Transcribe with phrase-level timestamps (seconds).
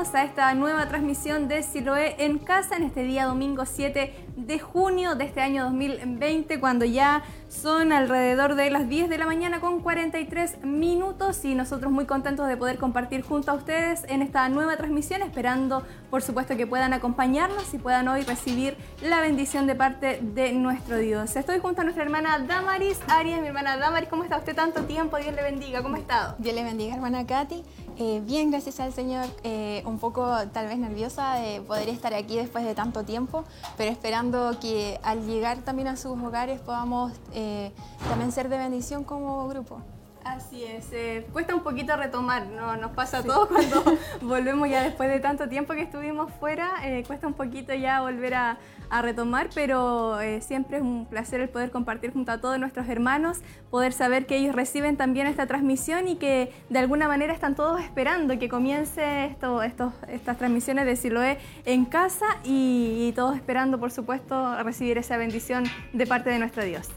[0.00, 4.14] a esta nueva transmisión de Siloé en casa en este día domingo 7
[4.46, 9.26] de junio de este año 2020, cuando ya son alrededor de las 10 de la
[9.26, 14.22] mañana con 43 minutos y nosotros muy contentos de poder compartir junto a ustedes en
[14.22, 19.66] esta nueva transmisión, esperando por supuesto que puedan acompañarnos y puedan hoy recibir la bendición
[19.66, 21.36] de parte de nuestro Dios.
[21.36, 25.16] Estoy junto a nuestra hermana Damaris Arias, mi hermana Damaris, ¿cómo está usted tanto tiempo?
[25.18, 26.36] Dios le bendiga, ¿cómo ha estado?
[26.38, 27.62] Dios le bendiga, hermana Katy.
[28.02, 29.26] Eh, bien, gracias al Señor.
[29.42, 33.44] Eh, un poco tal vez nerviosa de poder estar aquí después de tanto tiempo,
[33.76, 34.29] pero esperando
[34.60, 37.72] que al llegar también a sus hogares podamos eh,
[38.08, 39.82] también ser de bendición como grupo.
[40.24, 42.76] Así es, eh, cuesta un poquito retomar, ¿no?
[42.76, 43.82] nos pasa a todos cuando
[44.20, 48.34] volvemos ya después de tanto tiempo que estuvimos fuera, eh, cuesta un poquito ya volver
[48.34, 48.58] a,
[49.02, 53.38] retomar, pero eh, siempre es un placer el poder compartir junto a todos nuestros hermanos,
[53.70, 57.80] poder saber que ellos reciben también esta transmisión y que de alguna manera están todos
[57.80, 63.78] esperando que comience esto, estos, estas transmisiones de Siloé en casa y, y todos esperando,
[63.78, 66.88] por supuesto, recibir esa bendición de parte de nuestro Dios.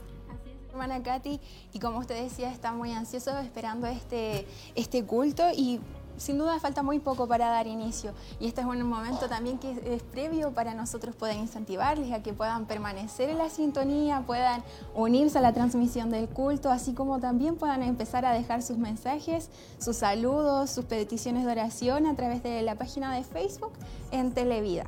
[0.73, 1.39] Hermana Katy,
[1.71, 5.79] y como usted decía, está muy ansioso esperando este, este culto y
[6.17, 9.71] sin duda falta muy poco para dar inicio y este es un momento también que
[9.85, 14.63] es previo para nosotros poder incentivarles a que puedan permanecer en la sintonía, puedan
[14.95, 19.49] unirse a la transmisión del culto, así como también puedan empezar a dejar sus mensajes,
[19.79, 23.73] sus saludos, sus peticiones de oración a través de la página de Facebook
[24.11, 24.85] en Televida.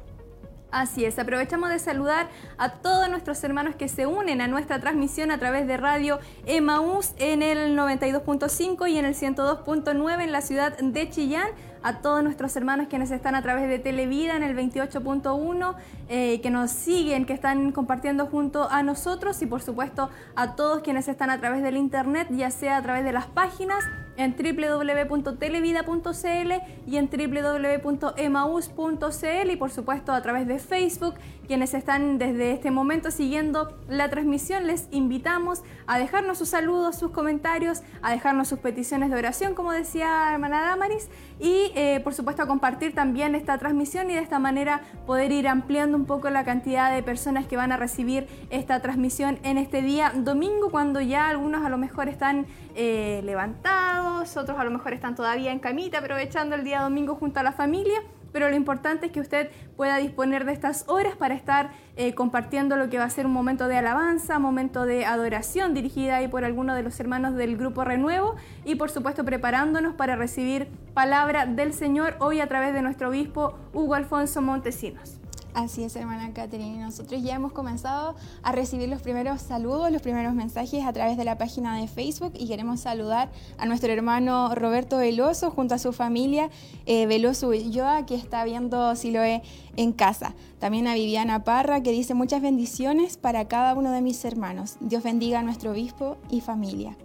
[0.76, 5.32] Así es, aprovechamos de saludar a todos nuestros hermanos que se unen a nuestra transmisión
[5.32, 10.78] a través de radio Emaús en el 92.5 y en el 102.9 en la ciudad
[10.78, 11.48] de Chillán.
[11.82, 15.76] A todos nuestros hermanos quienes están a través de Televida en el 28.1,
[16.08, 20.82] eh, que nos siguen, que están compartiendo junto a nosotros y por supuesto a todos
[20.82, 23.83] quienes están a través del internet, ya sea a través de las páginas
[24.17, 26.52] en www.televida.cl
[26.88, 31.16] y en www.emaus.cl y por supuesto a través de Facebook.
[31.48, 37.11] Quienes están desde este momento siguiendo la transmisión, les invitamos a dejarnos sus saludos, sus
[37.11, 41.08] comentarios, a dejarnos sus peticiones de oración, como decía hermana Damaris,
[41.39, 45.48] y eh, por supuesto a compartir también esta transmisión y de esta manera poder ir
[45.48, 49.82] ampliando un poco la cantidad de personas que van a recibir esta transmisión en este
[49.82, 52.45] día domingo cuando ya algunos a lo mejor están
[52.76, 57.39] eh, levantados, otros a lo mejor están todavía en camita aprovechando el día domingo junto
[57.39, 58.02] a la familia
[58.36, 62.76] pero lo importante es que usted pueda disponer de estas horas para estar eh, compartiendo
[62.76, 66.44] lo que va a ser un momento de alabanza, momento de adoración dirigida ahí por
[66.44, 68.36] alguno de los hermanos del Grupo Renuevo
[68.66, 73.58] y por supuesto preparándonos para recibir palabra del Señor hoy a través de nuestro obispo
[73.72, 75.17] Hugo Alfonso Montesinos.
[75.55, 76.80] Así es, hermana Catherine.
[76.80, 81.23] Nosotros ya hemos comenzado a recibir los primeros saludos, los primeros mensajes a través de
[81.23, 85.93] la página de Facebook y queremos saludar a nuestro hermano Roberto Veloso junto a su
[85.93, 86.49] familia
[86.86, 89.43] eh, Veloso Ulloa que está viendo Siloé
[89.77, 90.33] en casa.
[90.60, 94.76] También a Viviana Parra que dice muchas bendiciones para cada uno de mis hermanos.
[94.82, 96.98] Dios bendiga a nuestro obispo y familia.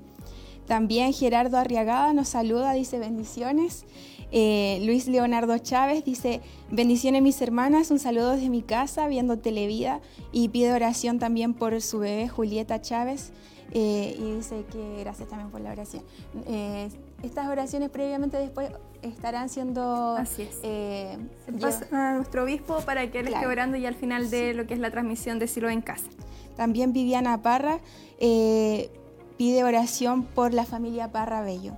[0.66, 3.84] También Gerardo Arriagada nos saluda, dice bendiciones.
[4.32, 10.00] Eh, Luis Leonardo Chávez dice, bendiciones mis hermanas, un saludo desde mi casa viendo Televida
[10.32, 13.32] y pide oración también por su bebé Julieta Chávez
[13.72, 16.04] eh, y dice que gracias también por la oración.
[16.46, 16.88] Eh,
[17.22, 18.70] estas oraciones previamente después
[19.02, 20.16] estarán siendo...
[20.16, 21.92] Así es.
[21.92, 24.80] a nuestro obispo para que él esté orando y al final de lo que es
[24.80, 26.08] la transmisión de Silo en casa.
[26.56, 27.80] También Viviana Parra
[28.18, 31.76] pide oración por la familia Parra Bello.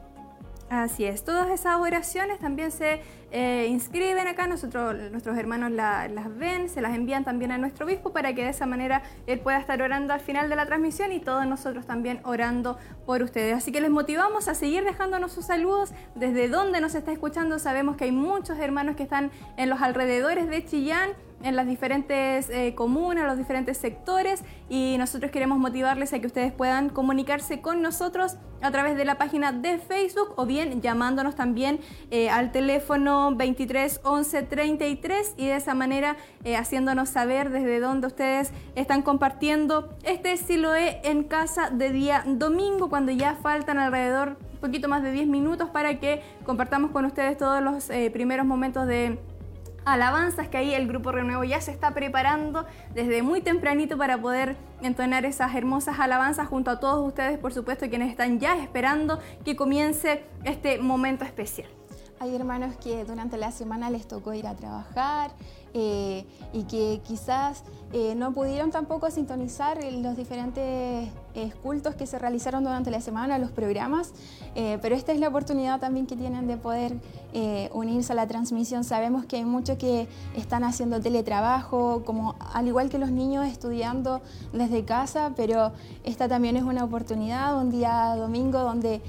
[0.73, 6.71] Así es, todas esas oraciones también se eh, inscriben acá, nosotros, nuestros hermanos las ven,
[6.71, 9.83] se las envían también a nuestro obispo para que de esa manera él pueda estar
[9.83, 13.55] orando al final de la transmisión y todos nosotros también orando por ustedes.
[13.55, 17.59] Así que les motivamos a seguir dejándonos sus saludos desde donde nos está escuchando.
[17.59, 21.11] Sabemos que hay muchos hermanos que están en los alrededores de Chillán
[21.43, 26.53] en las diferentes eh, comunas, los diferentes sectores y nosotros queremos motivarles a que ustedes
[26.53, 31.81] puedan comunicarse con nosotros a través de la página de Facebook o bien llamándonos también
[32.11, 38.07] eh, al teléfono 23 11 33 y de esa manera eh, haciéndonos saber desde dónde
[38.07, 44.59] ustedes están compartiendo este Siloé en casa de día domingo cuando ya faltan alrededor un
[44.59, 49.19] poquito más de 10 minutos para que compartamos con ustedes todos los primeros momentos de
[49.85, 54.57] alabanzas que ahí el Grupo Renuevo ya se está preparando desde muy tempranito para poder
[54.81, 59.57] entonar esas hermosas alabanzas junto a todos ustedes, por supuesto, quienes están ya esperando que
[59.57, 61.69] comience este momento especial.
[62.21, 65.33] Hay hermanos que durante la semana les tocó ir a trabajar,
[65.75, 67.65] eh, y que quizás
[67.95, 73.39] eh, no pudieron tampoco sintonizar los diferentes eh, cultos que se realizaron durante la semana,
[73.39, 74.13] los programas,
[74.55, 76.93] pero esta es la oportunidad también que tienen de poder
[77.73, 78.85] unirse a la transmisión.
[78.85, 84.21] Sabemos que hay muchos que están haciendo teletrabajo, como al igual que los niños estudiando
[84.53, 85.73] desde casa, pero
[86.05, 89.01] esta también es una oportunidad, un día domingo donde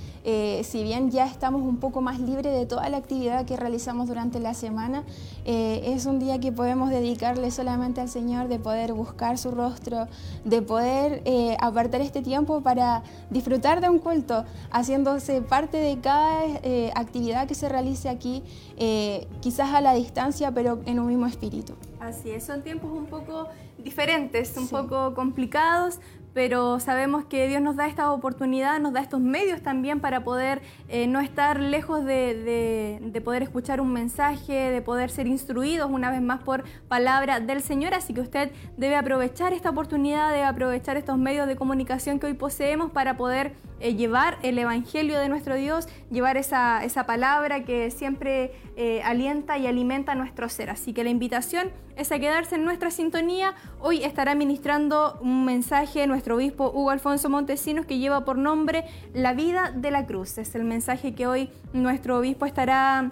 [0.63, 4.39] si bien ya estamos un poco más libres de toda la actividad que realizamos durante
[4.39, 5.03] la semana,
[5.45, 10.07] es un día que podemos dedicarle solamente al Señor, de poder buscar su rostro,
[10.45, 16.45] de poder eh, apartar este tiempo para disfrutar de un culto, haciéndose parte de cada
[16.45, 18.43] eh, actividad que se realice aquí,
[18.77, 21.73] eh, quizás a la distancia, pero en un mismo espíritu.
[21.99, 25.99] Así es, son tiempos un poco diferentes, un poco complicados,
[26.33, 30.61] pero sabemos que Dios nos da esta oportunidad, nos da estos medios también para poder
[30.89, 36.11] eh, no estar lejos de, de, poder escuchar un mensaje, de poder ser instruidos una
[36.11, 37.93] vez más por palabra del Señor.
[37.93, 42.33] Así que usted debe aprovechar esta oportunidad, debe aprovechar estos medios de comunicación que hoy
[42.33, 47.91] poseemos para poder eh, llevar el Evangelio de nuestro Dios, llevar esa, esa palabra que
[47.91, 50.69] siempre eh, alienta y alimenta nuestro ser.
[50.69, 53.53] Así que la invitación es a quedarse en nuestra sintonía.
[53.79, 59.33] Hoy estará ministrando un mensaje nuestro obispo Hugo Alfonso Montesinos que lleva por nombre La
[59.33, 60.37] vida de la cruz.
[60.37, 63.11] Es el mensaje que hoy nuestro obispo estará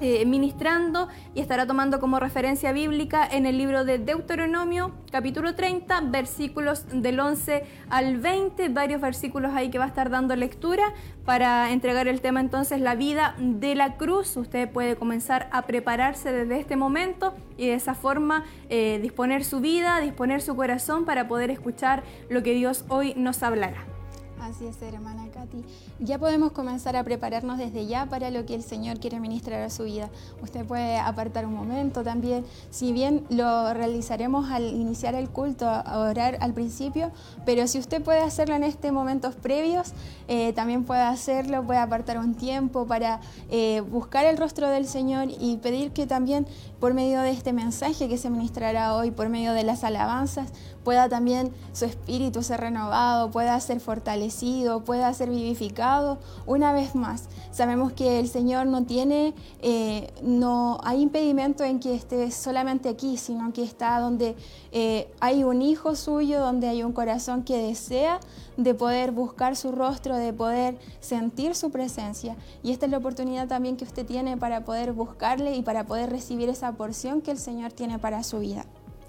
[0.00, 6.02] eh, ministrando y estará tomando como referencia bíblica en el libro de Deuteronomio, capítulo 30,
[6.02, 10.92] versículos del 11 al 20, varios versículos ahí que va a estar dando lectura
[11.24, 14.36] para entregar el tema entonces la vida de la cruz.
[14.36, 19.60] Usted puede comenzar a prepararse desde este momento y de esa forma eh, disponer su
[19.60, 23.95] vida, disponer su corazón para poder escuchar lo que Dios hoy nos hablará.
[24.40, 25.64] Así es, hermana Katy.
[25.98, 29.70] Ya podemos comenzar a prepararnos desde ya para lo que el Señor quiere ministrar a
[29.70, 30.10] su vida.
[30.42, 35.98] Usted puede apartar un momento también, si bien lo realizaremos al iniciar el culto, a
[35.98, 37.10] orar al principio,
[37.46, 39.92] pero si usted puede hacerlo en estos momentos previos,
[40.28, 45.28] eh, también puede hacerlo, puede apartar un tiempo para eh, buscar el rostro del Señor
[45.40, 46.46] y pedir que también
[46.80, 50.52] por medio de este mensaje que se ministrará hoy, por medio de las alabanzas,
[50.84, 57.24] pueda también su espíritu ser renovado, pueda ser fortalecido, pueda ser vivificado una vez más.
[57.50, 63.16] Sabemos que el Señor no tiene, eh, no hay impedimento en que esté solamente aquí,
[63.16, 64.36] sino que está donde
[64.72, 68.20] eh, hay un hijo suyo, donde hay un corazón que desea
[68.56, 72.36] de poder buscar su rostro, de poder sentir su presencia.
[72.62, 76.10] Y esta es la oportunidad también que usted tiene para poder buscarle y para poder
[76.10, 78.64] recibir esa porción que el Señor tiene para su vida.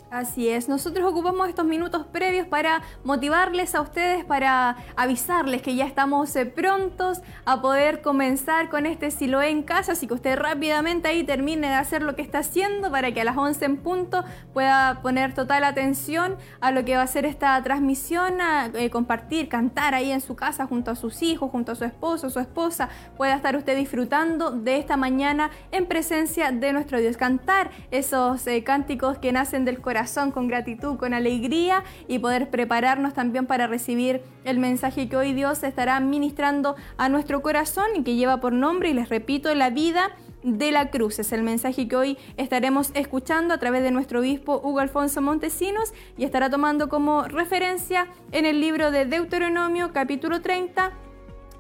[0.10, 5.86] Así es, nosotros ocupamos estos minutos previos para motivarles a ustedes, para avisarles que ya
[5.86, 11.10] estamos eh, prontos a poder comenzar con este Siloé en casa, así que usted rápidamente
[11.10, 14.24] ahí termine de hacer lo que está haciendo para que a las 11 en punto
[14.54, 18.36] pueda poner total atención a lo que va a ser esta transmisión,
[18.76, 22.30] eh, compartir, cantar ahí en su casa junto a sus hijos, junto a su esposo,
[22.30, 22.88] su esposa,
[23.18, 28.64] pueda estar usted disfrutando de esta mañana en presencia de nuestro Dios, cantar esos eh,
[28.64, 29.97] cánticos que nacen del corazón
[30.32, 35.64] con gratitud, con alegría y poder prepararnos también para recibir el mensaje que hoy Dios
[35.64, 40.12] estará ministrando a nuestro corazón y que lleva por nombre, y les repito, la vida
[40.44, 41.18] de la cruz.
[41.18, 45.94] Es el mensaje que hoy estaremos escuchando a través de nuestro obispo Hugo Alfonso Montesinos
[46.16, 50.92] y estará tomando como referencia en el libro de Deuteronomio capítulo 30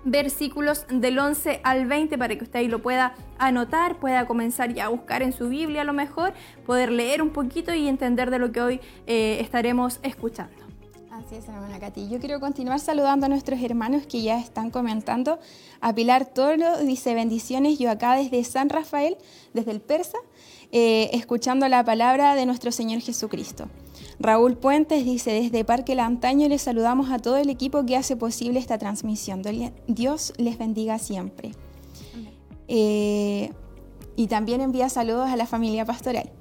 [0.04, 4.86] versículos del 11 al 20 para que usted ahí lo pueda anotar, pueda comenzar ya
[4.86, 6.34] a buscar en su Biblia a lo mejor,
[6.66, 10.68] poder leer un poquito y entender de lo que hoy eh, estaremos escuchando.
[11.12, 12.10] Así es, hermana Katy.
[12.10, 15.40] Yo quiero continuar saludando a nuestros hermanos que ya están comentando.
[15.82, 19.18] A Pilar Toro dice bendiciones, yo acá desde San Rafael,
[19.54, 20.20] desde el Persa,
[20.72, 23.68] eh, escuchando la palabra de nuestro Señor Jesucristo.
[24.20, 28.60] Raúl Puentes dice, desde Parque Lantaño les saludamos a todo el equipo que hace posible
[28.60, 29.42] esta transmisión.
[29.88, 31.52] Dios les bendiga siempre.
[32.68, 33.52] Eh,
[34.16, 36.32] y también envía saludos a la familia pastoral.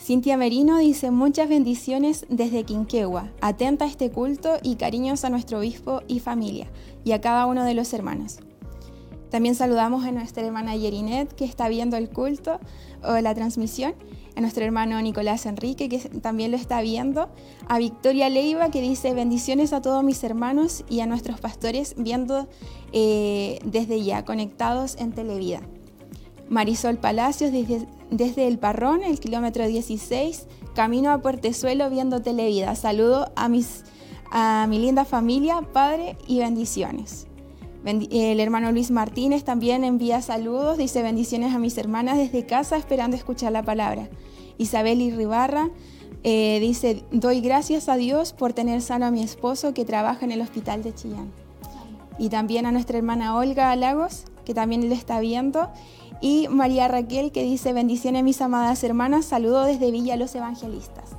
[0.00, 5.58] Cintia Merino dice muchas bendiciones desde Quinquegua, atenta a este culto y cariños a nuestro
[5.58, 6.68] obispo y familia
[7.04, 8.38] y a cada uno de los hermanos.
[9.30, 12.60] También saludamos a nuestra hermana Yerinet que está viendo el culto
[13.02, 13.94] o la transmisión
[14.38, 17.28] a nuestro hermano Nicolás Enrique, que también lo está viendo,
[17.66, 22.46] a Victoria Leiva, que dice bendiciones a todos mis hermanos y a nuestros pastores viendo
[22.92, 25.60] eh, desde ya, conectados en Televida.
[26.48, 32.76] Marisol Palacios desde, El Parrón, el kilómetro 16, camino a Puertezuelo viendo Televida.
[32.76, 33.82] Saludo a, mis,
[34.30, 37.27] a mi linda familia, padre y bendiciones.
[37.84, 43.16] El hermano Luis Martínez también envía saludos, dice bendiciones a mis hermanas desde casa esperando
[43.16, 44.08] escuchar la palabra.
[44.58, 45.70] Isabel Irribarra.
[46.24, 50.32] Eh, dice, doy gracias a Dios por tener sano a mi esposo que trabaja en
[50.32, 51.32] el hospital de Chillán.
[52.18, 55.70] Y también a nuestra hermana Olga Lagos, que también le está viendo.
[56.20, 61.17] Y María Raquel, que dice, bendiciones mis amadas hermanas, saludo desde Villa Los Evangelistas.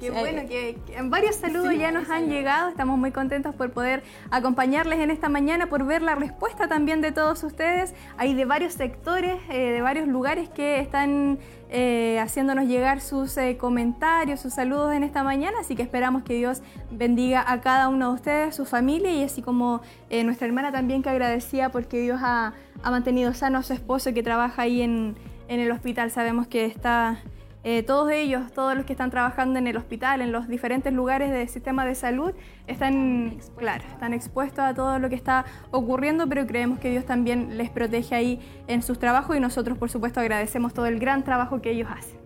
[0.00, 2.68] Qué bueno, que, varios saludos ya nos han llegado.
[2.68, 7.12] Estamos muy contentos por poder acompañarles en esta mañana, por ver la respuesta también de
[7.12, 7.94] todos ustedes.
[8.16, 11.38] Hay de varios sectores, eh, de varios lugares que están
[11.74, 16.34] eh, haciéndonos llegar sus eh, comentarios, sus saludos en esta mañana, así que esperamos que
[16.34, 16.60] Dios
[16.90, 21.02] bendiga a cada uno de ustedes, su familia y así como eh, nuestra hermana también
[21.02, 22.52] que agradecía porque Dios ha,
[22.84, 25.16] mantenido sano a su esposo que trabaja ahí en,
[25.48, 26.10] en el hospital.
[26.10, 27.22] Sabemos que está
[27.64, 31.30] eh, todos ellos, todos los que están trabajando en el hospital, en los diferentes lugares
[31.30, 32.32] del sistema de salud,
[32.66, 37.56] están, claro, están expuestos a todo lo que está ocurriendo, pero creemos que Dios también
[37.56, 41.62] les protege ahí en sus trabajos y nosotros, por supuesto, agradecemos todo el gran trabajo
[41.62, 42.18] que ellos hacen.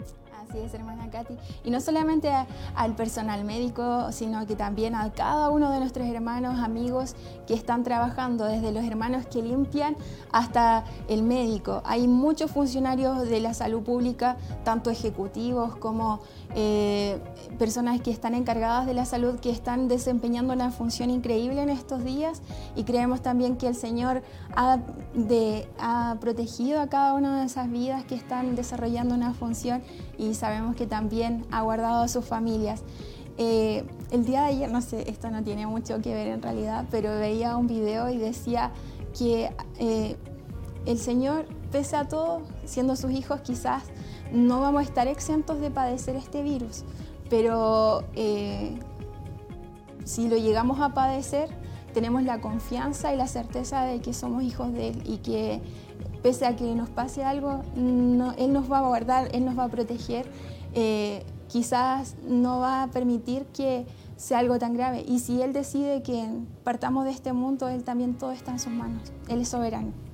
[0.57, 1.35] Así es, hermana Katy.
[1.65, 2.31] Y no solamente
[2.75, 7.15] al personal médico, sino que también a cada uno de nuestros hermanos, amigos
[7.47, 9.97] que están trabajando, desde los hermanos que limpian
[10.33, 11.83] hasta el médico.
[11.85, 16.21] Hay muchos funcionarios de la salud pública, tanto ejecutivos como
[16.59, 17.19] eh,
[17.59, 22.03] personas que están encargadas de la salud, que están desempeñando una función increíble en estos
[22.03, 22.41] días.
[22.75, 24.23] Y creemos también que el Señor
[24.57, 24.79] ha,
[25.79, 29.83] ha protegido a cada una de esas vidas que están desarrollando una función
[30.17, 32.83] y sabemos que también ha guardado a sus familias.
[33.37, 36.87] Eh, el día de ayer, no sé, esto no tiene mucho que ver en realidad,
[36.91, 38.73] pero veía un video y decía
[39.19, 40.17] que eh,
[40.87, 43.83] el Señor, pese a todo, siendo sus hijos, quizás
[44.33, 46.85] no vamos a estar exentos de padecer este virus,
[47.29, 48.79] pero eh,
[50.05, 51.49] si lo llegamos a padecer,
[51.93, 55.63] tenemos la confianza y la certeza de que somos hijos de Él y que
[56.23, 59.69] pese a que nos pase algo, Él nos va a guardar, Él nos va a
[59.69, 60.27] proteger.
[60.75, 65.05] Eh, quizás no va a permitir que sea algo tan grave.
[65.07, 66.29] Y si Él decide que
[66.65, 69.13] partamos de este mundo, Él también todo está en sus manos.
[69.29, 70.06] Él es soberano.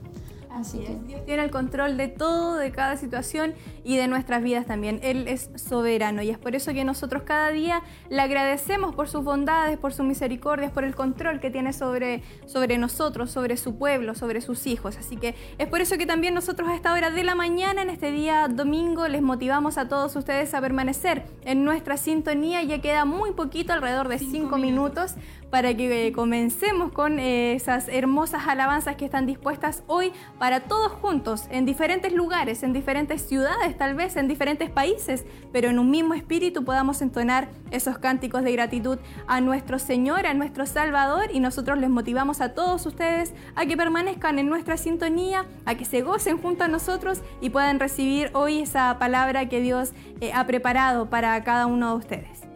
[0.54, 0.94] Así que...
[1.06, 3.54] Dios tiene el control de todo, de cada situación
[3.85, 5.00] y de nuestras vidas también.
[5.02, 9.25] Él es soberano y es por eso que nosotros cada día le agradecemos por sus
[9.25, 14.14] bondades, por sus misericordias, por el control que tiene sobre, sobre nosotros, sobre su pueblo,
[14.14, 14.97] sobre sus hijos.
[14.97, 17.90] Así que es por eso que también nosotros a esta hora de la mañana, en
[17.90, 22.62] este día domingo, les motivamos a todos ustedes a permanecer en nuestra sintonía.
[22.62, 25.14] Ya queda muy poquito, alrededor de cinco, minutos
[25.52, 30.92] para que eh, comencemos con eh, esas hermosas alabanzas que están dispuestas hoy para todos
[30.92, 35.90] juntos, en diferentes lugares, en diferentes ciudades, tal vez en diferentes países, pero en un
[35.90, 41.40] mismo espíritu podamos entonar esos cánticos de gratitud a nuestro Señor, a nuestro Salvador, y
[41.40, 46.00] nosotros les motivamos a todos ustedes a que permanezcan en nuestra sintonía, a que se
[46.00, 49.92] gocen junto a nosotros y puedan recibir hoy esa palabra que Dios
[50.23, 52.52] eh, ha preparado para cada uno de ustedes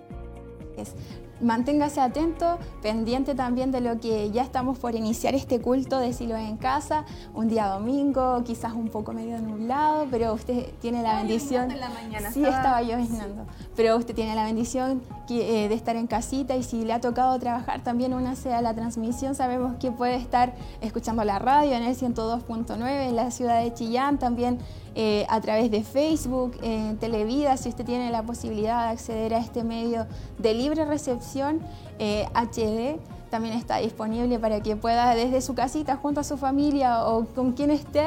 [1.40, 6.38] manténgase atento, pendiente también de lo que ya estamos por iniciar este culto de Silos
[6.38, 11.70] en casa, un día domingo, quizás un poco medio nublado, pero usted tiene la bendición.
[11.70, 16.06] En la mañana, sí, estaba, lloviznando, pero usted tiene la bendición eh, de estar en
[16.06, 20.16] casita y si le ha tocado trabajar también una sea la transmisión, sabemos que puede
[20.16, 24.58] estar escuchando la radio en el 102.9 en la ciudad de Chillán, también
[24.98, 26.58] eh, a través de Facebook,
[26.98, 30.06] Televida, si usted tiene la posibilidad de acceder a este medio
[30.38, 31.60] de libre recepción
[31.98, 32.98] HD, eh,
[33.28, 37.52] también está disponible para que pueda desde su casita junto a su familia o con
[37.52, 38.06] quien esté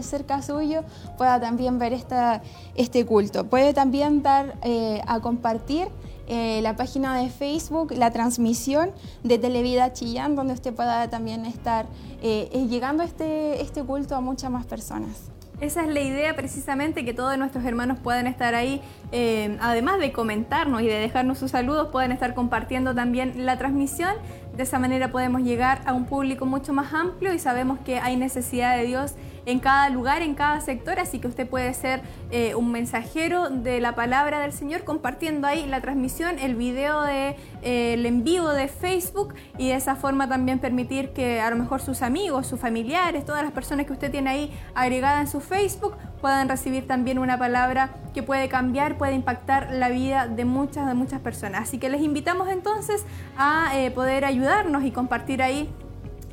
[0.00, 0.82] cerca suyo
[1.18, 2.40] pueda también ver esta,
[2.74, 3.44] este culto.
[3.44, 5.88] Puede también dar eh, a compartir
[6.26, 8.92] la página de Facebook, la transmisión
[9.24, 11.86] de Televida Chillán, donde usted pueda también estar
[12.22, 15.30] llegando este, este culto a muchas más personas.
[15.60, 18.80] Esa es la idea precisamente, que todos nuestros hermanos puedan estar ahí,
[19.12, 24.14] eh, además de comentarnos y de dejarnos sus saludos, pueden estar compartiendo también la transmisión.
[24.56, 28.16] De esa manera podemos llegar a un público mucho más amplio y sabemos que hay
[28.16, 29.14] necesidad de Dios
[29.50, 33.80] en cada lugar, en cada sector, así que usted puede ser eh, un mensajero de
[33.80, 38.68] la palabra del Señor compartiendo ahí la transmisión, el video de eh, en vivo de
[38.68, 43.24] Facebook y de esa forma también permitir que a lo mejor sus amigos, sus familiares,
[43.24, 47.38] todas las personas que usted tiene ahí agregada en su Facebook puedan recibir también una
[47.38, 51.62] palabra que puede cambiar, puede impactar la vida de muchas, de muchas personas.
[51.62, 53.04] Así que les invitamos entonces
[53.36, 55.68] a eh, poder ayudarnos y compartir ahí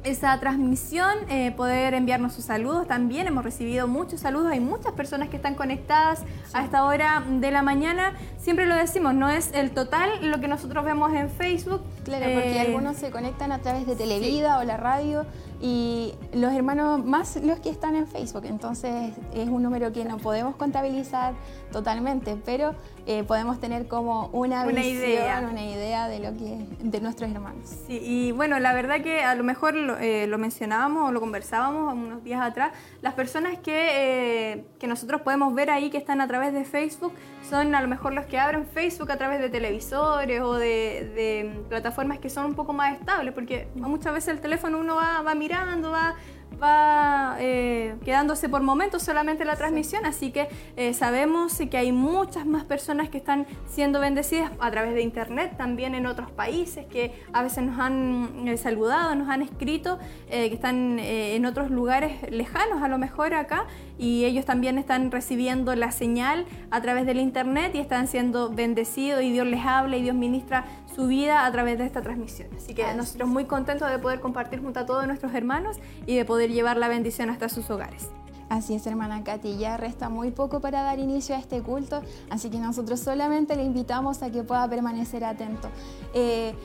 [0.10, 3.28] esa transmisión, eh, poder enviarnos sus saludos también.
[3.28, 6.24] Hemos recibido muchos saludos, hay muchas personas que están conectadas
[6.54, 8.14] a esta hora de la mañana.
[8.38, 12.56] Siempre lo decimos, no es el total lo que nosotros vemos en Facebook, Claro, porque
[12.58, 15.26] Eh, algunos se conectan a través de Televida o la radio
[15.60, 18.46] y los hermanos más los que están en Facebook.
[18.46, 21.34] Entonces es un número que no podemos contabilizar
[21.72, 25.48] totalmente, pero eh, podemos tener como una, Una visión, idea.
[25.50, 27.70] una idea de lo que de nuestros hermanos.
[27.88, 31.20] Sí, y bueno, la verdad que a lo mejor lo, eh, lo mencionábamos o lo
[31.20, 32.72] conversábamos unos días atrás,
[33.02, 37.14] las personas que, eh, que nosotros podemos ver ahí que están a través de Facebook
[37.50, 40.68] son a lo mejor los que abren Facebook a través de televisores o de,
[41.16, 45.22] de plataformas que son un poco más estables, porque muchas veces el teléfono uno va,
[45.22, 46.16] va mirando, va
[46.62, 52.46] va eh, quedándose por momentos solamente la transmisión, así que eh, sabemos que hay muchas
[52.46, 57.14] más personas que están siendo bendecidas a través de internet, también en otros países que
[57.34, 62.82] a veces nos han eh, saludado, nos han escrito, que están en otros lugares lejanos
[62.82, 63.66] a lo mejor acá
[63.98, 69.24] y ellos también están recibiendo la señal a través del internet y están siendo bendecidos
[69.24, 70.66] y Dios les habla y Dios ministra
[70.98, 72.50] su vida a través de esta transmisión.
[72.58, 75.78] Así que Así nosotros muy contentos de poder compartir junto a todos nuestros hermanos
[76.08, 78.10] y de poder llevar la bendición hasta sus hogares.
[78.50, 82.50] Así es, hermana Katy, ya resta muy poco para dar inicio a este culto, así
[82.50, 85.70] que nosotros solamente le invitamos a que pueda permanecer atento.
[86.14, 86.56] Eh,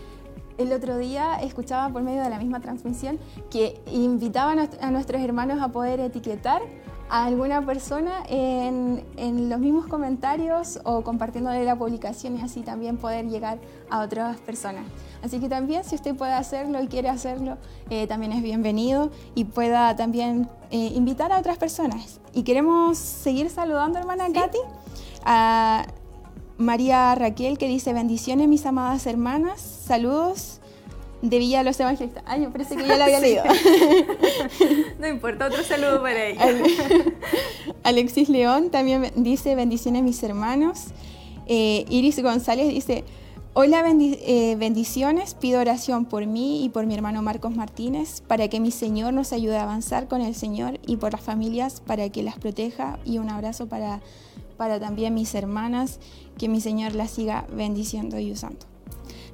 [0.59, 3.19] el otro día escuchaba por medio de la misma transmisión
[3.51, 6.63] que invitaban a, nuestros hermanos a poder etiquetar
[7.09, 12.97] a alguna persona en, en los mismos comentarios o compartiéndole la publicación y así también
[12.97, 13.59] poder llegar
[13.91, 14.85] a otras personas.
[15.23, 17.59] Así que también si usted puede hacerlo y quiere hacerlo,
[17.91, 22.21] eh, también es bienvenido y pueda también eh, invitar a otras personas.
[22.33, 24.59] Y queremos seguir saludando, hermana Katy,
[25.25, 25.87] a
[26.63, 30.61] María Raquel que dice bendiciones mis amadas hermanas, saludos
[31.21, 32.23] de Villa Los Evangelistas.
[32.27, 33.45] Ay, yo parece que ya la había leído.
[34.99, 36.43] No importa, otro saludo para ella.
[36.43, 36.65] Ale-
[37.85, 40.87] Alexis León también dice bendiciones mis hermanos.
[41.47, 43.05] Eh, Iris González dice,
[43.55, 48.49] hola bendi- eh, bendiciones, pido oración por mí y por mi hermano Marcos Martínez para
[48.49, 52.09] que mi Señor nos ayude a avanzar con el Señor y por las familias para
[52.11, 54.01] que las proteja y un abrazo para,
[54.63, 55.99] para también mis hermanas,
[56.39, 58.65] que mi Señor las siga bendiciendo y usando.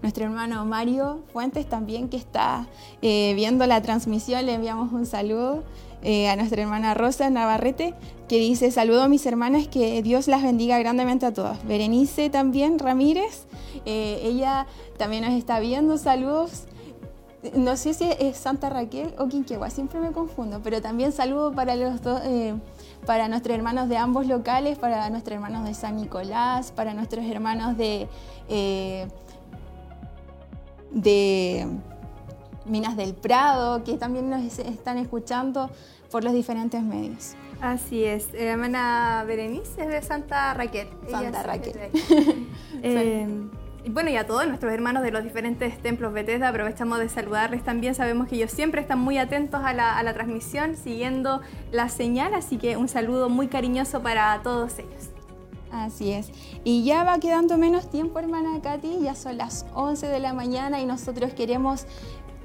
[0.00, 2.66] Nuestro hermano Mario Fuentes también que está
[3.02, 5.64] eh, viendo la transmisión, le enviamos un saludo
[6.02, 7.94] eh, a nuestra hermana Rosa Navarrete
[8.26, 11.62] que dice saludo a mis hermanas, que Dios las bendiga grandemente a todas.
[11.66, 13.44] Berenice también Ramírez,
[13.84, 16.64] eh, ella también nos está viendo, saludos.
[17.54, 21.76] No sé si es Santa Raquel o Quinquegua, siempre me confundo, pero también saludo para
[21.76, 22.54] los dos, eh,
[23.06, 27.76] para nuestros hermanos de ambos locales, para nuestros hermanos de San Nicolás, para nuestros hermanos
[27.76, 28.08] de,
[28.48, 29.08] eh,
[30.90, 31.66] de
[32.66, 35.70] Minas del Prado, que también nos están escuchando
[36.10, 37.34] por los diferentes medios.
[37.60, 40.88] Así es, la hermana Berenice es de Santa Raquel.
[41.10, 41.90] Santa Raquel.
[43.88, 47.94] bueno, y a todos nuestros hermanos de los diferentes templos Bethesda, aprovechamos de saludarles también.
[47.94, 51.40] Sabemos que ellos siempre están muy atentos a la, transmisión, siguiendo
[51.72, 55.10] la señal, así que un saludo muy cariñoso para todos ellos.
[55.70, 56.30] Así es.
[56.64, 60.80] Y ya va quedando menos tiempo, hermana Katy, ya son las 11 de la mañana
[60.80, 61.86] y nosotros queremos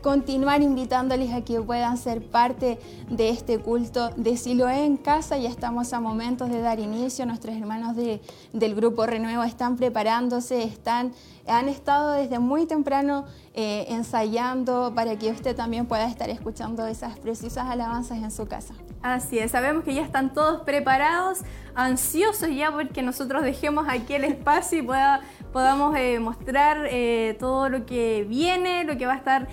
[0.01, 2.77] continuar invitándoles a que puedan ser parte
[3.09, 5.37] de este culto de Siloé en casa.
[5.37, 7.25] Ya estamos a momentos de dar inicio.
[7.25, 11.13] Nuestros hermanos de- del grupo Renuevo están preparándose, están,
[11.47, 17.19] han estado desde muy temprano eh, ensayando para que usted también pueda estar escuchando esas
[17.19, 18.73] preciosas alabanzas en su casa.
[19.01, 21.41] Así es, sabemos que ya están todos preparados,
[21.75, 27.67] ansiosos ya porque nosotros dejemos aquí el espacio y pueda- podamos eh, mostrar eh, todo
[27.69, 29.47] lo que viene, lo que va a estar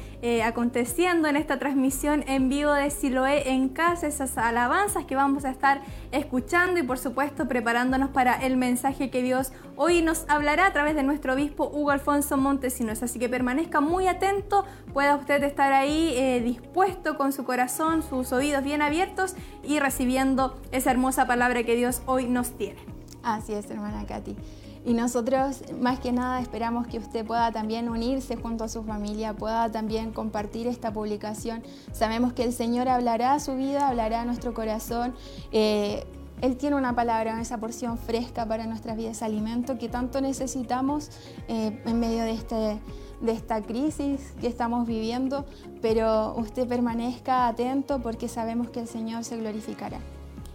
[0.45, 5.51] aconteciendo en esta transmisión en vivo de Siloé en casa, esas alabanzas que vamos a
[5.51, 5.81] estar
[6.13, 10.95] escuchando y por supuesto preparándonos para el mensaje que Dios hoy nos hablará a través
[10.95, 13.03] de nuestro obispo Hugo Alfonso Montesinos.
[13.03, 18.31] Así que permanezca muy atento, pueda usted estar ahí eh, dispuesto con su corazón, sus
[18.33, 22.79] oídos bien abiertos y recibiendo esa hermosa palabra que Dios hoy nos tiene.
[23.23, 24.37] Así es, hermana Katy.
[24.85, 29.33] Y nosotros, más que nada, esperamos que usted pueda también unirse junto a su familia,
[29.33, 31.63] pueda también compartir esta publicación.
[31.93, 35.15] Sabemos que el Señor hablará a su vida, hablará a nuestro corazón.
[35.53, 36.05] Eh,
[36.41, 41.11] él tiene una palabra, esa porción fresca para nuestras vidas, alimento que tanto necesitamos
[41.49, 42.81] eh, en medio de, este,
[43.21, 45.45] de esta crisis que estamos viviendo,
[45.83, 49.99] pero usted permanezca atento porque sabemos que el Señor se glorificará.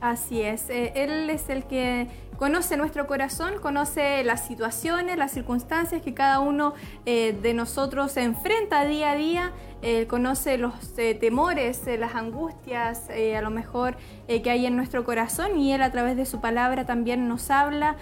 [0.02, 6.02] Así es, eh, Él es el que conoce nuestro corazón, conoce las situaciones, las circunstancias
[6.02, 6.74] que cada uno
[7.06, 13.42] eh, de nosotros enfrenta día a día, Él conoce los eh, temores, las angustias, a
[13.42, 17.28] lo mejor que hay en nuestro corazón y Él a través de su palabra también
[17.28, 17.96] nos habla,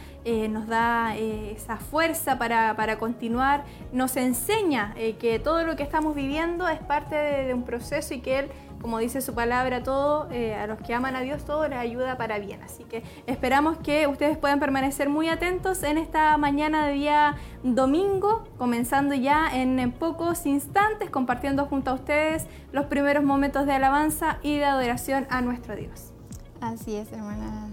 [0.50, 6.68] nos da esa fuerza para, para, continuar, nos enseña que todo lo que estamos viviendo
[6.70, 8.52] es parte de, de un proceso y que Él
[8.84, 12.18] como dice su palabra, todo, eh, a los que aman a Dios, todo les ayuda
[12.18, 12.62] para bien.
[12.64, 18.44] Así que esperamos que ustedes puedan permanecer muy atentos en esta mañana de día domingo,
[18.58, 24.58] comenzando ya en, pocos instantes, compartiendo junto a ustedes los primeros momentos de alabanza y
[24.58, 26.12] de adoración a nuestro Dios.
[26.62, 27.69] Así es, hermana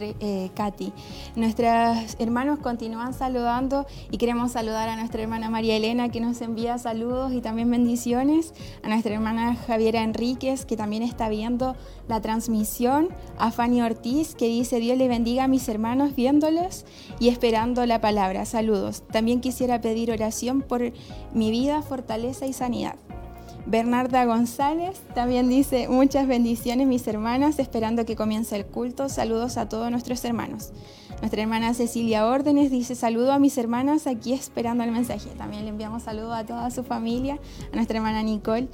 [0.00, 0.92] eh, Katy.
[1.36, 6.78] Nuestros hermanos continúan saludando y queremos saludar a nuestra hermana María Elena que nos envía
[6.78, 8.52] saludos y también bendiciones,
[8.82, 11.76] a nuestra hermana Javiera Enríquez que también está viendo
[12.08, 16.84] la transmisión, a Fanny Ortiz que dice Dios le bendiga a mis hermanos viéndolos
[17.20, 18.44] y esperando la palabra.
[18.44, 19.04] Saludos.
[19.12, 20.92] También quisiera pedir oración por
[21.32, 22.96] mi vida, fortaleza y sanidad.
[23.66, 29.08] Bernarda González también dice muchas bendiciones mis hermanas, esperando que comience el culto.
[29.08, 30.72] Saludos a todos nuestros hermanos.
[31.20, 35.30] Nuestra hermana Cecilia Órdenes dice saludo a mis hermanas aquí esperando el mensaje.
[35.38, 37.38] También le enviamos saludos a toda su familia,
[37.72, 38.68] a nuestra hermana Nicole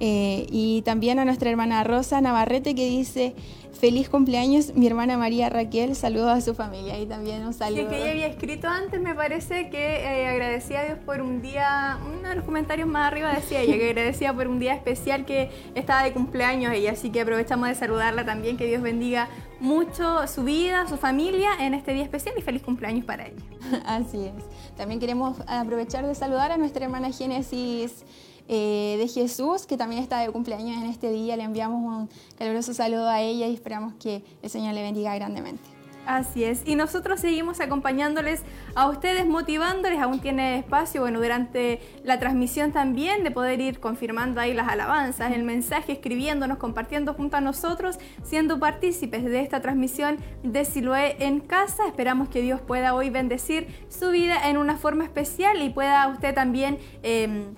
[0.00, 3.34] eh, y también a nuestra hermana Rosa Navarrete que dice
[3.72, 5.94] Feliz cumpleaños, mi hermana María Raquel.
[5.94, 7.82] Saludos a su familia y también un saludo.
[7.82, 11.40] Sí, que ella había escrito antes, me parece que eh, agradecía a Dios por un
[11.40, 15.24] día, uno de los comentarios más arriba decía ella, que agradecía por un día especial
[15.24, 16.92] que estaba de cumpleaños ella.
[16.92, 19.28] Así que aprovechamos de saludarla también, que Dios bendiga
[19.60, 23.42] mucho su vida, su familia en este día especial y feliz cumpleaños para ella.
[23.86, 24.44] Así es.
[24.76, 28.04] También queremos aprovechar de saludar a nuestra hermana Génesis.
[28.52, 31.36] Eh, de Jesús, que también está de cumpleaños en este día.
[31.36, 35.62] Le enviamos un caluroso saludo a ella y esperamos que el Señor le bendiga grandemente.
[36.04, 38.42] Así es, y nosotros seguimos acompañándoles
[38.74, 44.40] a ustedes, motivándoles, aún tiene espacio, bueno, durante la transmisión también, de poder ir confirmando
[44.40, 50.16] ahí las alabanzas, el mensaje, escribiéndonos, compartiendo junto a nosotros, siendo partícipes de esta transmisión
[50.42, 51.86] de Siloé en casa.
[51.86, 56.34] Esperamos que Dios pueda hoy bendecir su vida en una forma especial y pueda usted
[56.34, 56.78] también...
[57.04, 57.52] Eh,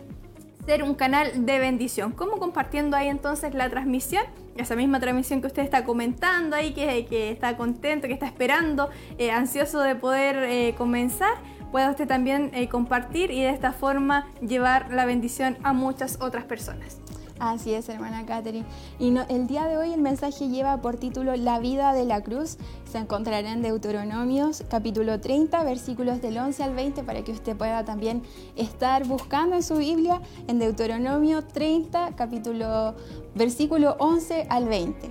[0.66, 2.12] ser un canal de bendición.
[2.12, 4.24] ¿Cómo compartiendo ahí entonces la transmisión?
[4.56, 9.30] Esa misma transmisión que usted está comentando ahí, que, está contento, que está esperando, eh,
[9.30, 11.34] ansioso de poder eh, comenzar,
[11.72, 16.44] pueda usted también eh, compartir y de esta forma llevar la bendición a muchas otras
[16.44, 17.01] personas.
[17.42, 18.64] Así es, hermana Catherine.
[19.00, 22.56] Y el día de hoy el mensaje lleva por título La vida de la cruz.
[22.84, 27.84] Se encontrará en Deuteronomios capítulo 30, versículos del 11 al 20, para que usted pueda
[27.84, 28.22] también
[28.54, 32.94] estar buscando en su Biblia en Deuteronomio 30, capítulo,
[33.34, 35.10] versículo 11 al 20.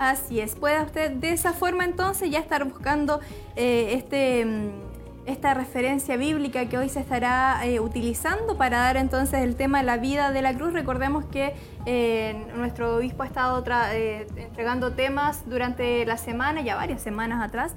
[0.00, 3.20] Así es, pueda usted de esa forma entonces ya estar buscando
[3.54, 4.91] eh, este mm,
[5.26, 9.84] esta referencia bíblica que hoy se estará eh, utilizando para dar entonces el tema de
[9.84, 10.72] la vida de la cruz.
[10.72, 11.54] Recordemos que
[11.86, 17.74] eh, nuestro obispo ha estado eh, entregando temas durante la semana, ya varias semanas atrás,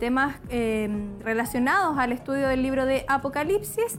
[0.00, 0.36] temas
[1.22, 3.98] relacionados al estudio del libro de Apocalipsis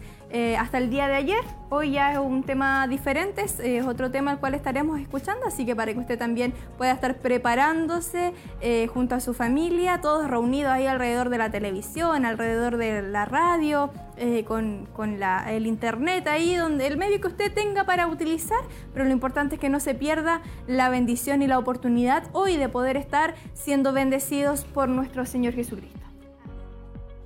[0.58, 1.44] hasta el día de ayer.
[1.70, 5.76] Hoy ya es un tema diferente, es otro tema al cual estaremos escuchando, así que
[5.76, 10.88] para que usted también pueda estar preparándose eh, junto a su familia, todos reunidos ahí
[10.88, 14.88] alrededor de la televisión, alrededor de la radio, eh, con,
[15.48, 18.60] el internet ahí, donde el medio que usted tenga para utilizar,
[18.94, 22.68] pero lo importante es que no se pierda la bendición y la oportunidad hoy de
[22.68, 25.97] poder estar siendo bendecidos por nuestro Señor Jesucristo.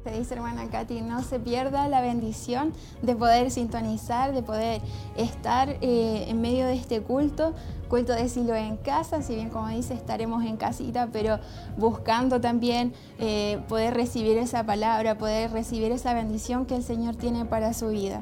[0.03, 4.81] Te dice hermana Katy, no se pierda la bendición de poder sintonizar, de poder
[5.15, 7.53] estar eh, en medio de este culto,
[7.87, 11.39] culto de Silo en casa, si bien como dice estaremos en casita, pero
[11.77, 17.45] buscando también eh, poder recibir esa palabra, poder recibir esa bendición que el Señor tiene
[17.45, 18.21] para su vida.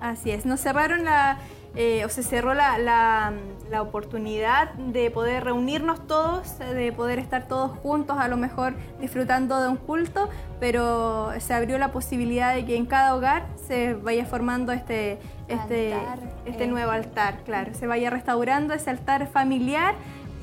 [0.00, 1.38] Así es, nos cerraron la,
[1.76, 3.32] eh, o se cerró la,
[3.78, 9.68] oportunidad de poder reunirnos todos, de poder estar todos juntos, a lo mejor disfrutando de
[9.68, 14.72] un culto, pero se abrió la posibilidad de que en cada hogar se vaya formando
[14.72, 15.94] este, este,
[16.46, 16.68] este eh.
[16.68, 19.94] nuevo altar, claro, se vaya restaurando ese altar familiar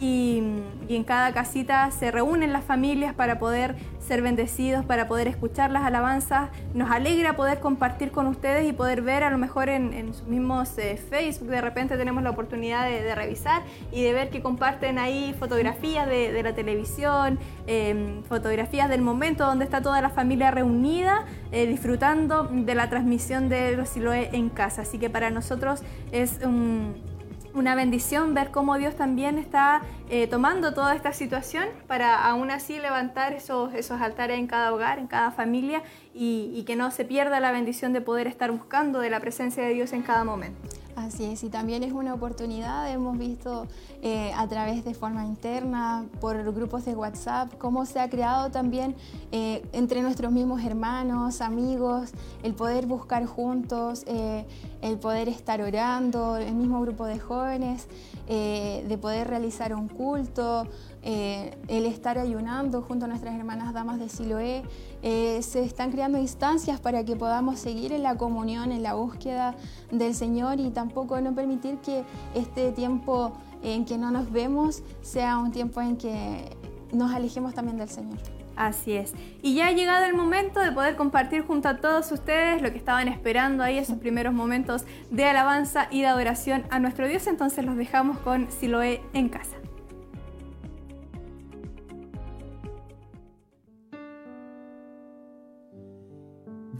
[0.04, 0.44] y,
[0.90, 5.84] en cada casita se reúnen las familias para poder ser bendecidos, para poder escuchar las
[5.84, 6.50] alabanzas.
[6.74, 10.78] Nos alegra poder compartir con ustedes y poder ver a lo mejor en, sus mismos
[10.78, 15.34] eh, Facebook, de repente tenemos la oportunidad de, revisar y de ver que comparten ahí
[15.40, 21.66] fotografías de, la televisión, em, fotografías del momento donde está toda la familia reunida, eh,
[21.66, 24.82] disfrutando de la transmisión de los en casa.
[24.82, 27.13] Así que para nosotros es un
[27.54, 32.80] una bendición ver cómo Dios también está eh, tomando toda esta situación para aún así
[32.80, 37.06] levantar esos, esos altares en cada hogar, en cada familia y, y que no se
[37.06, 40.83] pierda la bendición de poder estar buscando de la presencia de Dios en cada momento.
[40.96, 43.66] Así es, y también es una oportunidad, hemos visto
[44.04, 48.96] eh, a través de forma interna, por grupos de WhatsApp, cómo se ha creado también
[49.32, 52.12] eh, entre nuestros mismos hermanos, amigos,
[52.44, 54.46] el poder buscar juntos, eh,
[54.82, 57.88] el poder estar orando, el mismo grupo de jóvenes,
[58.28, 60.66] de poder realizar un culto,
[61.02, 64.64] el estar ayunando junto a nuestras hermanas damas de Siloé.
[65.02, 69.56] se están creando instancias para que podamos seguir en la comunión, en la búsqueda
[69.92, 72.04] del Señor y tampoco no permitir que
[72.36, 73.32] este tiempo
[73.64, 76.58] en que no nos vemos sea un tiempo en que
[76.92, 78.20] nos alejemos también del Señor.
[78.58, 79.14] Así es.
[79.42, 82.78] Y ya ha llegado el momento de poder compartir junto a todos ustedes lo que
[82.78, 87.26] estaban esperando ahí, esos primeros momentos de alabanza y de adoración a nuestro Dios.
[87.28, 89.63] Entonces los dejamos con Siloé en casa.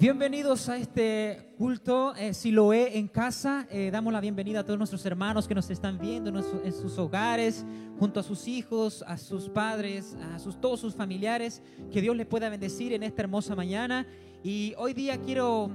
[0.04, 3.66] Bienvenidos a este culto eh, Siloé en casa.
[3.72, 7.66] Eh, damos la bienvenida a todos nuestros hermanos que nos están viendo en, sus hogares,
[7.98, 11.62] junto a sus hijos, a sus padres, a sus, todos sus familiares.
[11.90, 14.06] Que Dios les pueda bendecir en esta hermosa mañana.
[14.44, 15.72] Y hoy día quiero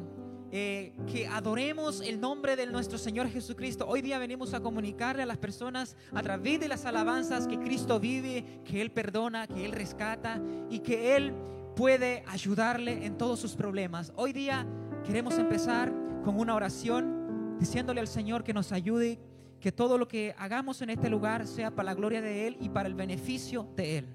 [0.53, 3.87] eh, que adoremos el nombre de nuestro Señor Jesucristo.
[3.89, 7.99] Hoy día venimos a comunicarle a las personas a través de las alabanzas que Cristo
[7.99, 10.39] vive, que Él perdona, que Él rescata
[10.69, 11.33] y que Él
[11.79, 14.13] puede ayudarle en todos sus problemas.
[14.17, 14.67] Hoy día
[15.07, 19.21] queremos empezar con una oración diciéndole al Señor que nos ayude,
[19.61, 22.69] que todo lo que hagamos en este lugar sea para la gloria de Él y
[22.69, 24.09] para el beneficio de Él.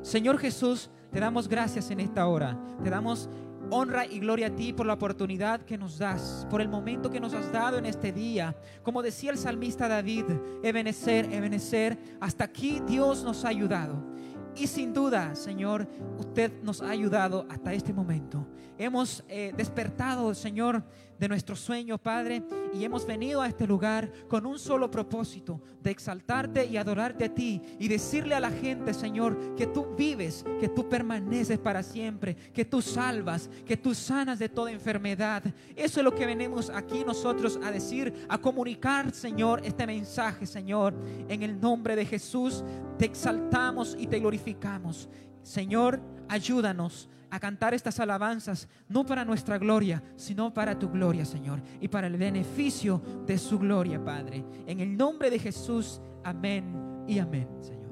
[0.00, 2.58] Señor Jesús, te damos gracias en esta hora.
[2.82, 3.28] Te damos
[3.70, 7.20] honra y gloria a ti por la oportunidad que nos das, por el momento que
[7.20, 8.56] nos has dado en este día.
[8.82, 10.24] Como decía el salmista David,
[10.62, 14.14] Ebenecer, Ebenecer, hasta aquí Dios nos ha ayudado.
[14.56, 15.88] Y sin duda, Señor,
[16.18, 18.46] usted nos ha ayudado hasta este momento.
[18.78, 20.84] Hemos eh, despertado, Señor,
[21.24, 22.42] de nuestro sueño, Padre,
[22.74, 27.34] y hemos venido a este lugar con un solo propósito, de exaltarte y adorarte a
[27.34, 32.36] ti y decirle a la gente, Señor, que tú vives, que tú permaneces para siempre,
[32.52, 35.42] que tú salvas, que tú sanas de toda enfermedad.
[35.74, 40.92] Eso es lo que venimos aquí nosotros a decir, a comunicar, Señor, este mensaje, Señor.
[41.30, 42.62] En el nombre de Jesús,
[42.98, 45.08] te exaltamos y te glorificamos.
[45.42, 51.60] Señor, ayúdanos a cantar estas alabanzas, no para nuestra gloria, sino para tu gloria, Señor,
[51.80, 54.44] y para el beneficio de su gloria, Padre.
[54.68, 57.83] En el nombre de Jesús, amén y amén, Señor.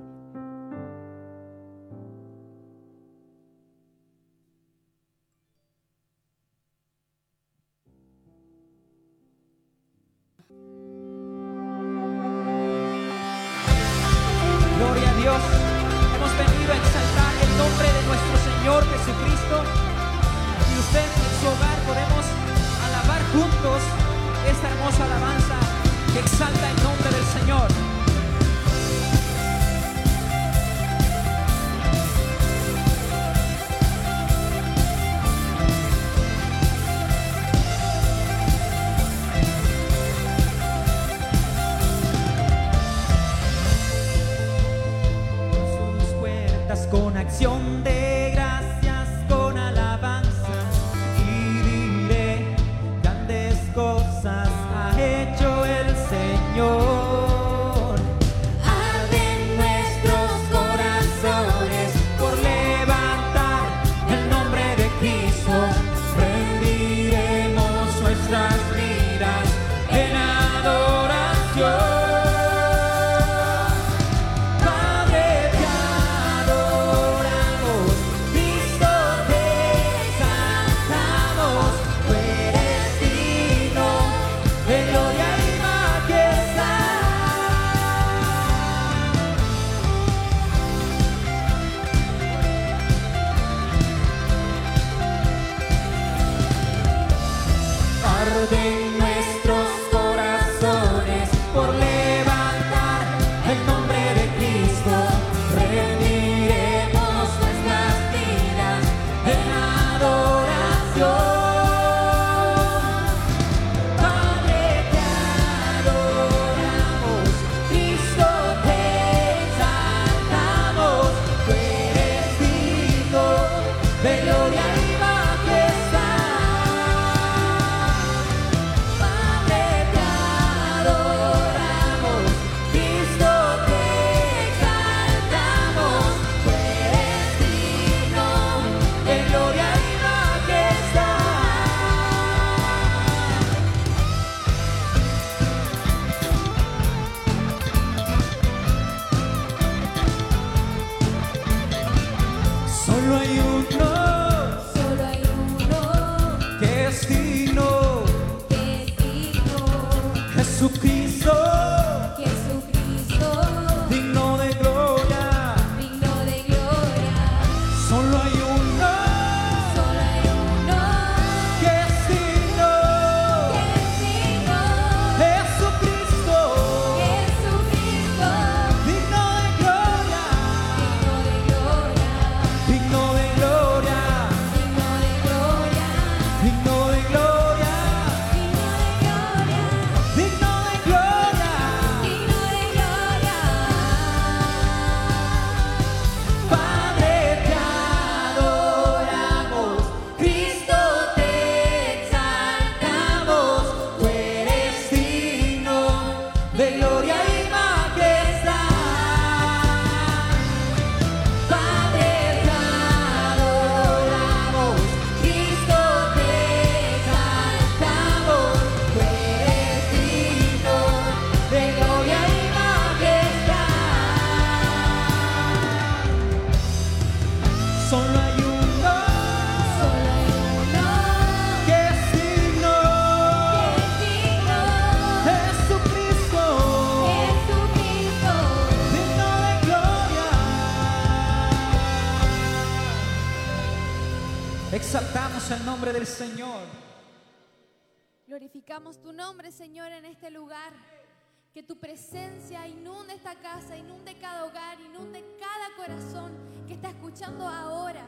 [252.13, 256.31] presencia inunde esta casa, inunde cada hogar, inunde cada corazón
[256.67, 258.05] que está escuchando ahora,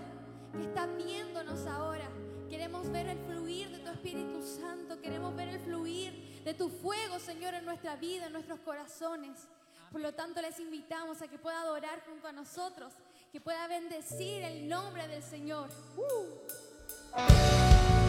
[0.52, 2.06] que está viéndonos ahora.
[2.50, 7.18] Queremos ver el fluir de tu Espíritu Santo, queremos ver el fluir de tu fuego,
[7.18, 9.48] Señor, en nuestra vida, en nuestros corazones.
[9.90, 12.92] Por lo tanto, les invitamos a que pueda adorar junto a nosotros,
[13.32, 15.70] que pueda bendecir el nombre del Señor.
[15.96, 18.03] Uh.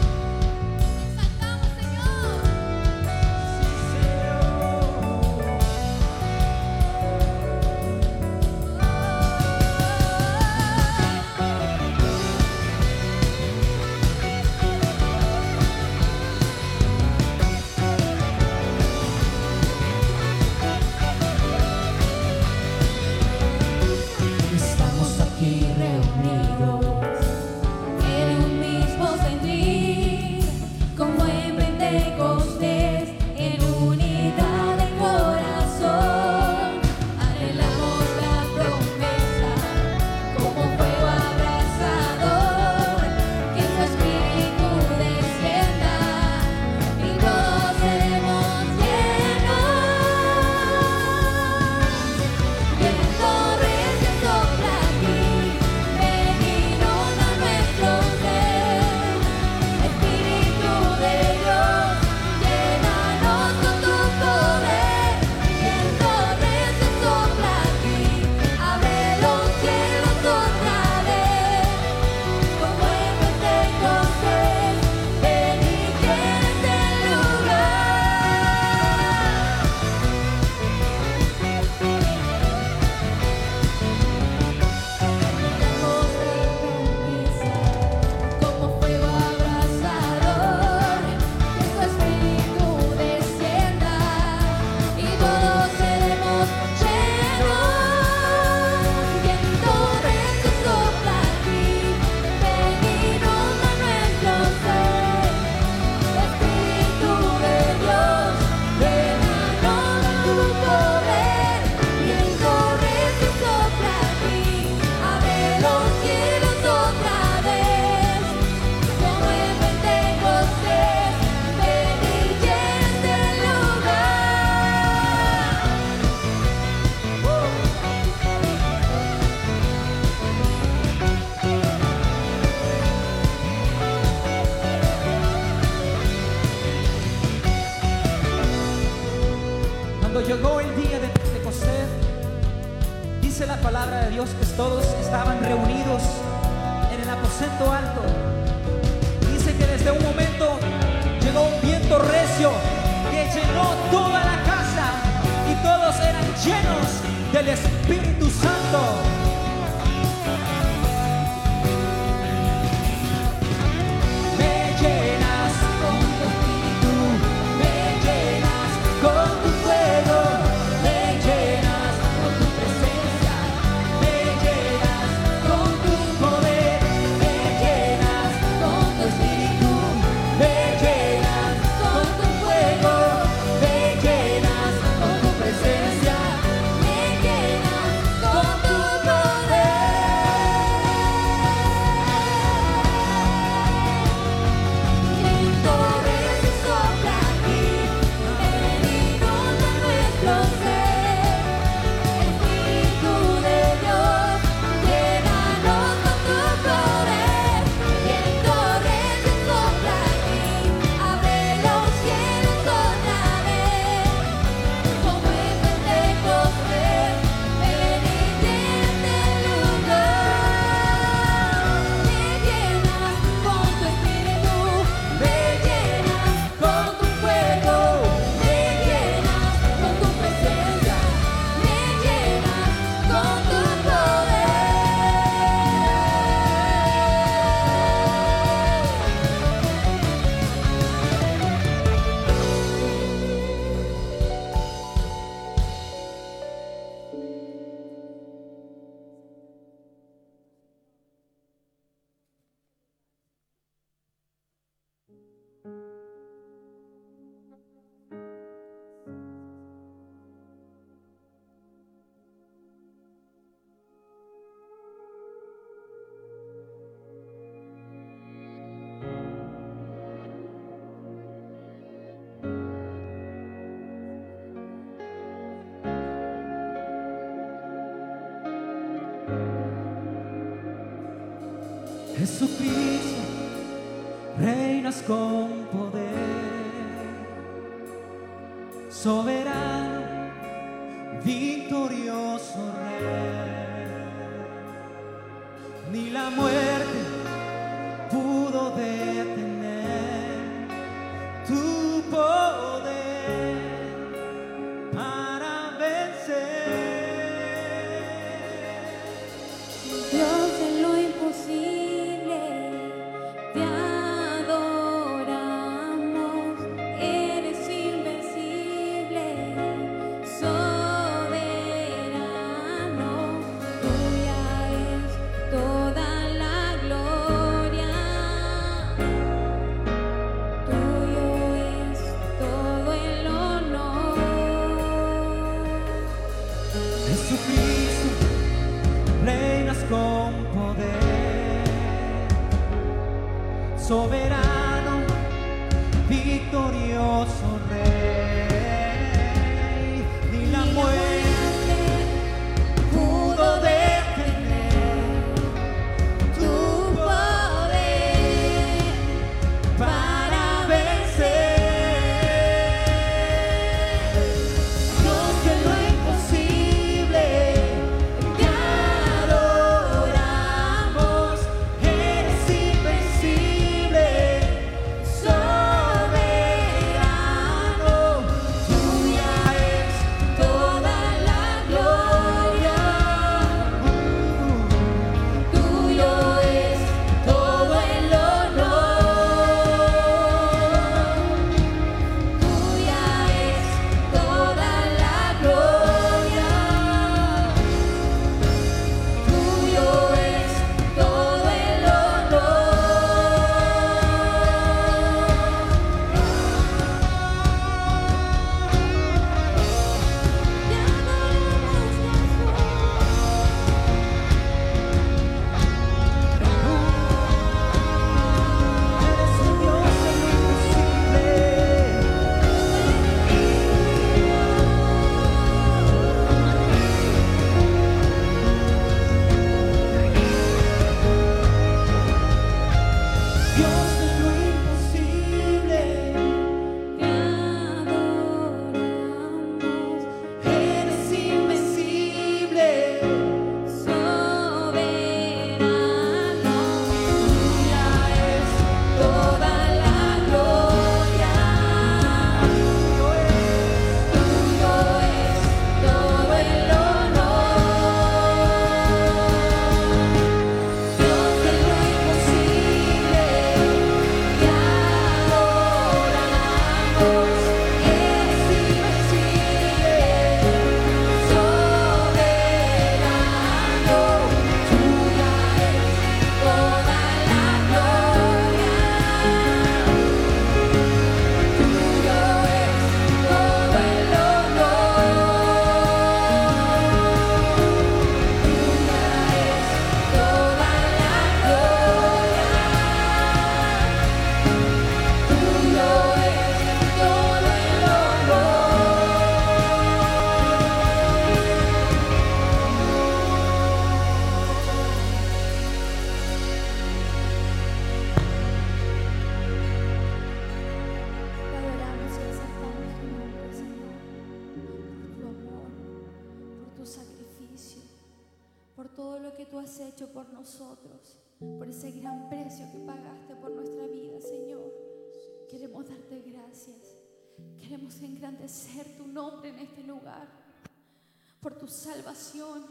[531.86, 532.66] Salvación,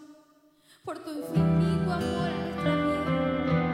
[0.83, 3.64] por tu infinito amor a nuestra vida,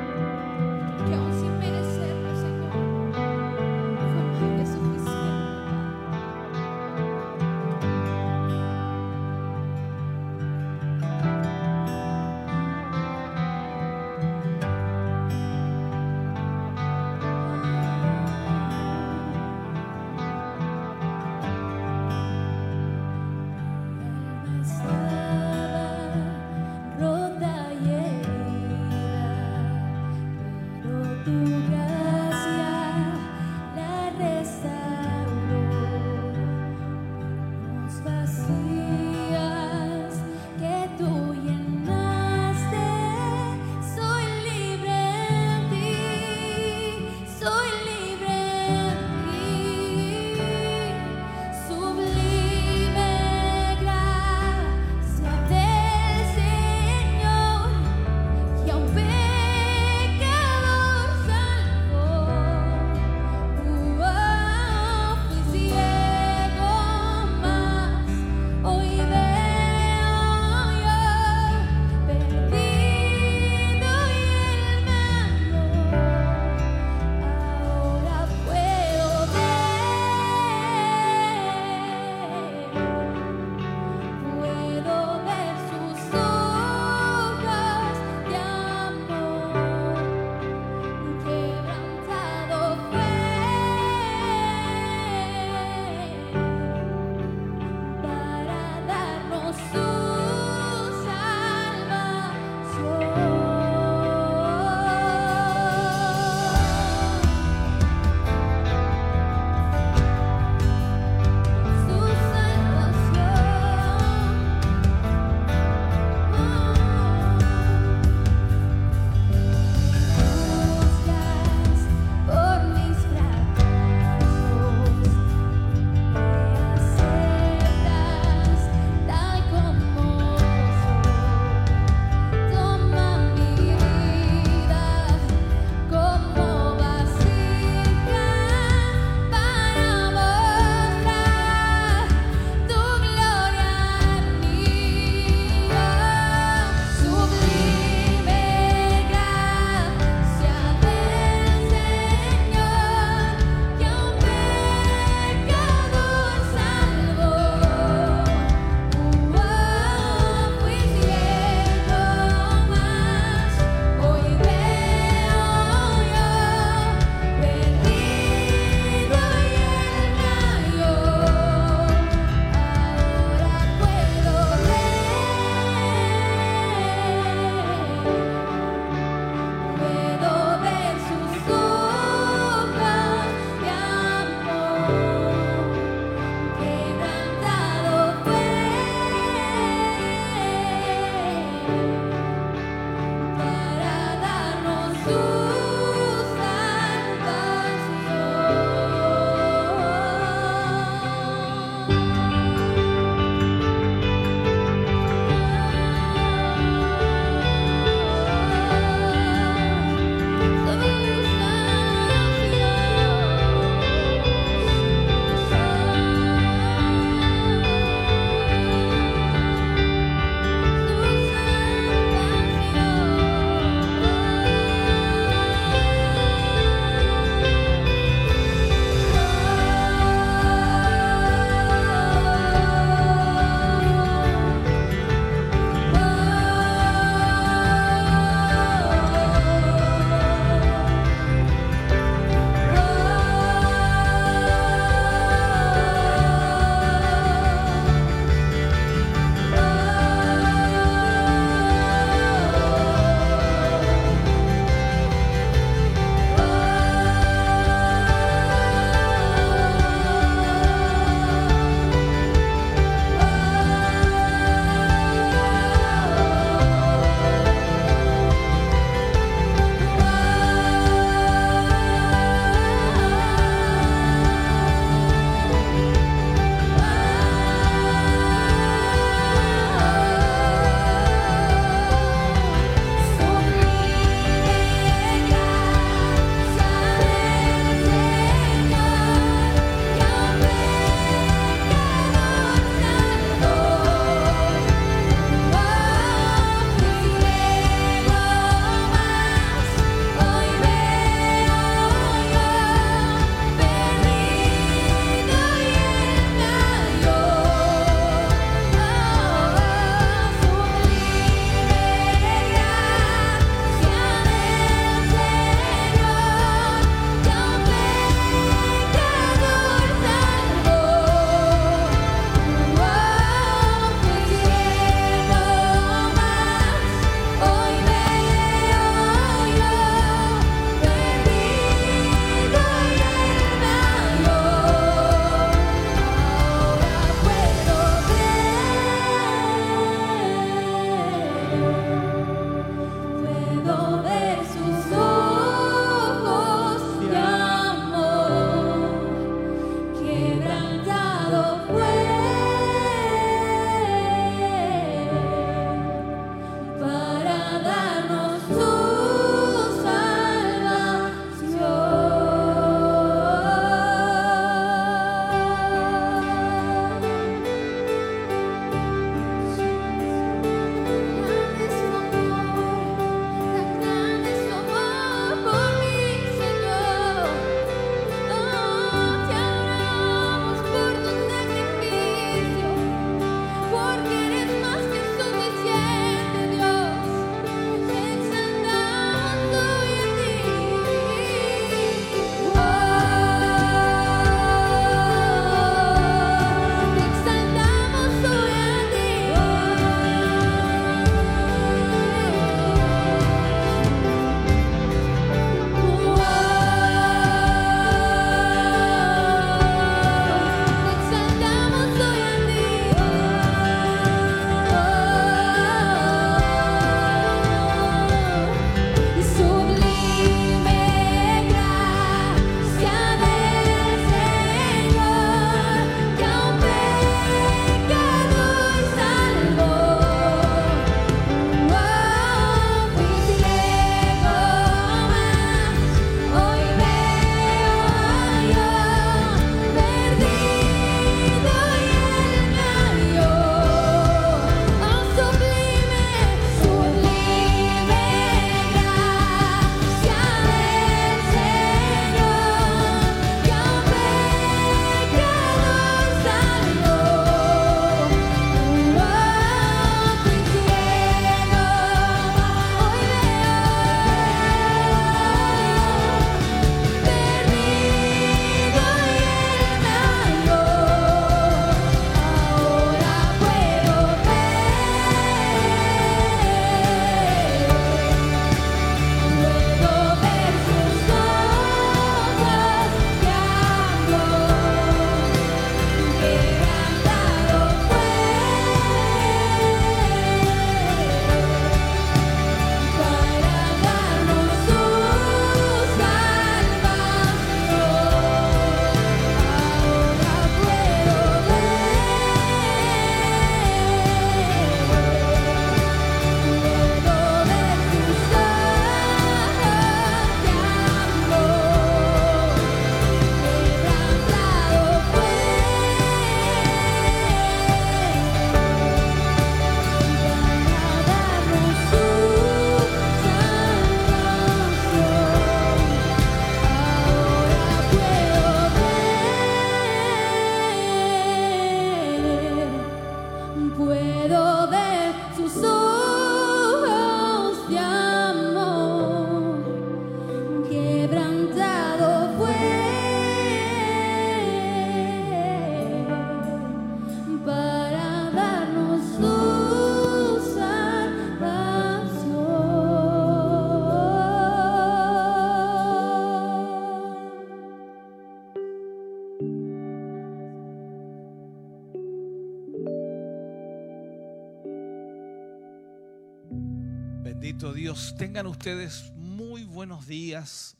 [567.69, 568.15] Dios.
[568.17, 570.77] Tengan ustedes muy buenos días.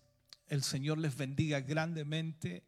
[0.47, 2.63] El Señor les bendiga grandemente.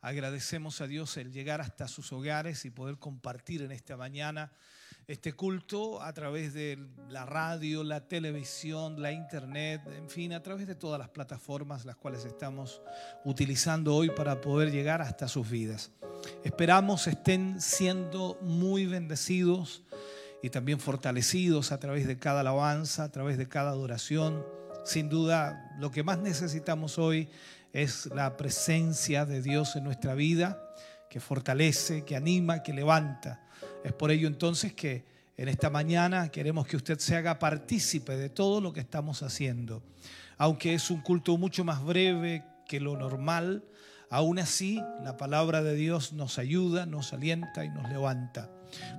[0.00, 4.50] Agradecemos a Dios el llegar hasta sus hogares y poder compartir en esta mañana
[5.06, 6.76] este culto a través de
[7.08, 11.96] la radio, la televisión, la internet, en fin, a través de todas las plataformas las
[11.96, 12.82] cuales estamos
[13.24, 15.92] utilizando hoy para poder llegar hasta sus vidas.
[16.42, 19.84] Esperamos estén siendo muy bendecidos
[20.42, 24.44] y también fortalecidos a través de cada alabanza, a través de cada adoración.
[24.84, 27.28] Sin duda, lo que más necesitamos hoy
[27.72, 30.60] es la presencia de Dios en nuestra vida,
[31.08, 33.40] que fortalece, que anima, que levanta.
[33.84, 35.04] Es por ello entonces que
[35.36, 39.82] en esta mañana queremos que usted se haga partícipe de todo lo que estamos haciendo.
[40.38, 43.64] Aunque es un culto mucho más breve que lo normal,
[44.10, 48.50] aún así la palabra de Dios nos ayuda, nos alienta y nos levanta.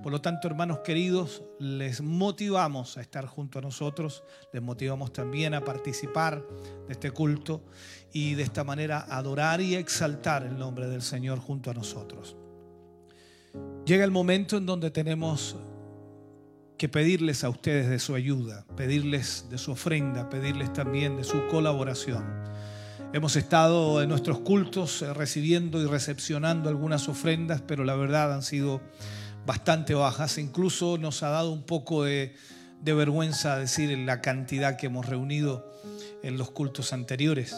[0.01, 5.53] Por lo tanto, hermanos queridos, les motivamos a estar junto a nosotros, les motivamos también
[5.53, 6.43] a participar
[6.87, 7.63] de este culto
[8.11, 12.35] y de esta manera adorar y exaltar el nombre del Señor junto a nosotros.
[13.85, 15.55] Llega el momento en donde tenemos
[16.77, 21.47] que pedirles a ustedes de su ayuda, pedirles de su ofrenda, pedirles también de su
[21.47, 22.25] colaboración.
[23.13, 28.41] Hemos estado en nuestros cultos eh, recibiendo y recepcionando algunas ofrendas, pero la verdad han
[28.41, 28.81] sido
[29.45, 30.37] bastante bajas.
[30.37, 32.35] Incluso nos ha dado un poco de,
[32.81, 35.71] vergüenza decir la cantidad que hemos reunido
[36.21, 37.55] en los cultos anteriores.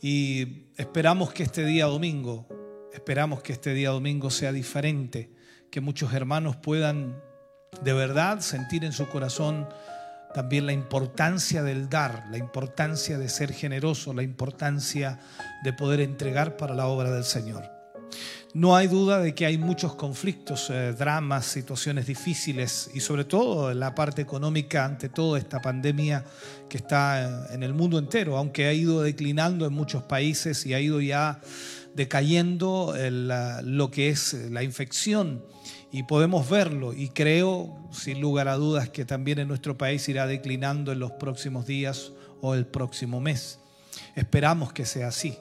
[0.00, 2.48] Y esperamos que este día domingo,
[2.92, 5.32] esperamos que este día domingo sea diferente,
[5.70, 7.20] que muchos hermanos puedan
[7.82, 9.66] de verdad sentir en su corazón
[10.34, 15.20] también la importancia del dar, la importancia de ser generoso, la importancia
[15.62, 17.73] de poder entregar para la obra del Señor.
[18.54, 23.74] No hay duda de que hay muchos conflictos, eh, dramas, situaciones difíciles y sobre todo
[23.74, 26.24] la parte económica ante toda esta pandemia
[26.68, 30.78] que está en el mundo entero, aunque ha ido declinando en muchos países y ha
[30.78, 31.40] ido ya
[31.96, 35.44] decayendo lo que es la infección
[35.90, 40.28] y podemos verlo y creo sin lugar a dudas que también en nuestro país irá
[40.28, 43.58] declinando en los próximos días o el próximo mes.
[44.14, 45.36] Esperamos que sea así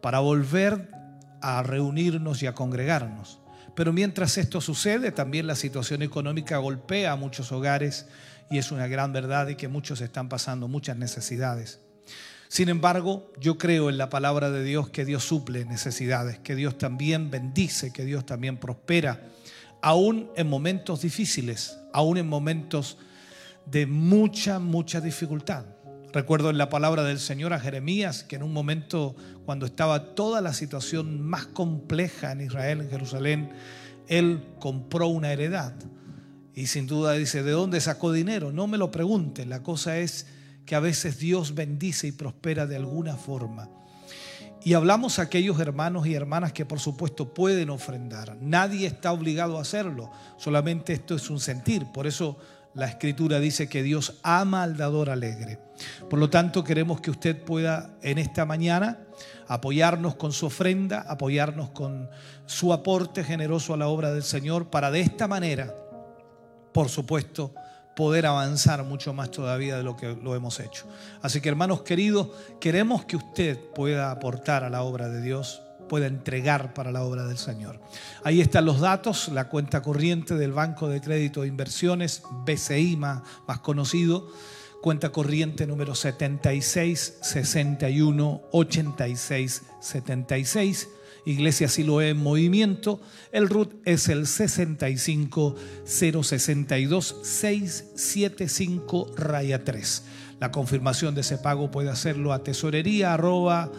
[0.00, 0.97] para volver
[1.40, 3.40] a reunirnos y a congregarnos.
[3.74, 8.06] Pero mientras esto sucede, también la situación económica golpea a muchos hogares
[8.50, 11.80] y es una gran verdad y que muchos están pasando muchas necesidades.
[12.48, 16.78] Sin embargo, yo creo en la palabra de Dios que Dios suple necesidades, que Dios
[16.78, 19.22] también bendice, que Dios también prospera,
[19.82, 22.96] aún en momentos difíciles, aún en momentos
[23.66, 25.66] de mucha, mucha dificultad.
[26.12, 30.40] Recuerdo en la palabra del Señor a Jeremías que en un momento cuando estaba toda
[30.40, 33.50] la situación más compleja en Israel, en Jerusalén,
[34.06, 35.74] él compró una heredad.
[36.54, 38.52] Y sin duda dice, ¿de dónde sacó dinero?
[38.52, 39.44] No me lo pregunte.
[39.44, 40.26] La cosa es
[40.64, 43.68] que a veces Dios bendice y prospera de alguna forma.
[44.64, 48.36] Y hablamos a aquellos hermanos y hermanas que por supuesto pueden ofrendar.
[48.40, 50.10] Nadie está obligado a hacerlo.
[50.38, 51.86] Solamente esto es un sentir.
[51.92, 52.38] Por eso
[52.74, 55.67] la escritura dice que Dios ama al dador alegre.
[56.08, 58.98] Por lo tanto, queremos que usted pueda en esta mañana
[59.46, 62.08] apoyarnos con su ofrenda, apoyarnos con
[62.46, 65.74] su aporte generoso a la obra del Señor, para de esta manera,
[66.72, 67.54] por supuesto,
[67.96, 70.86] poder avanzar mucho más todavía de lo que lo hemos hecho.
[71.20, 72.28] Así que hermanos queridos,
[72.60, 77.24] queremos que usted pueda aportar a la obra de Dios pueda entregar para la obra
[77.24, 77.80] del Señor.
[78.22, 83.22] Ahí están los datos, la cuenta corriente del Banco de Crédito de Inversiones, BCI más,
[83.62, 84.28] conocido,
[84.80, 90.88] cuenta corriente número 76 61 86 76.
[91.24, 93.00] Iglesia Siloé en movimiento.
[93.32, 95.54] El RUT es el 65
[95.84, 100.04] 062 675 raya 3.
[100.40, 103.70] La confirmación de ese pago puede hacerlo a tesorería arroba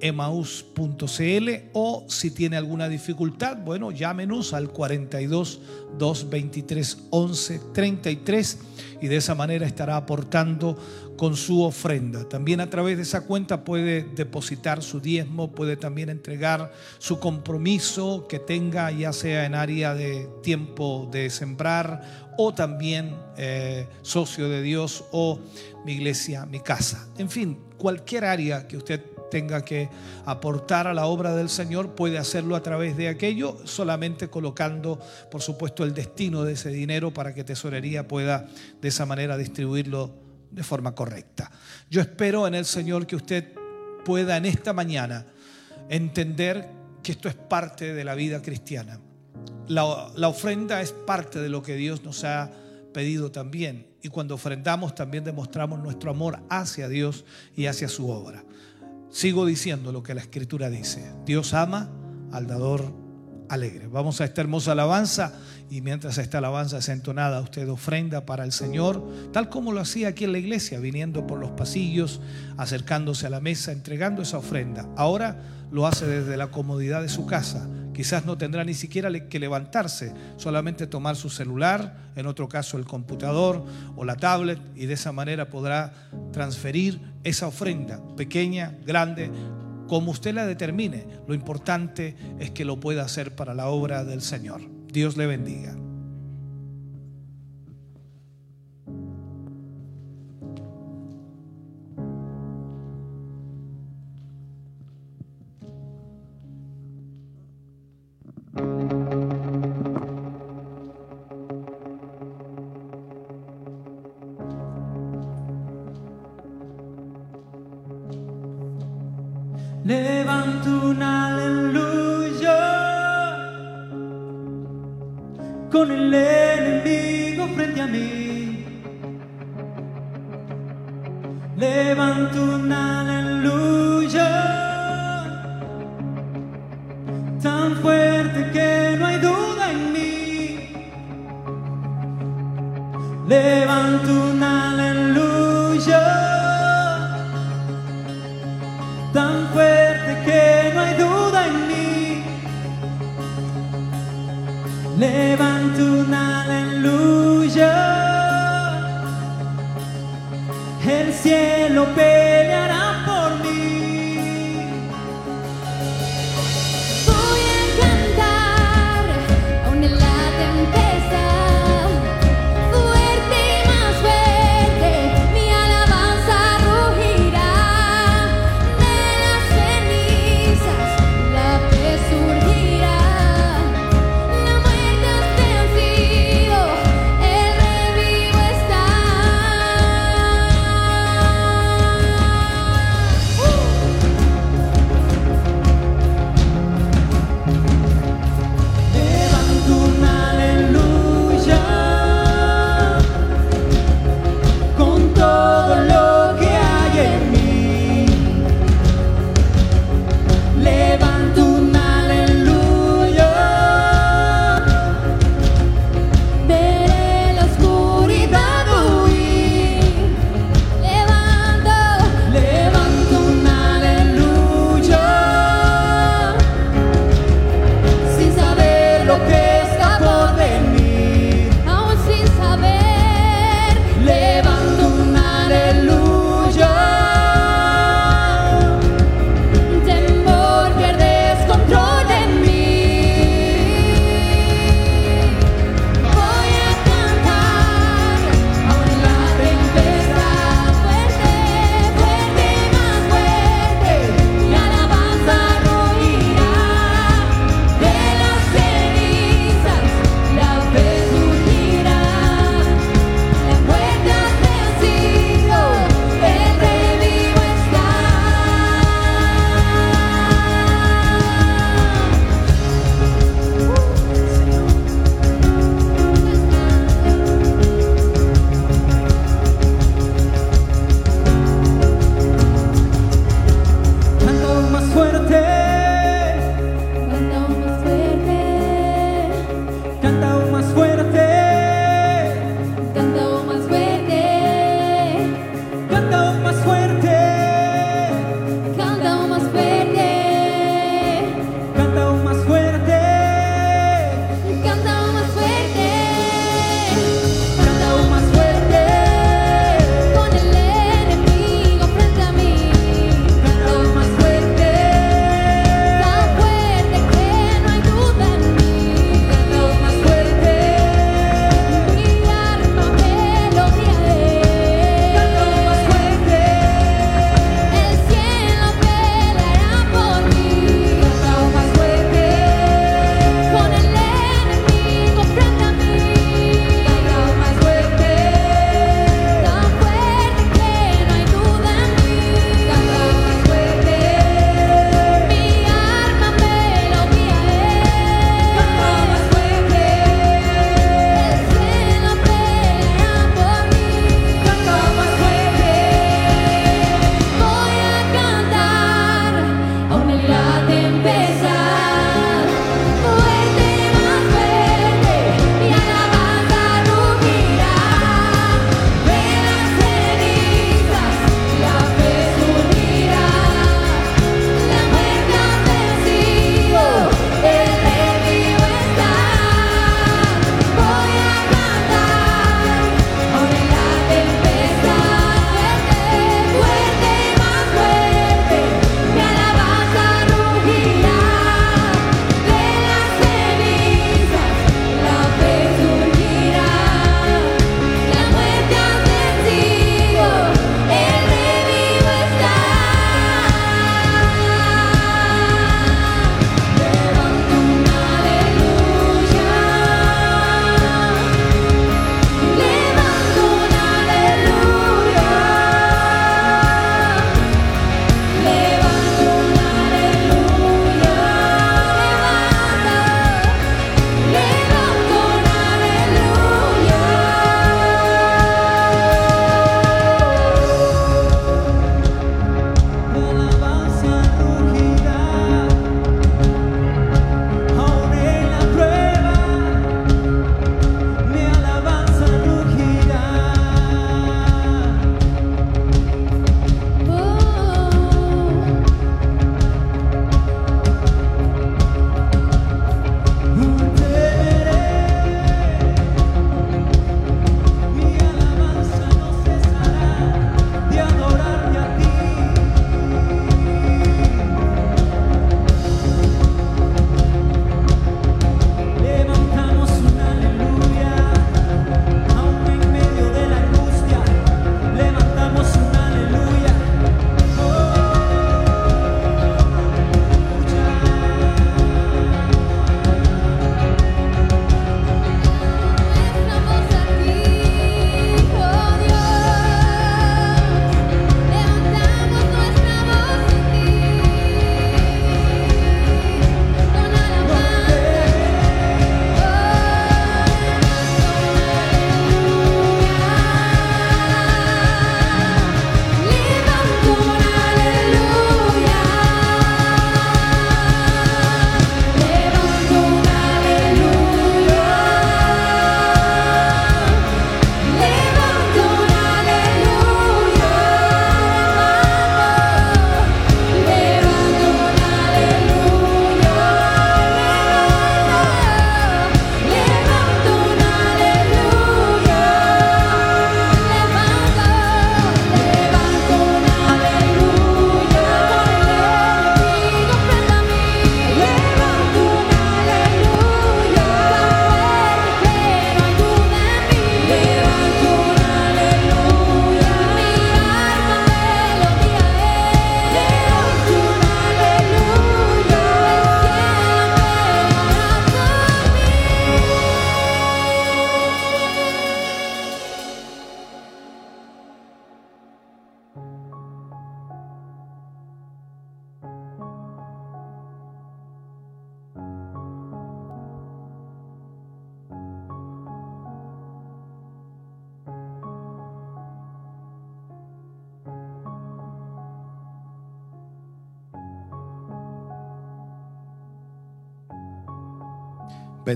[0.00, 5.60] emaus.cl o si tiene alguna dificultad, bueno, llámenos al 42
[5.98, 8.58] 223 11 33
[9.00, 10.76] y de esa manera estará aportando
[11.16, 12.28] con su ofrenda.
[12.28, 18.26] También a través de esa cuenta puede depositar su diezmo, puede también entregar su compromiso
[18.28, 24.62] que tenga, ya sea en área de tiempo de sembrar o también eh, socio de
[24.62, 25.40] Dios o
[25.84, 27.08] mi iglesia, mi casa.
[27.18, 29.88] En fin, cualquier área que usted tenga que
[30.24, 34.98] aportar a la obra del Señor, puede hacerlo a través de aquello, solamente colocando,
[35.30, 38.46] por supuesto, el destino de ese dinero para que Tesorería pueda
[38.80, 40.14] de esa manera distribuirlo
[40.50, 41.50] de forma correcta.
[41.90, 43.52] Yo espero en el Señor que usted
[44.04, 45.26] pueda en esta mañana
[45.88, 46.68] entender
[47.02, 49.00] que esto es parte de la vida cristiana.
[49.66, 52.50] La, la ofrenda es parte de lo que Dios nos ha
[52.92, 53.86] pedido también.
[54.02, 57.24] Y cuando ofrendamos también demostramos nuestro amor hacia Dios
[57.56, 58.44] y hacia su obra.
[59.10, 61.12] Sigo diciendo lo que la escritura dice.
[61.24, 61.90] Dios ama
[62.32, 62.92] al dador
[63.48, 63.86] alegre.
[63.86, 65.32] Vamos a esta hermosa alabanza
[65.70, 69.02] y mientras esta alabanza es entonada, usted ofrenda para el Señor,
[69.32, 72.20] tal como lo hacía aquí en la iglesia, viniendo por los pasillos,
[72.56, 74.88] acercándose a la mesa, entregando esa ofrenda.
[74.96, 77.68] Ahora lo hace desde la comodidad de su casa.
[77.98, 82.84] Quizás no tendrá ni siquiera que levantarse, solamente tomar su celular, en otro caso el
[82.84, 83.64] computador
[83.96, 85.92] o la tablet, y de esa manera podrá
[86.30, 89.32] transferir esa ofrenda, pequeña, grande,
[89.88, 91.08] como usted la determine.
[91.26, 94.60] Lo importante es que lo pueda hacer para la obra del Señor.
[94.92, 95.87] Dios le bendiga.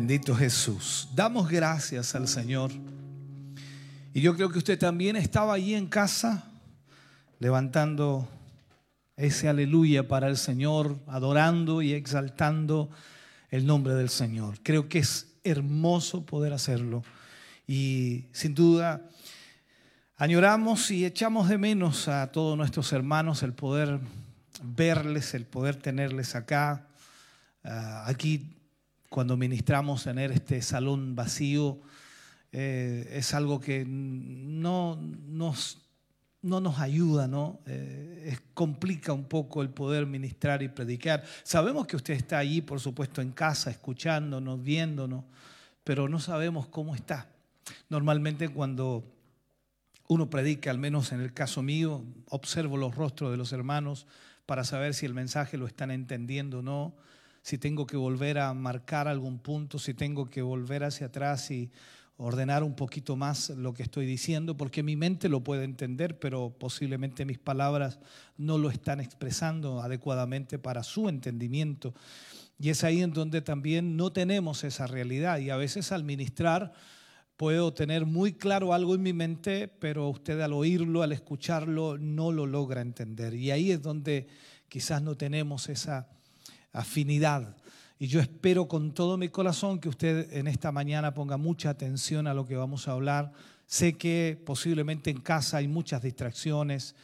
[0.03, 1.09] Bendito Jesús.
[1.15, 2.73] Damos gracias al Señor.
[4.13, 6.43] Y yo creo que usted también estaba allí en casa
[7.39, 8.29] levantando
[9.17, 12.91] ese aleluya para el Señor, adorando y exaltando
[13.49, 14.59] el nombre del Señor.
[14.65, 17.05] Creo que es hermoso poder hacerlo.
[17.69, 19.09] Y sin duda,
[20.17, 24.01] añoramos y echamos de menos a todos nuestros hermanos el poder
[24.65, 26.89] verles, el poder tenerles acá.
[27.63, 28.62] Ah, aquí,
[29.13, 31.79] cuando ministramos, tener este salón vacío
[32.51, 35.79] eh, es algo que no nos
[36.41, 37.61] no nos ayuda, ¿no?
[37.67, 41.23] Eh, complica un poco el poder ministrar y predicar.
[41.45, 45.25] Sabemos que usted está allí, por supuesto, en casa, escuchándonos, viéndonos,
[45.85, 47.29] pero no sabemos cómo está.
[47.91, 49.05] Normalmente cuando
[50.09, 54.09] uno predica, al menos en el caso mío, observo los rostros de los hermanos
[54.45, 56.97] para saber si el mensaje lo están entendiendo o no,
[57.43, 61.71] si tengo que volver a marcar algún punto, si tengo que volver hacia atrás y
[62.17, 66.57] ordenar un poquito más lo que estoy diciendo, porque mi mente lo puede entender, pero
[66.57, 67.99] posiblemente mis palabras
[68.37, 71.95] no lo están expresando adecuadamente para su entendimiento.
[72.61, 75.39] Y es ahí en donde también no tenemos esa realidad.
[75.39, 76.73] Y a veces al ministrar
[77.37, 82.31] puedo tener muy claro algo en mi mente, pero usted al oírlo, al escucharlo, no
[82.31, 83.35] lo logra entender.
[83.35, 84.29] Y ahí es donde
[84.69, 86.09] quizás no tenemos esa
[86.73, 87.57] afinidad.
[87.99, 92.27] Y yo espero con todo mi corazón que usted en esta mañana ponga mucha atención
[92.27, 93.33] a lo que vamos a hablar.
[93.67, 96.97] Sé que posiblemente en casa hay muchas distracciones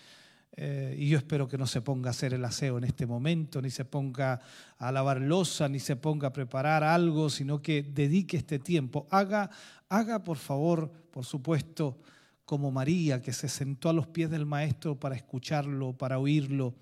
[0.57, 3.63] eh, y yo espero que no se ponga a hacer el aseo en este momento,
[3.63, 4.41] ni se ponga
[4.77, 9.07] a lavar losa, ni se ponga a preparar algo, sino que dedique este tiempo.
[9.09, 9.51] Haga,
[9.89, 11.97] haga por favor, por supuesto,
[12.45, 16.75] como María, que se sentó a los pies del Maestro para escucharlo, para oírlo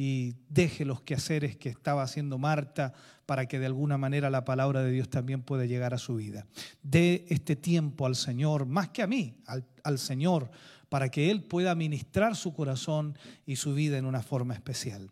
[0.00, 2.92] y deje los quehaceres que estaba haciendo Marta
[3.26, 6.46] para que de alguna manera la palabra de Dios también pueda llegar a su vida.
[6.84, 9.34] Dé este tiempo al Señor, más que a mí,
[9.82, 10.52] al, Señor,
[10.88, 15.10] para que Él pueda ministrar su corazón y su vida en una forma especial.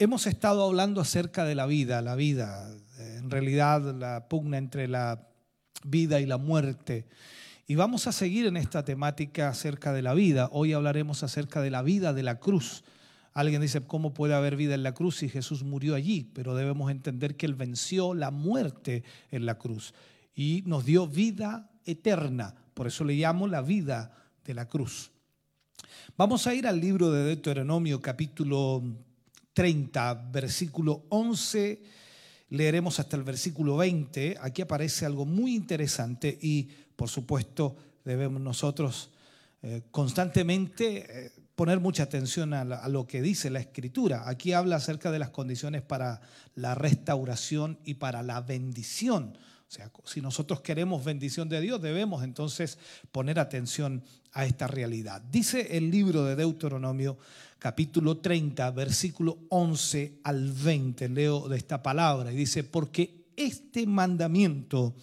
[0.00, 2.68] Hemos estado hablando acerca de la vida, la vida,
[2.98, 5.28] en realidad la pugna entre la
[5.84, 7.06] vida y la muerte.
[7.68, 10.48] Y vamos a seguir en esta temática acerca de la vida.
[10.50, 12.82] Hoy hablaremos acerca de la vida de la cruz
[13.34, 16.30] Alguien dice, ¿cómo puede haber vida en la cruz si Jesús murió allí?
[16.34, 19.92] Pero debemos entender que Él venció la muerte en la cruz
[20.36, 22.54] y nos dio vida eterna.
[22.74, 24.12] Por eso le llamo la vida
[24.44, 25.10] de la cruz.
[26.16, 28.84] Vamos a ir al libro de Deuteronomio capítulo
[29.52, 31.82] 30, versículo 11.
[32.50, 34.36] Leeremos hasta el versículo 20.
[34.40, 37.74] Aquí aparece algo muy interesante y por supuesto
[38.04, 39.10] debemos nosotros
[39.60, 41.26] eh, constantemente...
[41.26, 44.28] Eh, poner mucha atención a, lo que dice la escritura.
[44.28, 46.20] Aquí habla acerca de las condiciones para
[46.54, 49.38] la restauración y para la bendición.
[49.68, 52.78] O sea, si nosotros queremos bendición de Dios, debemos entonces
[53.12, 54.02] poner atención
[54.32, 55.22] a esta realidad.
[55.22, 57.18] Dice el libro de Deuteronomio,
[57.58, 64.94] capítulo 30, versículo 11 al 20, leo de esta palabra, y dice, porque este mandamiento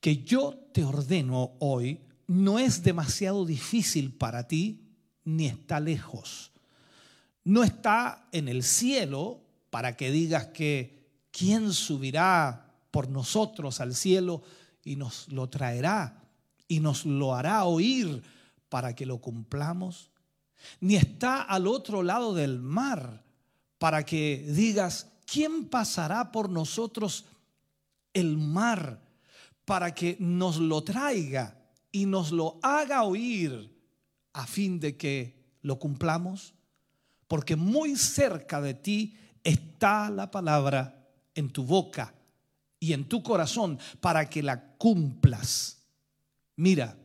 [0.00, 4.81] que yo te ordeno hoy no es demasiado difícil para ti,
[5.24, 6.50] ni está lejos.
[7.44, 14.42] No está en el cielo para que digas que quién subirá por nosotros al cielo
[14.84, 16.22] y nos lo traerá
[16.68, 18.22] y nos lo hará oír
[18.68, 20.10] para que lo cumplamos.
[20.80, 23.24] Ni está al otro lado del mar
[23.78, 27.24] para que digas, ¿quién pasará por nosotros
[28.12, 29.00] el mar
[29.64, 31.58] para que nos lo traiga
[31.90, 33.71] y nos lo haga oír
[34.32, 36.54] a fin de que lo cumplamos?
[37.28, 42.14] Porque muy cerca de ti está la palabra en tu boca
[42.78, 45.78] y en tu corazón para que la cumplas.
[46.56, 46.96] Mira,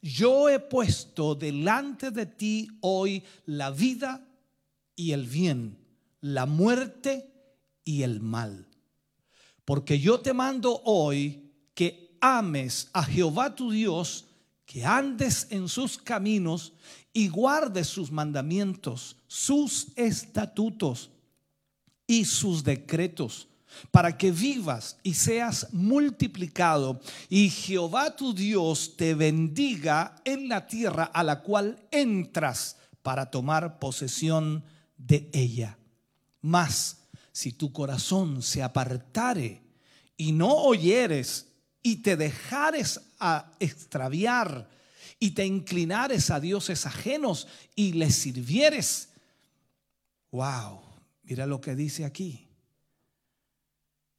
[0.00, 4.26] yo he puesto delante de ti hoy la vida
[4.96, 5.78] y el bien,
[6.20, 7.32] la muerte
[7.84, 8.68] y el mal.
[9.64, 14.27] Porque yo te mando hoy que ames a Jehová tu Dios
[14.68, 16.74] que andes en sus caminos
[17.14, 21.10] y guardes sus mandamientos, sus estatutos
[22.06, 23.48] y sus decretos,
[23.90, 27.00] para que vivas y seas multiplicado
[27.30, 33.78] y Jehová tu Dios te bendiga en la tierra a la cual entras para tomar
[33.78, 34.62] posesión
[34.98, 35.78] de ella.
[36.42, 39.62] Mas si tu corazón se apartare
[40.18, 41.47] y no oyeres
[41.88, 44.68] y te dejares a extraviar
[45.18, 49.08] y te inclinares a dioses ajenos y les sirvieres.
[50.30, 50.82] Wow,
[51.22, 52.46] mira lo que dice aquí.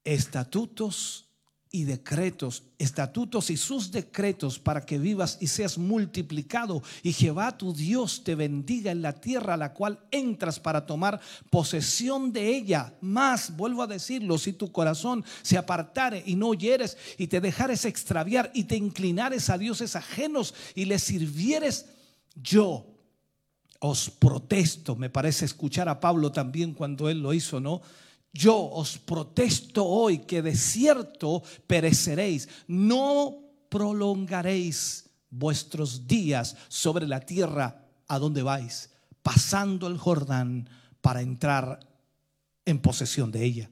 [0.04, 1.28] Estatutos
[1.72, 7.74] y decretos, estatutos y sus decretos para que vivas y seas multiplicado y Jehová tu
[7.74, 11.20] Dios te bendiga en la tierra a la cual entras para tomar
[11.52, 12.96] posesión de ella.
[13.02, 17.86] Más, vuelvo a decirlo, si tu corazón se apartare y no oyeres y te dejares
[17.86, 21.86] extraviar y te inclinares a dioses ajenos y les sirvieres,
[22.36, 22.88] yo
[23.80, 27.82] os protesto, me parece escuchar a Pablo también cuando él lo hizo, ¿no?
[28.34, 33.38] Yo os protesto hoy que de cierto pereceréis, no
[33.69, 38.89] prolongaréis vuestros días sobre la tierra a donde vais,
[39.22, 40.69] pasando el Jordán
[41.01, 41.80] para entrar
[42.65, 43.69] en posesión de ella.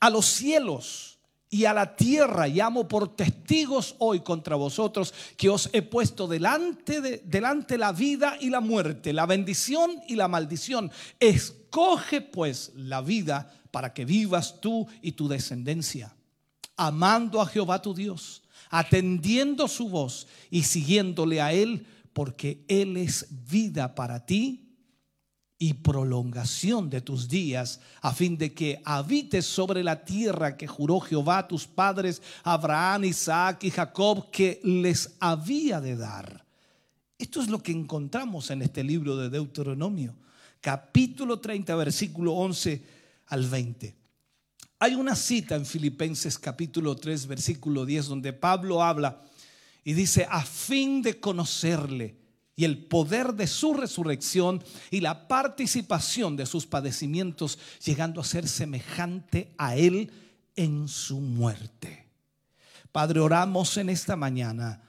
[0.00, 1.18] A los cielos
[1.48, 7.00] y a la tierra llamo por testigos hoy contra vosotros que os he puesto delante
[7.00, 10.90] de delante la vida y la muerte, la bendición y la maldición.
[11.72, 16.14] Escoge pues la vida para que vivas tú y tu descendencia,
[16.76, 23.26] amando a Jehová tu Dios, atendiendo su voz y siguiéndole a Él, porque Él es
[23.48, 24.76] vida para ti
[25.58, 31.00] y prolongación de tus días, a fin de que habites sobre la tierra que juró
[31.00, 36.44] Jehová a tus padres, Abraham, Isaac y Jacob, que les había de dar.
[37.16, 40.16] Esto es lo que encontramos en este libro de Deuteronomio,
[40.62, 42.82] capítulo 30, versículo 11
[43.26, 43.94] al 20.
[44.78, 49.20] Hay una cita en Filipenses capítulo 3, versículo 10, donde Pablo habla
[49.84, 52.16] y dice, a fin de conocerle
[52.54, 58.46] y el poder de su resurrección y la participación de sus padecimientos, llegando a ser
[58.46, 60.10] semejante a él
[60.54, 62.08] en su muerte.
[62.92, 64.82] Padre, oramos en esta mañana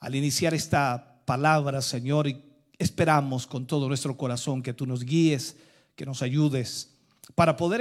[0.00, 2.49] al iniciar esta palabra, Señor, y
[2.80, 5.56] esperamos con todo nuestro corazón que tú nos guíes,
[5.94, 6.88] que nos ayudes
[7.34, 7.80] para poder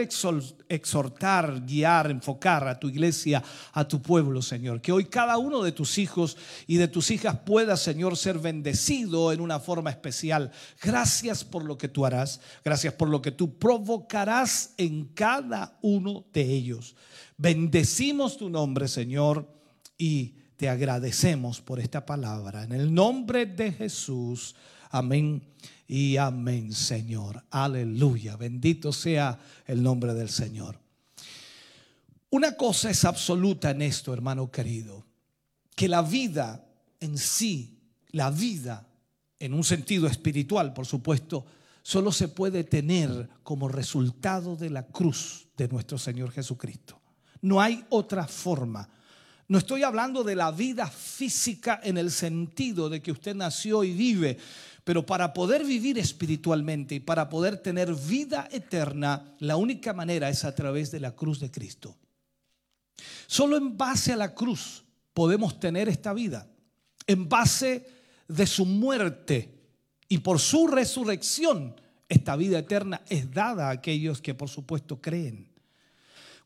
[0.70, 3.42] exhortar, guiar, enfocar a tu iglesia,
[3.74, 4.82] a tu pueblo, Señor.
[4.82, 9.32] Que hoy cada uno de tus hijos y de tus hijas pueda, Señor, ser bendecido
[9.32, 10.52] en una forma especial.
[10.82, 12.42] Gracias por lo que tú harás.
[12.64, 16.96] Gracias por lo que tú provocarás en cada uno de ellos.
[17.38, 19.48] Bendecimos tu nombre, Señor,
[19.98, 22.64] y te agradecemos por esta palabra.
[22.64, 24.56] En el nombre de Jesús.
[24.90, 25.42] Amén
[25.88, 27.44] y amén, Señor.
[27.52, 28.36] Aleluya.
[28.36, 30.80] Bendito sea el nombre del Señor.
[32.32, 35.06] Una cosa es absoluta en esto, hermano querido,
[35.76, 36.64] que la vida
[37.00, 37.80] en sí,
[38.12, 38.88] la vida
[39.40, 41.46] en un sentido espiritual, por supuesto,
[41.82, 47.02] solo se puede tener como resultado de la cruz de nuestro Señor Jesucristo.
[47.42, 48.90] No hay otra forma.
[49.48, 53.94] No estoy hablando de la vida física en el sentido de que usted nació y
[53.94, 54.38] vive,
[54.90, 60.44] pero para poder vivir espiritualmente y para poder tener vida eterna, la única manera es
[60.46, 61.96] a través de la cruz de Cristo.
[63.28, 64.84] Solo en base a la cruz
[65.14, 66.48] podemos tener esta vida.
[67.06, 67.86] En base
[68.28, 69.60] de su muerte
[70.08, 71.76] y por su resurrección,
[72.08, 75.52] esta vida eterna es dada a aquellos que por supuesto creen.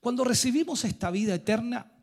[0.01, 1.93] Cuando recibimos esta vida eterna,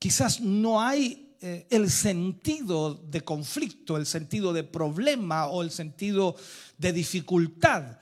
[0.00, 6.34] quizás no hay eh, el sentido de conflicto, el sentido de problema o el sentido
[6.76, 7.98] de dificultad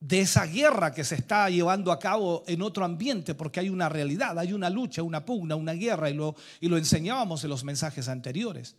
[0.00, 3.88] de esa guerra que se está llevando a cabo en otro ambiente, porque hay una
[3.88, 7.62] realidad, hay una lucha, una pugna, una guerra, y lo, y lo enseñábamos en los
[7.62, 8.74] mensajes anteriores.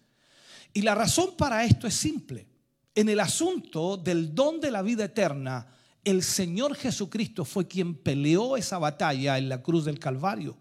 [0.73, 2.45] Y la razón para esto es simple.
[2.93, 5.65] En el asunto del don de la vida eterna,
[6.03, 10.57] el Señor Jesucristo fue quien peleó esa batalla en la cruz del Calvario.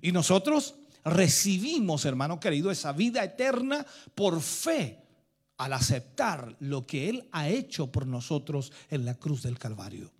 [0.00, 3.84] Y nosotros recibimos, hermano querido, esa vida eterna
[4.14, 4.98] por fe
[5.56, 10.12] al aceptar lo que Él ha hecho por nosotros en la cruz del Calvario.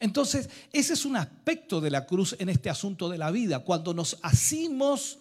[0.00, 3.60] Entonces, ese es un aspecto de la cruz en este asunto de la vida.
[3.60, 5.20] Cuando nos asimos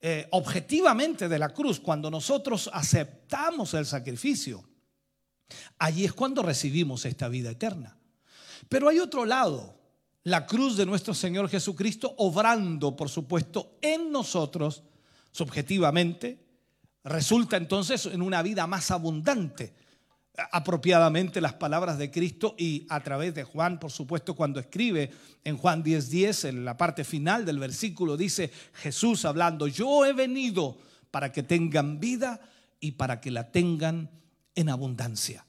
[0.00, 4.64] eh, objetivamente de la cruz, cuando nosotros aceptamos el sacrificio,
[5.78, 7.98] allí es cuando recibimos esta vida eterna.
[8.68, 9.77] Pero hay otro lado
[10.28, 14.82] la cruz de nuestro Señor Jesucristo, obrando, por supuesto, en nosotros,
[15.32, 16.44] subjetivamente,
[17.04, 19.74] resulta entonces en una vida más abundante.
[20.52, 25.10] Apropiadamente las palabras de Cristo y a través de Juan, por supuesto, cuando escribe
[25.44, 30.12] en Juan 10:10, 10, en la parte final del versículo, dice Jesús hablando, yo he
[30.12, 30.78] venido
[31.10, 32.40] para que tengan vida
[32.78, 34.10] y para que la tengan
[34.54, 35.47] en abundancia.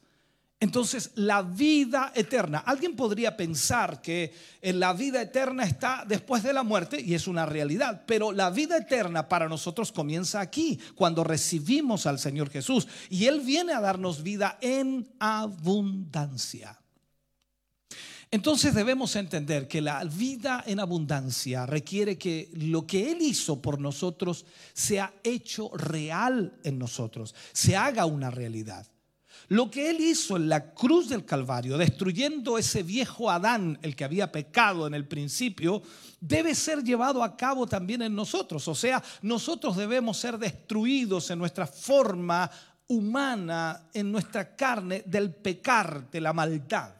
[0.61, 2.59] Entonces, la vida eterna.
[2.59, 7.27] Alguien podría pensar que en la vida eterna está después de la muerte y es
[7.27, 12.87] una realidad, pero la vida eterna para nosotros comienza aquí, cuando recibimos al Señor Jesús
[13.09, 16.77] y Él viene a darnos vida en abundancia.
[18.29, 23.79] Entonces debemos entender que la vida en abundancia requiere que lo que Él hizo por
[23.79, 28.85] nosotros sea hecho real en nosotros, se haga una realidad.
[29.49, 34.03] Lo que Él hizo en la cruz del Calvario, destruyendo ese viejo Adán, el que
[34.03, 35.81] había pecado en el principio,
[36.21, 38.67] debe ser llevado a cabo también en nosotros.
[38.67, 42.49] O sea, nosotros debemos ser destruidos en nuestra forma
[42.87, 46.93] humana, en nuestra carne, del pecar, de la maldad.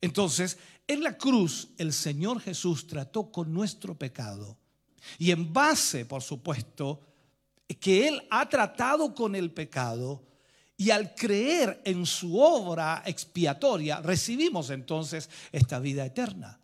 [0.00, 0.56] Entonces,
[0.88, 4.56] en la cruz el Señor Jesús trató con nuestro pecado.
[5.18, 7.02] Y en base, por supuesto,
[7.80, 10.22] que Él ha tratado con el pecado,
[10.76, 16.60] y al creer en su obra expiatoria, recibimos entonces esta vida eterna.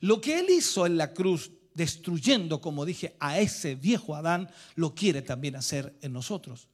[0.00, 4.94] Lo que Él hizo en la cruz, destruyendo, como dije, a ese viejo Adán, lo
[4.94, 6.68] quiere también hacer en nosotros.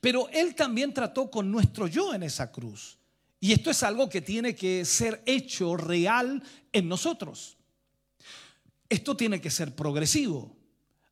[0.00, 2.98] Pero Él también trató con nuestro yo en esa cruz.
[3.38, 7.56] Y esto es algo que tiene que ser hecho real en nosotros.
[8.88, 10.56] Esto tiene que ser progresivo.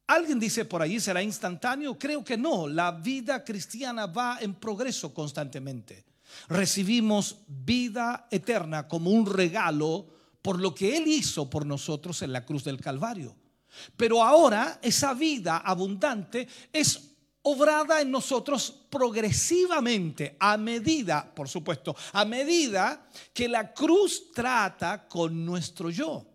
[0.09, 1.99] Alguien dice por allí será instantáneo.
[1.99, 2.67] Creo que no.
[2.67, 6.05] La vida cristiana va en progreso constantemente.
[6.49, 10.07] Recibimos vida eterna como un regalo
[10.41, 13.37] por lo que Él hizo por nosotros en la cruz del Calvario.
[13.99, 17.09] Pero ahora esa vida abundante es
[17.43, 25.45] obrada en nosotros progresivamente, a medida, por supuesto, a medida que la cruz trata con
[25.45, 26.28] nuestro yo.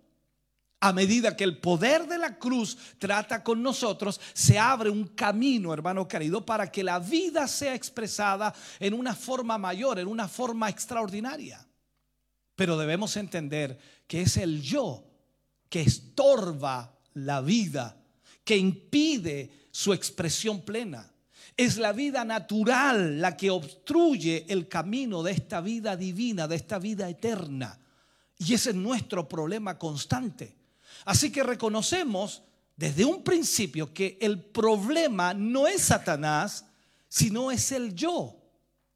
[0.86, 5.74] A medida que el poder de la cruz trata con nosotros, se abre un camino,
[5.74, 10.68] hermano querido, para que la vida sea expresada en una forma mayor, en una forma
[10.68, 11.66] extraordinaria.
[12.58, 15.06] Pero debemos entender que es el yo
[15.70, 18.04] que estorba la vida,
[18.44, 21.14] que impide su expresión plena.
[21.56, 26.78] Es la vida natural la que obstruye el camino de esta vida divina, de esta
[26.78, 27.80] vida eterna.
[28.38, 30.63] Y ese es nuestro problema constante.
[31.06, 32.44] Así que reconocemos
[32.76, 36.66] desde un principio que el problema no es Satanás,
[37.08, 38.36] sino es el yo.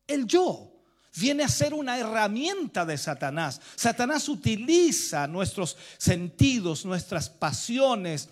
[0.07, 0.73] El yo
[1.15, 3.59] viene a ser una herramienta de Satanás.
[3.75, 8.29] Satanás utiliza nuestros sentidos, nuestras pasiones,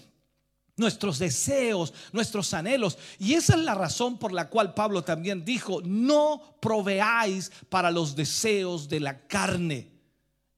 [0.77, 2.97] nuestros deseos, nuestros anhelos.
[3.19, 8.15] Y esa es la razón por la cual Pablo también dijo, no proveáis para los
[8.15, 9.91] deseos de la carne.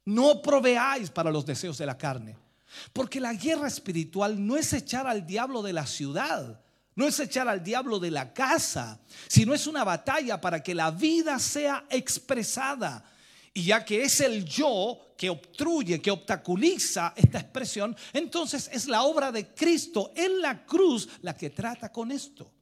[0.06, 2.35] No proveáis para los deseos de la carne.
[2.94, 6.61] Porque la guerra espiritual no es echar al diablo de la ciudad,
[6.95, 10.91] no es echar al diablo de la casa, sino es una batalla para que la
[10.91, 13.06] vida sea expresada
[13.57, 19.02] y ya que es el yo que obstruye, que obstaculiza esta expresión, entonces es la
[19.02, 22.53] obra de Cristo en la cruz la que trata con esto.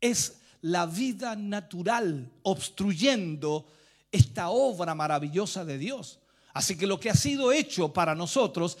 [0.00, 3.66] Es la vida natural obstruyendo
[4.10, 6.18] esta obra maravillosa de Dios.
[6.52, 8.78] Así que lo que ha sido hecho para nosotros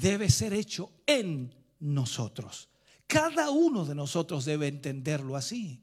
[0.00, 2.68] debe ser hecho en nosotros.
[3.06, 5.82] Cada uno de nosotros debe entenderlo así.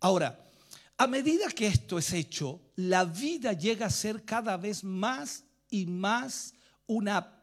[0.00, 0.46] Ahora,
[0.96, 5.86] a medida que esto es hecho, la vida llega a ser cada vez más y
[5.86, 6.54] más
[6.86, 7.42] una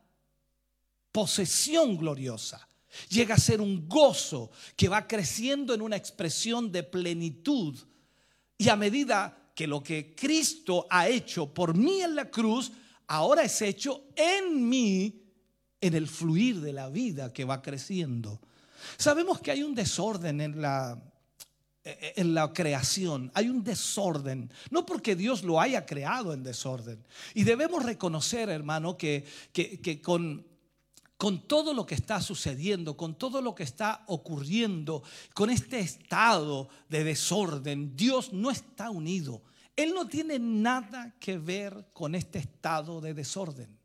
[1.12, 2.68] posesión gloriosa.
[3.10, 7.78] Llega a ser un gozo que va creciendo en una expresión de plenitud.
[8.58, 12.72] Y a medida que lo que Cristo ha hecho por mí en la cruz,
[13.08, 15.27] ahora es hecho en mí,
[15.88, 18.40] en el fluir de la vida que va creciendo.
[18.98, 21.02] Sabemos que hay un desorden en la
[21.88, 23.32] eh, en la creación.
[23.34, 27.02] Hay un desorden, no porque Dios lo haya creado en desorden.
[27.34, 29.24] Y debemos reconocer, hermano, que,
[29.54, 30.46] que, con,
[31.16, 35.02] con todo lo que está sucediendo, con todo lo que está ocurriendo,
[35.34, 39.42] con este estado de desorden, Dios no está unido.
[39.78, 43.77] Él no tiene nada que ver con este estado de desorden.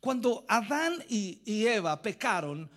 [0.00, 2.70] Cuando Adán y, y Eva pecaron,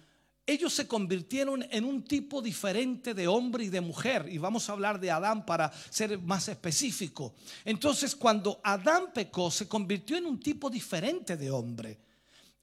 [0.48, 4.28] ellos se convirtieron en un tipo diferente de hombre y de mujer.
[4.30, 7.34] Y vamos a hablar de Adán para ser más específico.
[7.64, 12.00] Entonces, cuando Adán pecó, se convirtió en un tipo diferente de hombre.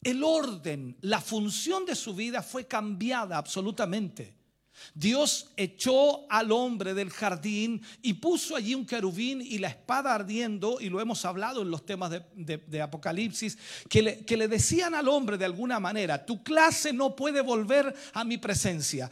[0.01, 4.42] El orden, la función de su vida fue cambiada absolutamente.
[4.95, 10.81] Dios echó al hombre del jardín y puso allí un querubín y la espada ardiendo,
[10.81, 15.45] y lo hemos hablado en los temas de, Apocalipsis, que le, decían al hombre de
[15.45, 19.11] alguna manera, tu clase no puede volver a mi presencia,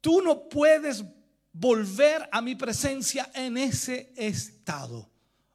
[0.00, 1.04] tú no puedes
[1.52, 5.08] volver a mi presencia en ese estado.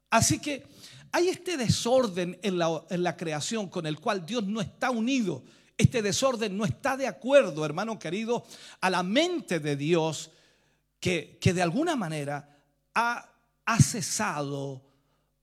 [0.10, 0.64] Así que
[1.12, 2.58] hay este desorden en
[3.04, 5.44] la creación con el cual Dios no está unido
[5.82, 8.46] este desorden no está de acuerdo, hermano querido,
[8.80, 10.32] a la mente de Dios
[11.00, 12.58] que, que de alguna manera
[12.94, 13.30] ha,
[13.66, 14.84] ha cesado,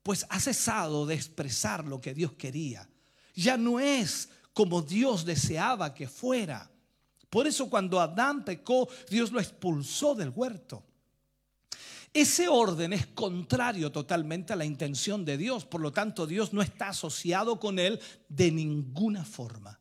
[0.03, 2.89] pues ha cesado de expresar lo que Dios quería.
[3.35, 6.69] ya no es como Dios deseaba que fuera.
[7.31, 10.83] Por eso cuando Adán pecó, Dios lo expulsó del huerto.
[12.13, 16.63] Ese orden es contrario totalmente a la intención de Dios, por lo tanto Dios no
[16.63, 19.79] está asociado con él de ninguna forma.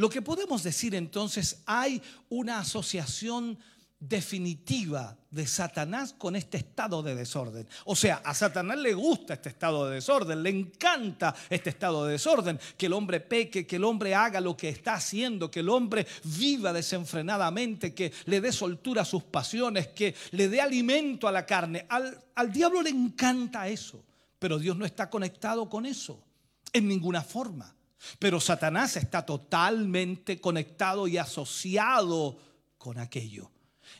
[0.00, 2.00] Lo que podemos decir entonces, hay
[2.30, 3.58] una asociación
[3.98, 7.68] definitiva de Satanás con este estado de desorden.
[7.84, 12.12] O sea, a Satanás le gusta este estado de desorden, le encanta este estado de
[12.12, 15.68] desorden, que el hombre peque, que el hombre haga lo que está haciendo, que el
[15.68, 21.32] hombre viva desenfrenadamente, que le dé soltura a sus pasiones, que le dé alimento a
[21.32, 21.84] la carne.
[21.90, 24.02] Al, al diablo le encanta eso,
[24.38, 26.24] pero Dios no está conectado con eso,
[26.72, 27.76] en ninguna forma.
[28.18, 32.38] Pero Satanás está totalmente conectado y asociado
[32.78, 33.50] con aquello.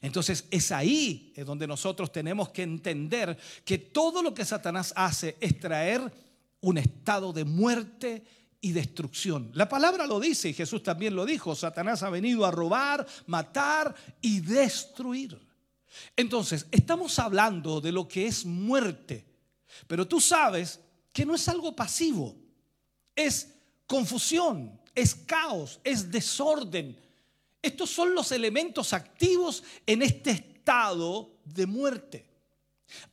[0.01, 5.37] Entonces es ahí es donde nosotros tenemos que entender que todo lo que Satanás hace
[5.41, 6.01] es traer
[6.61, 8.25] un estado de muerte
[8.61, 9.51] y destrucción.
[9.55, 11.55] La palabra lo dice y Jesús también lo dijo.
[11.55, 15.39] Satanás ha venido a robar, matar y destruir.
[16.17, 19.27] Entonces, estamos hablando de lo que es muerte,
[19.87, 20.81] pero tú sabes
[21.13, 22.37] que no es algo pasivo,
[23.17, 23.60] es
[23.91, 26.97] confusión, es caos, es desorden,
[27.61, 32.27] estos son los elementos activos en este estado de muerte.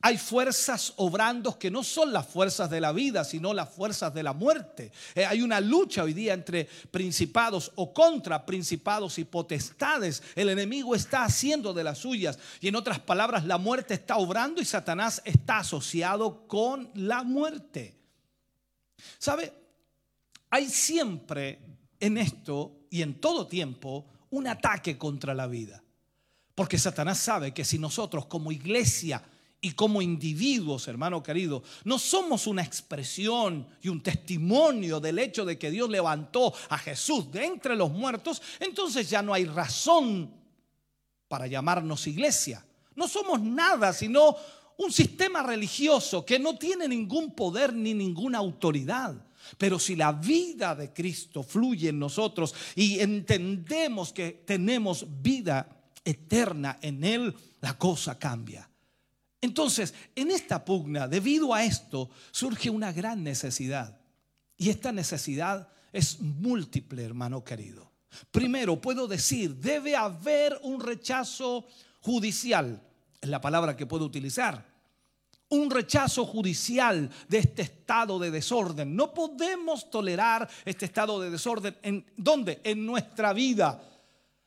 [0.00, 4.22] Hay fuerzas obrando que no son las fuerzas de la vida, sino las fuerzas de
[4.22, 4.92] la muerte.
[5.16, 10.22] Eh, hay una lucha hoy día entre principados o contra principados y potestades.
[10.36, 12.38] El enemigo está haciendo de las suyas.
[12.60, 17.96] Y en otras palabras, la muerte está obrando y Satanás está asociado con la muerte.
[19.18, 19.67] ¿Sabe?
[20.50, 21.58] Hay siempre
[22.00, 25.82] en esto y en todo tiempo un ataque contra la vida.
[26.54, 29.22] Porque Satanás sabe que si nosotros como iglesia
[29.60, 35.58] y como individuos, hermano querido, no somos una expresión y un testimonio del hecho de
[35.58, 40.32] que Dios levantó a Jesús de entre los muertos, entonces ya no hay razón
[41.28, 42.64] para llamarnos iglesia.
[42.94, 44.34] No somos nada sino
[44.78, 49.27] un sistema religioso que no tiene ningún poder ni ninguna autoridad.
[49.56, 55.68] Pero si la vida de Cristo fluye en nosotros y entendemos que tenemos vida
[56.04, 58.68] eterna en Él, la cosa cambia.
[59.40, 64.00] Entonces, en esta pugna, debido a esto, surge una gran necesidad.
[64.56, 67.92] Y esta necesidad es múltiple, hermano querido.
[68.30, 71.66] Primero, puedo decir, debe haber un rechazo
[72.00, 72.82] judicial,
[73.20, 74.67] es la palabra que puedo utilizar
[75.50, 78.94] un rechazo judicial de este estado de desorden.
[78.94, 81.76] No podemos tolerar este estado de desorden.
[81.82, 82.60] ¿En dónde?
[82.64, 83.82] En nuestra vida.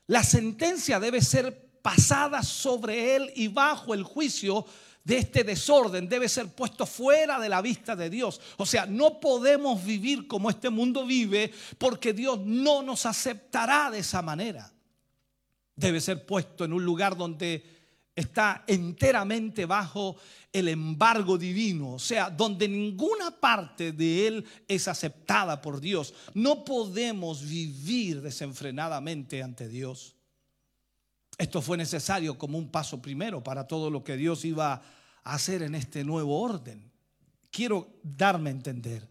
[0.08, 4.66] La sentencia debe ser pasada sobre él y bajo el juicio
[5.04, 8.40] de este desorden debe ser puesto fuera de la vista de Dios.
[8.58, 14.00] O sea, no podemos vivir como este mundo vive porque Dios no nos aceptará de
[14.00, 14.72] esa manera.
[15.76, 17.81] Debe ser puesto en un lugar donde
[18.16, 20.18] está enteramente bajo
[20.52, 26.14] el embargo divino, o sea, donde ninguna parte de él es aceptada por Dios.
[26.34, 30.16] No podemos vivir desenfrenadamente ante Dios.
[31.38, 34.82] Esto fue necesario como un paso primero para todo lo que Dios iba
[35.24, 36.92] a hacer en este nuevo orden.
[37.50, 39.08] Quiero darme a entender.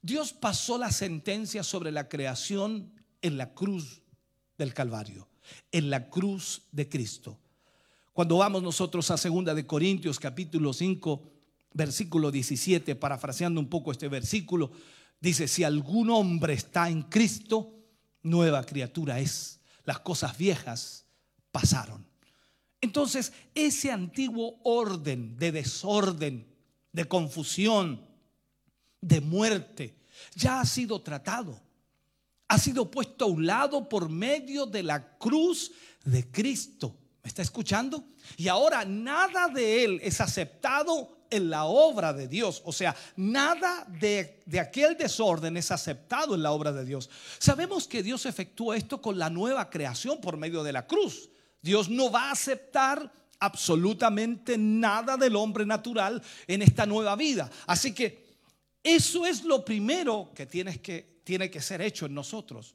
[0.00, 4.02] Dios pasó la sentencia sobre la creación en la cruz
[4.56, 5.28] del Calvario,
[5.70, 7.38] en la cruz de Cristo.
[8.18, 11.22] Cuando vamos nosotros a segunda de Corintios capítulo 5,
[11.72, 14.72] versículo 17, parafraseando un poco este versículo,
[15.20, 17.72] dice, si algún hombre está en Cristo,
[18.24, 19.60] nueva criatura es.
[19.84, 21.06] Las cosas viejas
[21.52, 22.04] pasaron.
[22.80, 26.48] Entonces, ese antiguo orden de desorden,
[26.90, 28.04] de confusión,
[29.00, 29.94] de muerte,
[30.34, 31.62] ya ha sido tratado.
[32.48, 35.70] Ha sido puesto a un lado por medio de la cruz
[36.04, 38.04] de Cristo está escuchando?
[38.36, 42.62] Y ahora nada de él es aceptado en la obra de Dios.
[42.64, 47.10] O sea, nada de, de, aquel desorden es aceptado en la obra de Dios.
[47.38, 51.30] Sabemos que Dios efectúa esto con la nueva creación por medio de la cruz.
[51.60, 57.50] Dios no va a aceptar absolutamente nada del hombre natural en esta nueva vida.
[57.66, 58.26] Así que
[58.82, 62.74] eso es lo primero que, que tiene que ser hecho en nosotros.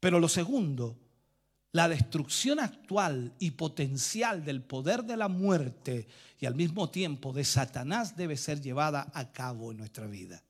[0.00, 0.96] Pero lo segundo
[1.72, 6.06] la destrucción actual y potencial del poder de la muerte
[6.38, 10.42] y al mismo tiempo de Satanás debe ser llevada a cabo en nuestra vida.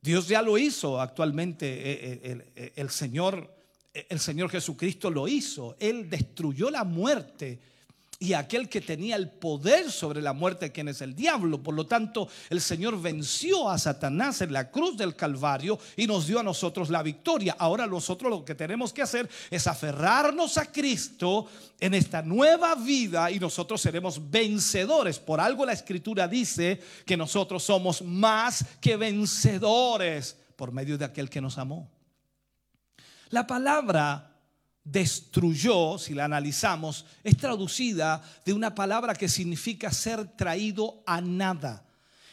[0.00, 3.54] Dios ya lo hizo actualmente, eh, eh, el, el, Señor,
[3.92, 7.60] el Señor Jesucristo lo hizo, Él destruyó la muerte
[8.22, 11.60] y aquel que tenía el poder sobre la muerte, quien es el diablo.
[11.60, 16.28] Por lo tanto, el Señor venció a Satanás en la cruz del Calvario y nos
[16.28, 17.56] dio a nosotros la victoria.
[17.58, 21.48] Ahora nosotros lo que tenemos que hacer es aferrarnos a Cristo
[21.80, 25.18] en esta nueva vida y nosotros seremos vencedores.
[25.18, 31.28] Por algo la escritura dice que nosotros somos más que vencedores por medio de aquel
[31.28, 31.90] que nos amó.
[33.30, 34.31] La palabra
[34.84, 41.84] destruyó, si la analizamos, es traducida de una palabra que significa ser traído a nada.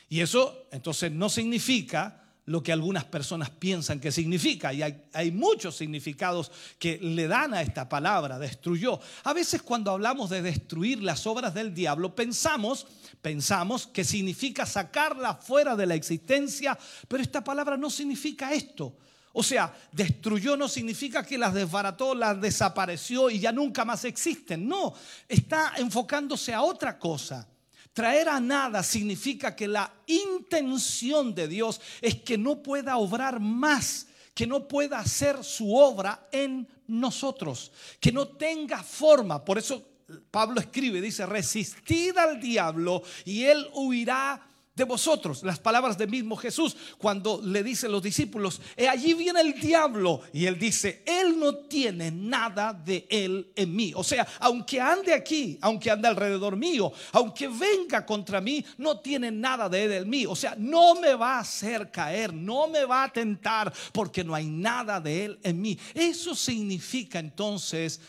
[0.10, 4.74] Y eso entonces no significa lo que algunas personas piensan que significa.
[4.74, 9.00] Y hay, muchos significados que le dan a esta palabra, destruyó.
[9.24, 12.88] A veces cuando hablamos de destruir las obras del diablo, pensamos,
[13.22, 16.76] pensamos que significa sacarla fuera de la existencia,
[17.08, 18.96] pero esta palabra no significa esto.
[19.34, 24.68] O sea, destruyó no significa que las desbarató, las desapareció y ya nunca más existen.
[24.68, 24.94] No,
[25.28, 27.48] está enfocándose a otra cosa.
[27.94, 34.08] Traer a nada significa que la intención de Dios es que no pueda obrar más,
[34.34, 39.44] que no pueda hacer su obra en nosotros, que no tenga forma.
[39.44, 39.84] Por eso
[40.32, 44.42] Pablo escribe, dice, resistid al diablo y él huirá
[44.80, 45.44] de vosotros.
[45.44, 50.22] Las palabras del mismo Jesús cuando le dice a los discípulos, allí viene el diablo.
[50.34, 53.92] Y él dice, él no tiene nada de él en mí.
[53.96, 59.30] O sea, aunque ande aquí, aunque ande alrededor mío, aunque venga contra mí, no tiene
[59.30, 60.26] nada de él en mí.
[60.26, 64.34] O sea, no me va a hacer caer, no me va a tentar porque no
[64.34, 65.78] hay nada de él en mí.
[65.94, 68.00] Eso significa entonces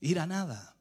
[0.00, 0.71] ir a nada.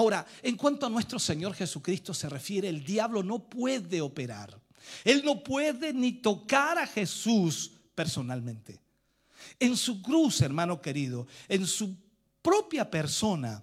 [0.00, 4.58] Ahora, en cuanto a nuestro Señor Jesucristo se refiere, el diablo no puede operar.
[5.04, 8.80] Él no puede ni tocar a Jesús personalmente.
[9.58, 11.94] En su cruz, hermano querido, en su
[12.40, 13.62] propia persona,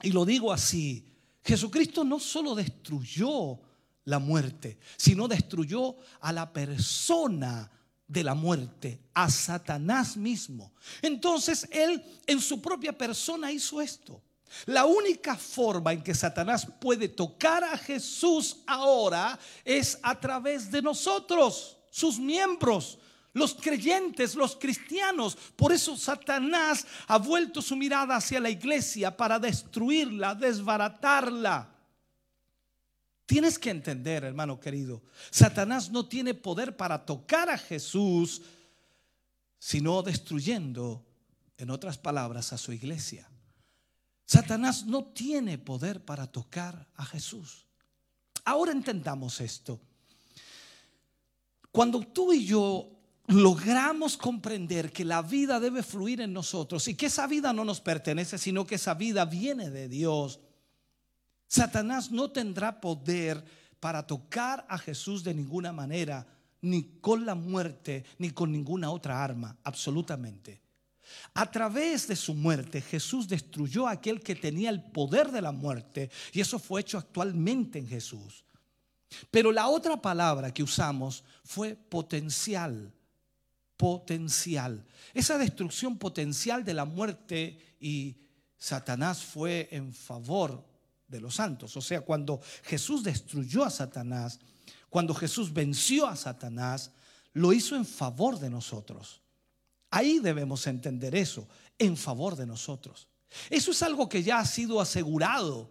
[0.00, 1.12] y lo digo así,
[1.44, 3.60] Jesucristo no solo destruyó
[4.06, 7.70] la muerte, sino destruyó a la persona
[8.08, 10.72] de la muerte, a Satanás mismo.
[11.02, 14.22] Entonces Él en su propia persona hizo esto.
[14.64, 20.82] La única forma en que Satanás puede tocar a Jesús ahora es a través de
[20.82, 22.98] nosotros, sus miembros,
[23.34, 25.36] los creyentes, los cristianos.
[25.56, 31.76] Por eso Satanás ha vuelto su mirada hacia la iglesia para destruirla, desbaratarla.
[33.26, 38.40] Tienes que entender, hermano querido, Satanás no tiene poder para tocar a Jesús,
[39.58, 41.04] sino destruyendo,
[41.58, 43.28] en otras palabras, a su iglesia.
[44.26, 47.64] Satanás no tiene poder para tocar a Jesús.
[48.44, 49.80] Ahora entendamos esto.
[51.70, 52.90] Cuando tú y yo
[53.28, 57.80] logramos comprender que la vida debe fluir en nosotros y que esa vida no nos
[57.80, 60.40] pertenece, sino que esa vida viene de Dios,
[61.46, 63.44] Satanás no tendrá poder
[63.78, 66.26] para tocar a Jesús de ninguna manera,
[66.62, 70.65] ni con la muerte, ni con ninguna otra arma, absolutamente.
[71.34, 75.52] A través de su muerte, Jesús destruyó a aquel que tenía el poder de la
[75.52, 78.44] muerte y eso fue hecho actualmente en Jesús.
[79.30, 82.92] Pero la otra palabra que usamos fue potencial,
[83.76, 84.84] potencial.
[85.14, 88.16] Esa destrucción potencial de la muerte y
[88.58, 90.66] Satanás fue en favor
[91.06, 91.76] de los santos.
[91.76, 94.40] O sea, cuando Jesús destruyó a Satanás,
[94.88, 96.90] cuando Jesús venció a Satanás,
[97.32, 99.20] lo hizo en favor de nosotros.
[99.90, 101.48] Ahí debemos entender eso,
[101.78, 103.08] en favor de nosotros.
[103.50, 105.70] Eso es algo que ya ha sido asegurado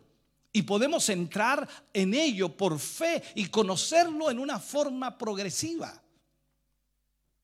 [0.52, 6.02] y podemos entrar en ello por fe y conocerlo en una forma progresiva.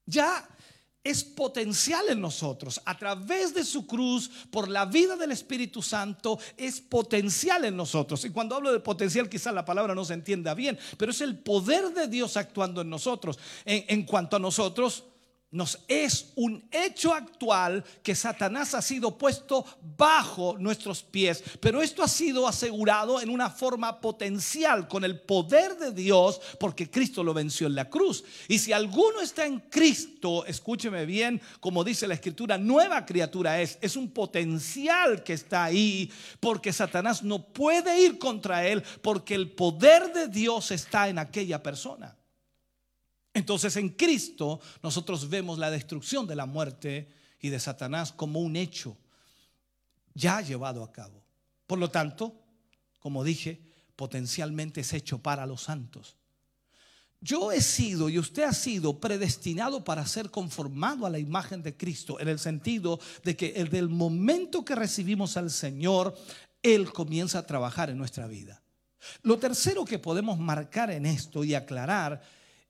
[0.05, 0.47] Ya
[1.03, 2.81] es potencial en nosotros.
[2.85, 8.23] A través de su cruz, por la vida del Espíritu Santo, es potencial en nosotros.
[8.25, 11.37] Y cuando hablo de potencial, quizás la palabra no se entienda bien, pero es el
[11.39, 13.39] poder de Dios actuando en nosotros.
[13.65, 15.05] En, cuanto a nosotros,
[15.51, 19.65] nos es un hecho actual que Satanás ha sido puesto
[19.97, 25.77] bajo nuestros pies, pero esto ha sido asegurado en una forma potencial con el poder
[25.77, 28.23] de Dios porque Cristo lo venció en la cruz.
[28.47, 33.77] Y si alguno está en Cristo, escúcheme bien, como dice la escritura, nueva criatura es,
[33.81, 36.09] es un potencial que está ahí
[36.39, 41.61] porque Satanás no puede ir contra él porque el poder de Dios está en aquella
[41.61, 42.15] persona.
[43.33, 47.09] Entonces en Cristo nosotros vemos la destrucción de la muerte
[47.39, 48.97] y de Satanás como un hecho
[50.13, 51.23] ya llevado a cabo.
[51.67, 52.35] Por lo tanto,
[52.99, 53.61] como dije,
[53.95, 56.17] potencialmente es hecho para los santos.
[57.21, 61.77] Yo he sido y usted ha sido predestinado para ser conformado a la imagen de
[61.77, 66.17] Cristo, en el sentido de que desde el momento que recibimos al Señor,
[66.63, 68.63] Él comienza a trabajar en nuestra vida.
[69.21, 72.21] Lo tercero que podemos marcar en esto y aclarar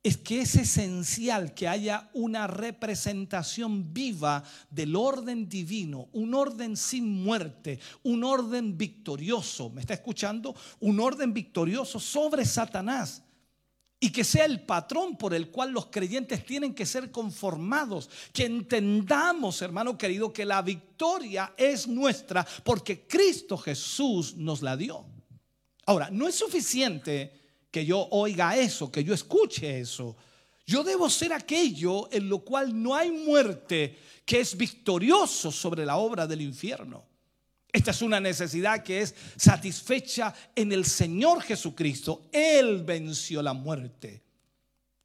[0.04, 7.24] es que es esencial que haya una representación viva del orden divino, un orden sin
[7.24, 9.70] muerte, un orden victorioso.
[9.70, 10.56] ¿Me está escuchando?
[10.80, 13.24] Un orden victorioso sobre Satanás
[14.00, 18.46] y que sea el patrón por el cual los creyentes tienen que ser conformados, que
[18.46, 25.06] entendamos, hermano querido, que la victoria es nuestra porque Cristo Jesús nos la dio.
[25.86, 27.41] Ahora, no es suficiente
[27.72, 30.16] que yo oiga eso, que yo escuche eso.
[30.68, 35.98] Yo debo ser aquello en lo cual no hay muerte, que es victorioso sobre la
[35.98, 37.06] obra del infierno.
[37.72, 42.28] Esta es una necesidad que es satisfecha en el Señor Jesucristo.
[42.32, 44.22] Él venció la muerte.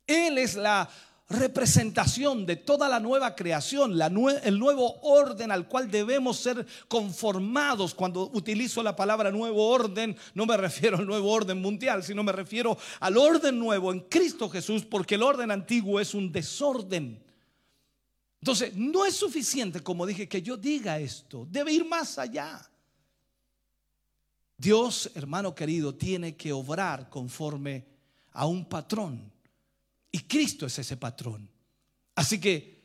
[0.06, 0.88] Él es la
[1.28, 7.94] representación de toda la nueva creación, el nuevo orden al cual debemos ser conformados.
[7.94, 12.32] Cuando utilizo la palabra nuevo orden, no me refiero al nuevo orden mundial, sino me
[12.32, 17.22] refiero al orden nuevo en Cristo Jesús, porque el orden antiguo es un desorden.
[18.40, 22.70] Entonces, no es suficiente, como dije, que yo diga esto, debe ir más allá.
[24.56, 27.84] Dios, hermano querido, tiene que obrar conforme
[28.32, 29.32] a un patrón.
[30.10, 31.50] Y Cristo es ese patrón.
[32.14, 32.76] Así que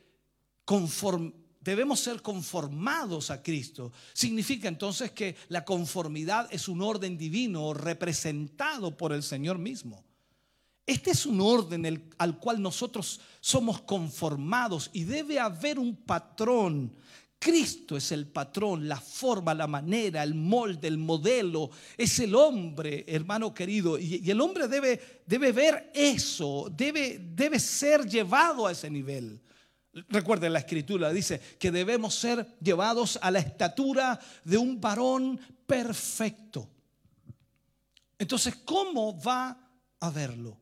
[1.61, 3.91] debemos ser conformados a Cristo.
[4.14, 10.03] Significa entonces que la conformidad es un orden divino representado por el Señor mismo.
[10.85, 16.93] Este es un orden al cual nosotros somos conformados y debe haber un patrón.
[17.42, 21.72] Cristo es el patrón, la forma, la manera, el molde, el modelo.
[21.98, 23.98] Es el hombre, hermano querido.
[23.98, 29.42] Y, el hombre debe, debe ver eso, debe, debe ser llevado a ese nivel.
[30.10, 36.70] Recuerden la escritura, dice que debemos ser llevados a la estatura de un varón perfecto.
[38.20, 39.58] Entonces, ¿cómo va
[40.00, 40.61] a verlo?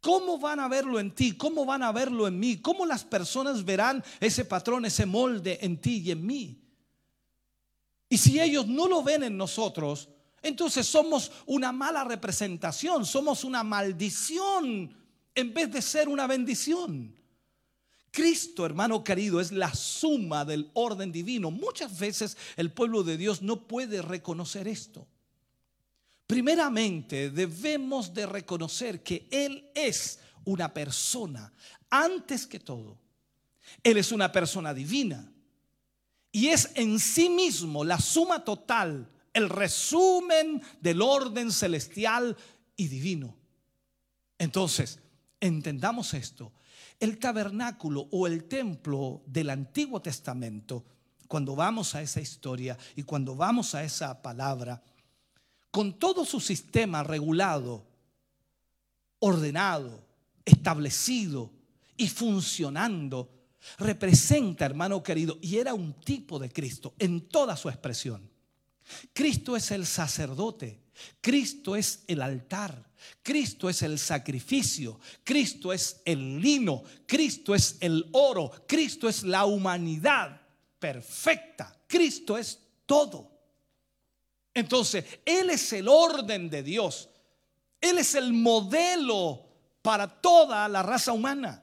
[0.00, 1.32] ¿Cómo van a verlo en ti?
[1.32, 2.56] ¿Cómo van a verlo en mí?
[2.58, 6.58] ¿Cómo las personas verán ese patrón, ese molde en ti y en mí?
[8.08, 10.08] Y si ellos no lo ven en nosotros,
[10.42, 14.96] entonces somos una mala representación, somos una maldición
[15.34, 17.14] en vez de ser una bendición.
[18.10, 21.50] Cristo, hermano querido, es la suma del orden divino.
[21.50, 25.06] Muchas veces el pueblo de Dios no puede reconocer esto.
[26.30, 31.52] Primeramente debemos de reconocer que Él es una persona,
[31.90, 33.00] antes que todo.
[33.82, 35.28] Él es una persona divina
[36.30, 42.36] y es en sí mismo la suma total, el resumen del orden celestial
[42.76, 43.36] y divino.
[44.38, 45.00] Entonces,
[45.40, 46.52] entendamos esto.
[47.00, 50.84] El tabernáculo o el templo del Antiguo Testamento,
[51.26, 54.80] cuando vamos a esa historia y cuando vamos a esa palabra,
[55.70, 57.86] con todo su sistema regulado,
[59.20, 60.04] ordenado,
[60.44, 61.50] establecido
[61.96, 63.30] y funcionando,
[63.78, 68.28] representa, hermano querido, y era un tipo de Cristo en toda su expresión.
[69.12, 70.80] Cristo es el sacerdote,
[71.20, 72.90] Cristo es el altar,
[73.22, 79.44] Cristo es el sacrificio, Cristo es el lino, Cristo es el oro, Cristo es la
[79.44, 80.40] humanidad
[80.78, 83.29] perfecta, Cristo es todo.
[84.54, 87.08] Entonces, Él es el orden de Dios.
[87.80, 89.46] Él es el modelo
[89.82, 91.62] para toda la raza humana.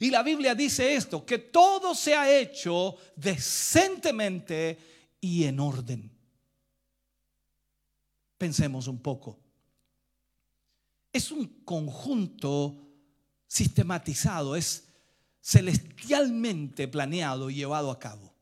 [0.00, 4.78] Y la Biblia dice esto, que todo se ha hecho decentemente
[5.20, 6.10] y en orden.
[8.36, 9.38] Pensemos un poco.
[11.12, 12.76] Es un conjunto
[13.46, 14.84] sistematizado, es
[15.42, 18.37] celestialmente planeado y llevado a cabo.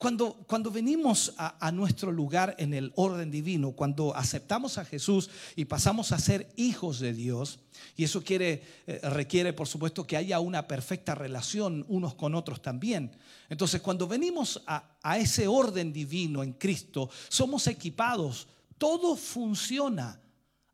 [0.00, 5.66] Cuando, cuando venimos a, nuestro lugar en el orden divino, cuando aceptamos a Jesús y
[5.66, 7.58] pasamos a ser hijos de Dios,
[7.98, 12.62] y eso quiere, eh, requiere, por supuesto, que haya una perfecta relación unos con otros
[12.62, 13.14] también.
[13.50, 18.48] Entonces, cuando venimos a, a ese orden divino en Cristo, somos equipados,
[18.78, 20.18] todo funciona.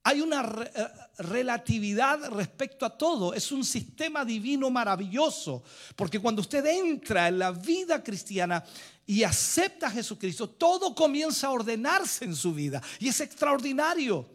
[0.08, 0.86] Hay una eh,
[1.18, 3.34] relatividad respecto a todo.
[3.34, 5.64] Es un sistema divino maravilloso.
[5.96, 8.64] Porque cuando usted entra en la vida cristiana
[9.04, 12.80] y acepta a Jesucristo, todo comienza a ordenarse en su vida.
[13.00, 14.30] Y es extraordinario.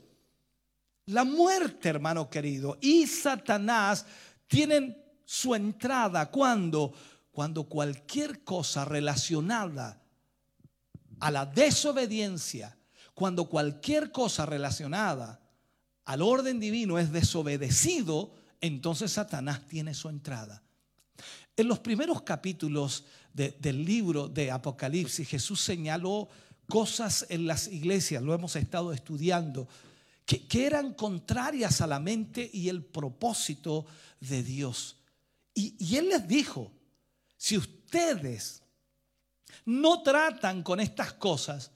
[1.05, 4.05] La muerte, hermano querido, y Satanás
[4.47, 6.93] tienen su entrada cuando
[7.31, 10.01] cuando cualquier cosa relacionada
[11.21, 12.77] a la desobediencia,
[13.13, 15.40] cuando cualquier cosa relacionada
[16.11, 20.61] al orden divino es desobedecido, entonces Satanás tiene su entrada.
[21.55, 26.27] En los primeros capítulos del libro de Apocalipsis, Jesús señaló
[26.67, 29.69] cosas en las iglesias, lo hemos estado estudiando,
[30.25, 33.85] que, eran contrarias a la mente y el propósito
[34.19, 34.97] de Dios.
[35.53, 36.73] Y, y Él les dijo,
[37.37, 38.63] si ustedes
[39.63, 41.71] no tratan con estas cosas,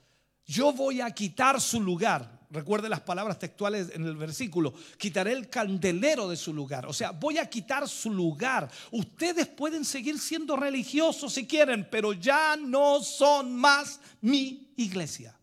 [0.45, 2.34] yo voy a quitar su lugar.
[2.49, 4.73] Recuerde las palabras textuales en el versículo.
[4.97, 6.85] Quitaré el candelero de su lugar.
[6.85, 8.69] O sea, voy a quitar su lugar.
[8.91, 15.37] Ustedes pueden seguir siendo religiosos si quieren, pero ya no son más mi iglesia.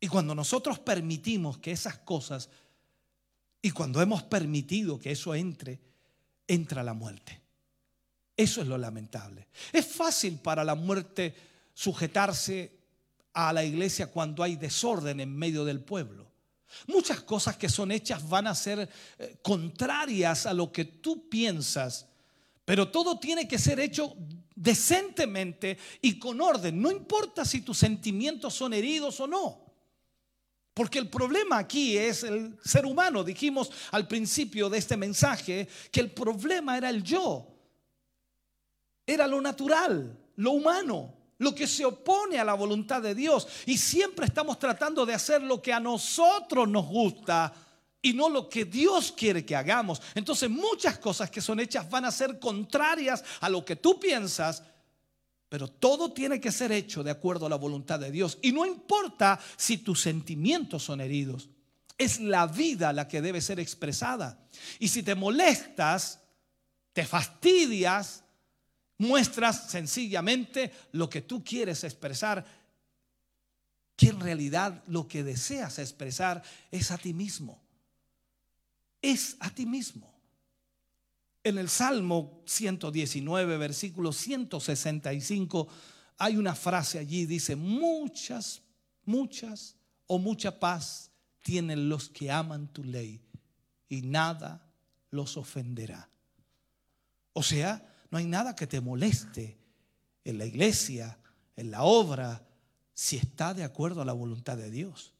[0.00, 2.50] Y cuando nosotros permitimos que esas cosas,
[3.62, 5.80] y cuando hemos permitido que eso entre,
[6.46, 7.42] entra la muerte.
[8.36, 9.48] Eso es lo lamentable.
[9.72, 11.34] Es fácil para la muerte
[11.72, 12.75] sujetarse
[13.36, 16.32] a la iglesia cuando hay desorden en medio del pueblo.
[16.86, 18.88] Muchas cosas que son hechas van a ser
[19.18, 22.08] eh, contrarias a lo que tú piensas,
[22.64, 24.16] pero todo tiene que ser hecho
[24.54, 26.80] decentemente y con orden.
[26.80, 29.66] No importa si tus sentimientos son heridos o no.
[30.72, 33.22] Porque el problema aquí es el ser humano.
[33.22, 37.46] Dijimos al principio de este mensaje que el problema era el yo.
[39.06, 43.46] Era lo natural, lo humano lo que se opone a la voluntad de Dios.
[43.66, 47.52] Y siempre estamos tratando de hacer lo que a nosotros nos gusta
[48.02, 50.00] y no lo que Dios quiere que hagamos.
[50.14, 54.62] Entonces muchas cosas que son hechas van a ser contrarias a lo que tú piensas,
[55.48, 58.38] pero todo tiene que ser hecho de acuerdo a la voluntad de Dios.
[58.42, 61.48] Y no importa si tus sentimientos son heridos,
[61.98, 64.38] es la vida la que debe ser expresada.
[64.78, 66.20] Y si te molestas,
[66.92, 68.22] te fastidias,
[68.98, 72.44] Muestras sencillamente lo que tú quieres expresar,
[73.94, 77.62] que en realidad lo que deseas expresar es a ti mismo.
[79.02, 80.14] Es a ti mismo.
[81.44, 85.68] En el Salmo 119, versículo 165,
[86.18, 88.62] hay una frase allí, dice, muchas,
[89.04, 91.10] muchas o mucha paz
[91.42, 93.20] tienen los que aman tu ley
[93.88, 94.66] y nada
[95.10, 96.08] los ofenderá.
[97.32, 99.58] O sea, no hay nada que te moleste
[100.24, 101.18] en la iglesia,
[101.54, 102.48] en la obra,
[102.94, 105.12] si está de acuerdo a la voluntad de Dios.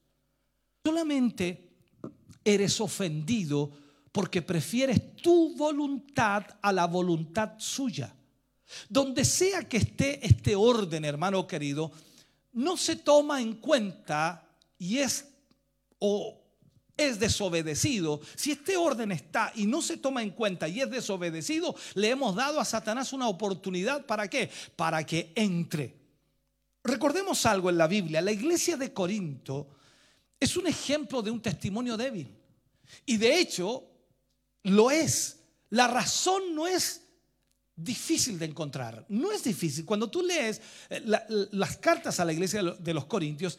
[0.82, 1.74] Solamente
[2.42, 3.70] eres ofendido
[4.12, 8.16] porque prefieres tu voluntad a la voluntad suya.
[8.88, 11.92] Donde sea que esté este orden, hermano querido,
[12.54, 14.48] no se toma en cuenta
[14.78, 15.28] y es
[15.98, 16.45] o
[16.96, 21.74] es desobedecido, si este orden está y no se toma en cuenta y es desobedecido,
[21.94, 24.50] le hemos dado a Satanás una oportunidad para qué?
[24.76, 25.94] Para que entre.
[26.82, 29.68] Recordemos algo en la Biblia, la iglesia de Corinto
[30.38, 32.34] es un ejemplo de un testimonio débil.
[33.04, 33.84] Y de hecho,
[34.62, 35.40] lo es.
[35.70, 37.02] La razón no es
[37.74, 39.84] difícil de encontrar, no es difícil.
[39.84, 41.02] Cuando tú lees eh,
[41.52, 43.58] las cartas a la iglesia de los Corintios,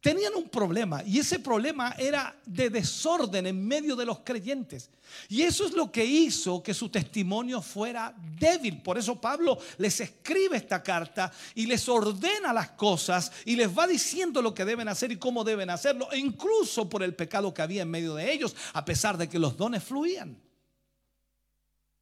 [0.00, 4.90] tenían un problema y ese problema era de desorden en medio de los creyentes.
[5.28, 8.82] Y eso es lo que hizo que su testimonio fuera débil.
[8.82, 13.86] Por eso Pablo les escribe esta carta y les ordena las cosas y les va
[13.86, 17.62] diciendo lo que deben hacer y cómo deben hacerlo, e incluso por el pecado que
[17.62, 20.40] había en medio de ellos, a pesar de que los dones fluían.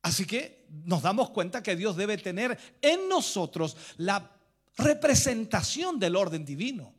[0.02, 4.30] Así que nos damos cuenta que Dios debe tener en nosotros la
[4.76, 6.95] representación del orden divino.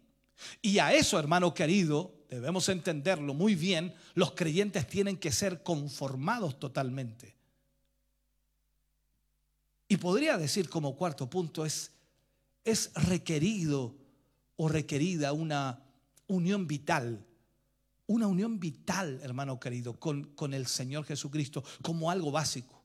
[0.62, 6.60] Y a eso, hermano querido, debemos entenderlo muy bien, los creyentes tienen que ser conformados
[6.60, 7.36] totalmente.
[9.88, 11.92] Y podría decir como cuarto punto, es,
[12.66, 13.96] es requerido
[14.58, 15.84] o requerida una
[16.28, 17.26] unión vital,
[18.08, 22.84] una unión vital, hermano querido, con, con el Señor Jesucristo como algo básico.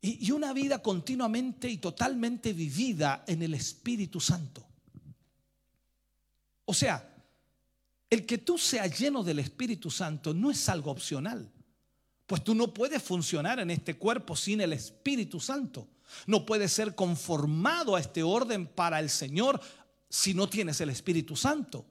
[0.00, 4.67] Y, y una vida continuamente y totalmente vivida en el Espíritu Santo.
[6.70, 7.02] O sea,
[8.10, 11.50] el que tú seas lleno del Espíritu Santo no es algo opcional.
[12.26, 15.88] Pues tú no puedes funcionar en este cuerpo sin el Espíritu Santo.
[16.26, 19.58] No puedes ser conformado a este orden para el Señor
[20.10, 21.86] si no tienes el Espíritu Santo.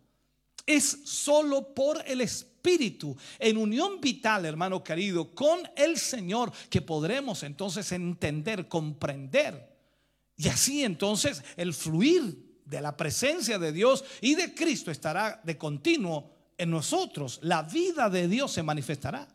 [0.64, 7.41] Es solo por el Espíritu, en unión vital, hermano querido, con el Señor, que podremos
[7.41, 9.76] entonces entender, comprender.
[10.36, 15.57] Y así entonces el fluir de la presencia de Dios y de Cristo estará de
[15.57, 17.39] continuo en nosotros.
[17.41, 19.27] La vida de Dios se manifestará.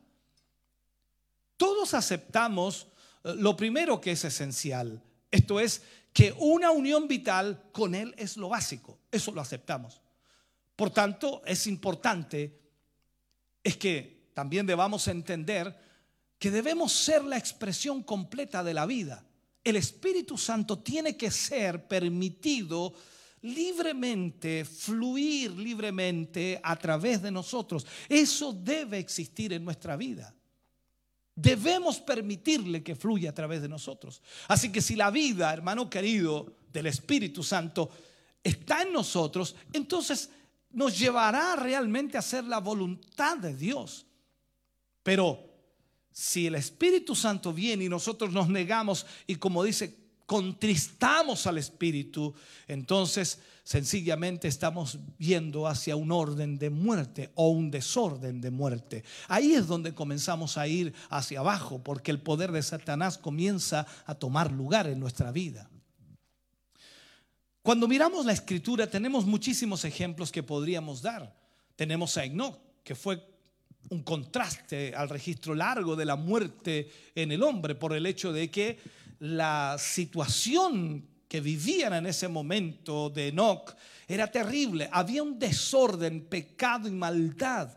[1.57, 2.89] Todos aceptamos
[3.25, 5.03] eh, lo primero que es esencial.
[5.31, 5.83] Esto es
[6.13, 8.99] que una unión vital con Él es lo básico.
[9.11, 10.03] Eso lo aceptamos.
[10.77, 12.61] Por tanto, es importante
[13.65, 15.75] es que también debamos entender
[16.39, 19.25] que debemos ser la expresión completa de la vida.
[19.63, 22.93] El Espíritu Santo tiene que ser permitido
[23.43, 27.87] libremente, fluir libremente a través de nosotros.
[28.09, 30.35] Eso debe existir en nuestra vida.
[31.35, 34.23] Debemos permitirle que fluya a través de nosotros.
[34.49, 37.91] Así que si la vida, hermano querido, del Espíritu Santo
[38.43, 40.31] está en nosotros, entonces
[40.71, 44.07] nos llevará realmente a hacer la voluntad de Dios.
[45.03, 45.53] Pero
[46.13, 52.35] si el Espíritu Santo viene y nosotros nos negamos y como dice, contristamos al Espíritu,
[52.69, 59.05] entonces sencillamente estamos viendo hacia un orden de muerte o un desorden de muerte.
[59.29, 64.15] Ahí es donde comenzamos a ir hacia abajo, porque el poder de Satanás comienza a
[64.15, 65.69] tomar lugar en nuestra vida.
[67.63, 71.33] Cuando miramos la escritura tenemos muchísimos ejemplos que podríamos dar.
[71.77, 73.23] Tenemos a Enoch, que fue
[73.91, 78.51] un contraste al registro largo de la muerte en el hombre por el hecho de
[78.51, 78.79] que
[79.23, 83.73] la situación que vivían en ese momento de Enoch
[84.09, 84.89] era terrible.
[84.91, 87.73] Había un desorden, pecado y maldad.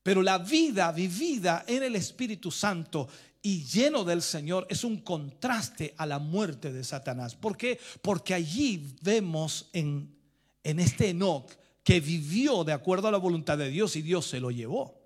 [0.00, 3.08] Pero la vida vivida en el Espíritu Santo
[3.42, 7.34] y lleno del Señor es un contraste a la muerte de Satanás.
[7.34, 7.80] ¿Por qué?
[8.00, 10.14] Porque allí vemos en,
[10.62, 11.50] en este Enoch
[11.82, 15.00] que vivió de acuerdo a la voluntad de Dios y Dios se lo llevó.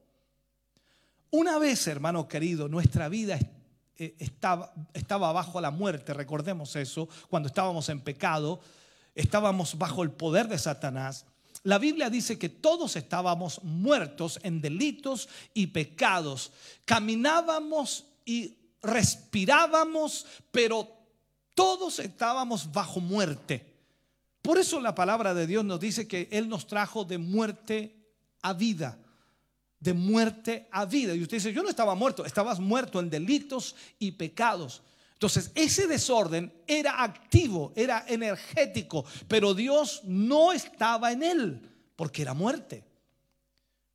[1.31, 3.39] Una vez, hermano querido, nuestra vida
[3.97, 8.61] eh, estaba, estaba bajo la muerte, recordemos eso, cuando estábamos en pecado,
[9.15, 11.27] estábamos bajo el poder de Satanás.
[11.63, 16.53] La Biblia dice que todos estábamos muertos en delitos y pecados.
[16.85, 20.89] Caminábamos y respirábamos, pero
[21.55, 23.73] todos estábamos bajo muerte.
[24.43, 27.97] Por eso la palabra de Dios nos dice que Él nos trajo de muerte
[28.43, 28.99] a vida
[29.85, 31.15] de muerte a vida.
[31.15, 34.83] Y usted dice, yo no estaba muerto, estabas muerto en delitos y pecados.
[35.13, 42.33] Entonces, ese desorden era activo, era energético, pero Dios no estaba en él, porque era
[42.33, 42.83] muerte.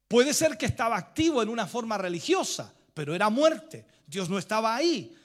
[0.07, 3.83] Puede ser que estaba activo en una forma religiosa, pero era muerte.
[4.05, 5.15] Dios no estaba ahí.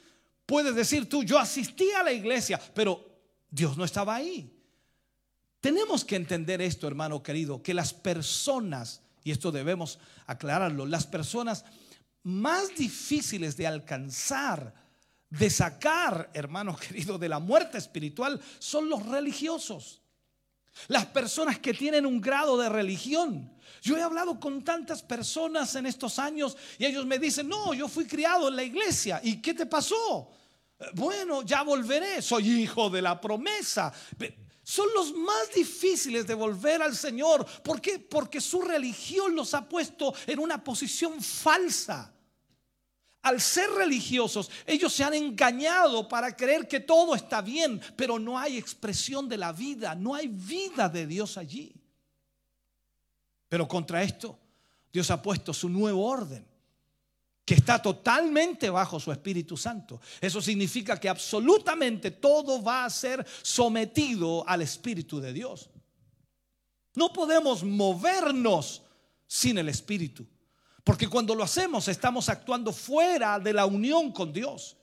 [0.46, 3.04] Puedes decir tú, yo asistí a la iglesia, pero
[3.50, 4.50] Dios no estaba ahí.
[5.60, 11.64] Tenemos que entender esto, hermano querido, que las personas y esto debemos aclararlo, las personas
[12.22, 14.74] más difíciles de alcanzar,
[15.30, 20.02] de sacar, hermanos queridos, de la muerte espiritual son los religiosos.
[20.88, 23.50] Las personas que tienen un grado de religión.
[23.80, 27.88] Yo he hablado con tantas personas en estos años y ellos me dicen, no, yo
[27.88, 29.20] fui criado en la iglesia.
[29.22, 30.30] ¿Y qué te pasó?
[30.94, 33.92] Bueno, ya volveré, soy hijo de la promesa
[34.64, 37.46] son los más difíciles de volver al Señor.
[37.62, 37.98] ¿Por qué?
[37.98, 42.12] Porque su religión los ha puesto en una posición falsa.
[43.20, 48.38] Al ser religiosos, ellos se han engañado para creer que todo está bien, pero no
[48.38, 51.74] hay expresión de la vida, no hay vida de Dios allí.
[53.48, 54.38] Pero contra esto,
[54.92, 56.53] Dios ha puesto su nuevo orden
[57.44, 60.00] que está totalmente bajo su Espíritu Santo.
[60.20, 65.68] Eso significa que absolutamente todo va a ser sometido al Espíritu de Dios.
[66.94, 68.82] No podemos movernos
[69.26, 70.26] sin el Espíritu,
[70.84, 74.76] porque cuando lo hacemos estamos actuando fuera de la unión con Dios.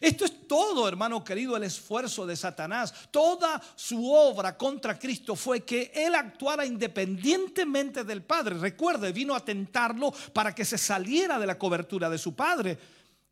[0.00, 2.92] Esto es todo, hermano querido, el esfuerzo de Satanás.
[3.10, 8.58] Toda su obra contra Cristo fue que él actuara independientemente del Padre.
[8.58, 12.78] Recuerde, vino a tentarlo para que se saliera de la cobertura de su Padre.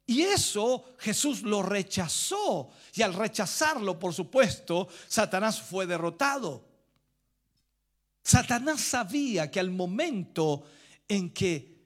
[0.06, 2.70] Y eso Jesús lo rechazó.
[2.94, 6.64] Y al rechazarlo, por supuesto, Satanás fue derrotado.
[8.22, 10.64] Satanás sabía que al momento
[11.08, 11.78] en que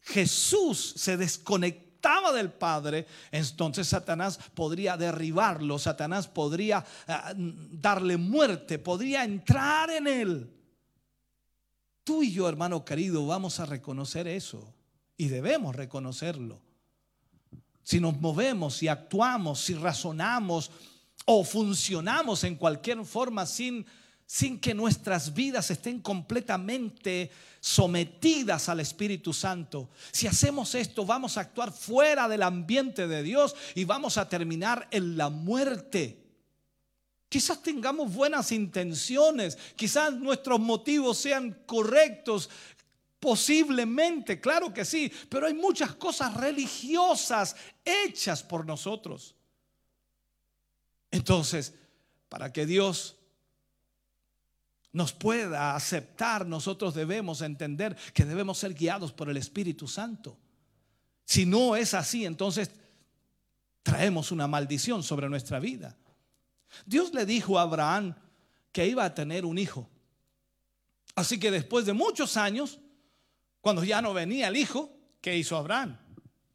[0.00, 1.89] Jesús se desconectó,
[2.32, 10.50] del Padre, entonces Satanás podría derribarlo, Satanás podría ah, darle muerte, podría entrar en él.
[12.04, 14.74] Tú y yo, hermano querido, vamos a reconocer eso
[15.16, 16.60] y debemos reconocerlo.
[17.82, 20.70] Si nos movemos, si actuamos, si razonamos
[21.26, 23.84] o funcionamos en cualquier forma sin
[24.30, 29.90] sin que nuestras vidas estén completamente sometidas al Espíritu Santo.
[30.12, 34.86] Si hacemos esto, vamos a actuar fuera del ambiente de Dios y vamos a terminar
[34.92, 36.22] en la muerte.
[37.28, 42.48] Quizás tengamos buenas intenciones, quizás nuestros motivos sean correctos,
[43.18, 49.34] posiblemente, claro que sí, pero hay muchas cosas religiosas hechas por nosotros.
[51.10, 51.74] Entonces,
[52.28, 53.16] para que Dios
[54.92, 60.36] nos pueda aceptar, nosotros debemos entender que debemos ser guiados por el Espíritu Santo.
[61.24, 62.70] Si no es así, entonces
[63.82, 65.96] traemos una maldición sobre nuestra vida.
[66.86, 68.16] Dios le dijo a Abraham
[68.72, 69.88] que iba a tener un hijo.
[71.14, 72.80] Así que después de muchos años,
[73.60, 75.98] cuando ya no venía el hijo, ¿qué hizo Abraham?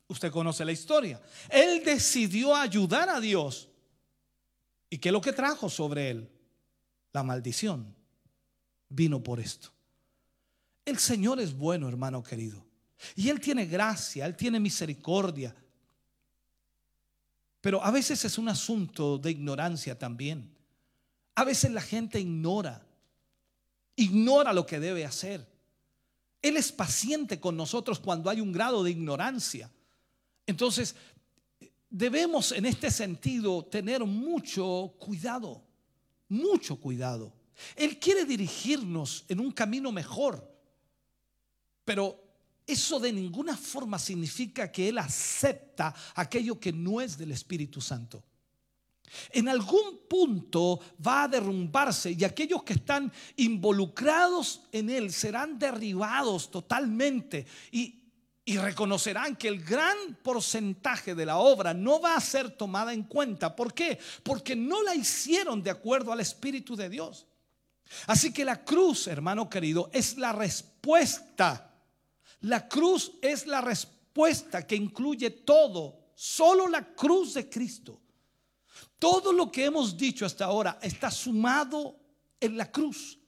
[0.08, 1.22] Usted conoce la historia.
[1.50, 3.70] Él decidió ayudar a Dios.
[4.90, 6.30] ¿Y qué es lo que trajo sobre él?
[7.12, 7.96] La maldición
[8.96, 9.70] vino por esto.
[10.86, 12.66] El Señor es bueno, hermano querido.
[13.16, 15.56] Y Él tiene gracia, Él tiene misericordia.
[17.60, 20.56] Pero a veces es un asunto de ignorancia también.
[21.36, 22.86] A veces la gente ignora,
[23.96, 25.46] ignora lo que debe hacer.
[26.42, 29.72] Él es paciente con nosotros cuando hay un grado de ignorancia.
[30.46, 30.96] Entonces,
[31.90, 35.64] debemos en este sentido tener mucho cuidado,
[36.30, 37.34] mucho cuidado.
[37.76, 40.52] Él quiere dirigirnos en un camino mejor,
[41.84, 42.26] pero
[42.68, 48.24] eso de ninguna forma significa que Él acepta aquello que no es del Espíritu Santo.
[49.32, 56.50] En algún punto va a derrumbarse y aquellos que están involucrados en Él serán derribados
[56.50, 58.02] totalmente y,
[58.44, 63.04] y reconocerán que el gran porcentaje de la obra no va a ser tomada en
[63.04, 63.56] cuenta.
[63.56, 64.00] ¿Por qué?
[64.24, 67.28] Porque no la hicieron de acuerdo al Espíritu de Dios.
[68.08, 71.74] Así que la cruz, hermano querido, es la respuesta.
[72.42, 76.00] La cruz es la respuesta que incluye todo.
[76.16, 78.02] Solo la cruz de Cristo.
[79.00, 82.00] Todo lo que hemos dicho hasta ahora está sumado
[82.40, 83.20] en la cruz.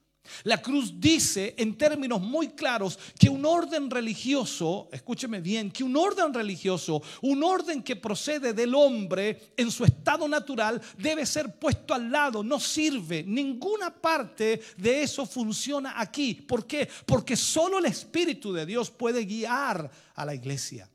[0.43, 5.95] La cruz dice en términos muy claros que un orden religioso, escúcheme bien, que un
[5.95, 11.93] orden religioso, un orden que procede del hombre en su estado natural, debe ser puesto
[11.93, 13.23] al lado, no sirve.
[13.23, 16.33] Ninguna parte de eso funciona aquí.
[16.33, 16.87] ¿Por qué?
[17.05, 20.89] Porque solo el Espíritu de Dios puede guiar a la iglesia.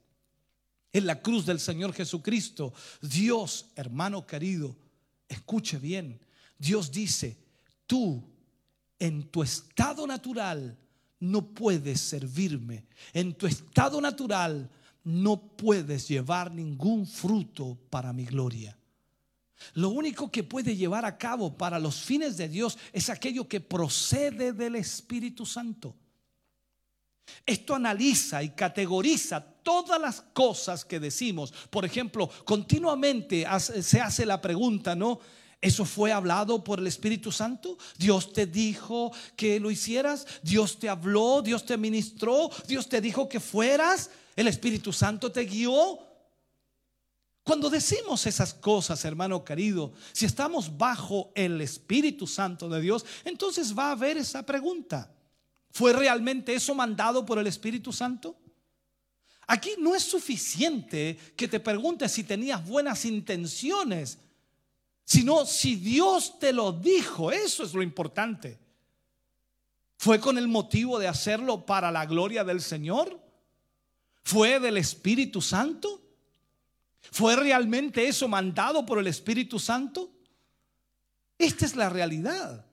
[0.93, 4.77] En la cruz del Señor Jesucristo, Dios, hermano querido,
[5.27, 6.21] escuche bien,
[6.59, 7.39] Dios dice,
[7.87, 8.32] tú
[9.03, 10.79] en tu estado natural
[11.19, 12.85] no puedes servirme.
[13.13, 14.71] En tu estado natural
[15.03, 18.79] no puedes llevar ningún fruto para mi gloria.
[19.75, 23.61] Lo único que puede llevar a cabo para los fines de Dios es aquello que
[23.61, 25.97] procede del Espíritu Santo.
[27.45, 31.53] Esto analiza y categoriza todas las cosas que decimos.
[31.71, 35.19] Por ejemplo, continuamente se hace la pregunta, ¿no?
[35.63, 37.79] ¿Eso fue hablado por el Espíritu Santo?
[37.97, 40.27] ¿Dios te dijo que lo hicieras?
[40.43, 41.41] ¿Dios te habló?
[41.41, 42.51] ¿Dios te ministró?
[42.67, 44.11] ¿Dios te dijo que fueras?
[44.35, 46.01] ¿El Espíritu Santo te guió?
[47.45, 53.77] Cuando decimos esas cosas, hermano querido, si estamos bajo el Espíritu Santo de Dios, entonces
[53.79, 55.15] va a haber esa pregunta.
[55.71, 58.37] ¿Fue realmente eso mandado por el Espíritu Santo?
[59.47, 64.19] Aquí no es suficiente que te preguntes si tenías buenas intenciones
[65.05, 68.59] sino si Dios te lo dijo, eso es lo importante.
[69.97, 73.21] ¿Fue con el motivo de hacerlo para la gloria del Señor?
[74.25, 76.01] ¿Fue del Espíritu Santo?
[77.11, 80.11] ¿Fue realmente eso mandado por el Espíritu Santo?
[81.39, 82.65] Esta es la realidad.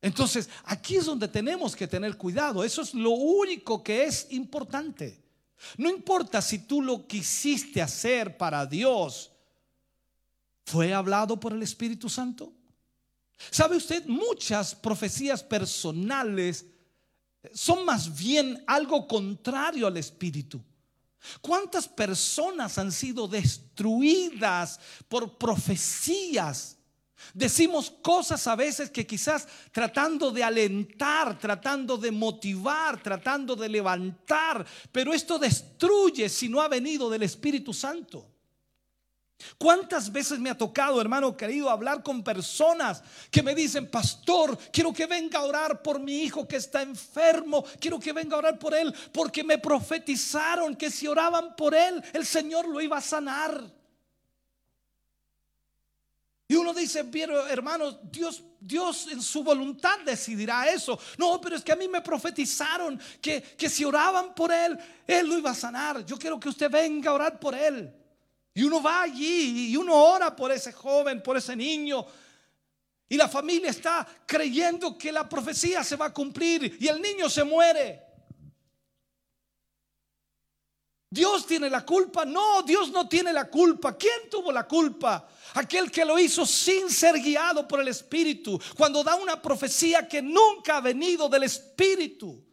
[0.00, 2.62] Entonces, aquí es donde tenemos que tener cuidado.
[2.62, 5.22] Eso es lo único que es importante.
[5.78, 9.30] No importa si tú lo quisiste hacer para Dios
[10.64, 12.52] ¿Fue hablado por el Espíritu Santo?
[13.50, 14.06] ¿Sabe usted?
[14.06, 16.66] Muchas profecías personales
[17.52, 20.62] son más bien algo contrario al Espíritu.
[21.40, 24.78] ¿Cuántas personas han sido destruidas
[25.08, 26.78] por profecías?
[27.32, 34.66] Decimos cosas a veces que quizás tratando de alentar, tratando de motivar, tratando de levantar,
[34.92, 38.33] pero esto destruye si no ha venido del Espíritu Santo.
[39.58, 44.92] ¿Cuántas veces me ha tocado, hermano querido, hablar con personas que me dicen, pastor, quiero
[44.92, 48.58] que venga a orar por mi hijo que está enfermo, quiero que venga a orar
[48.58, 53.02] por él, porque me profetizaron que si oraban por él, el Señor lo iba a
[53.02, 53.62] sanar.
[56.46, 60.98] Y uno dice, pero hermano, Dios, Dios en su voluntad decidirá eso.
[61.16, 65.26] No, pero es que a mí me profetizaron que, que si oraban por él, él
[65.26, 66.04] lo iba a sanar.
[66.04, 67.92] Yo quiero que usted venga a orar por él.
[68.54, 72.06] Y uno va allí y uno ora por ese joven, por ese niño.
[73.08, 77.28] Y la familia está creyendo que la profecía se va a cumplir y el niño
[77.28, 78.02] se muere.
[81.10, 82.24] Dios tiene la culpa.
[82.24, 83.96] No, Dios no tiene la culpa.
[83.96, 85.28] ¿Quién tuvo la culpa?
[85.54, 88.60] Aquel que lo hizo sin ser guiado por el Espíritu.
[88.76, 92.44] Cuando da una profecía que nunca ha venido del Espíritu.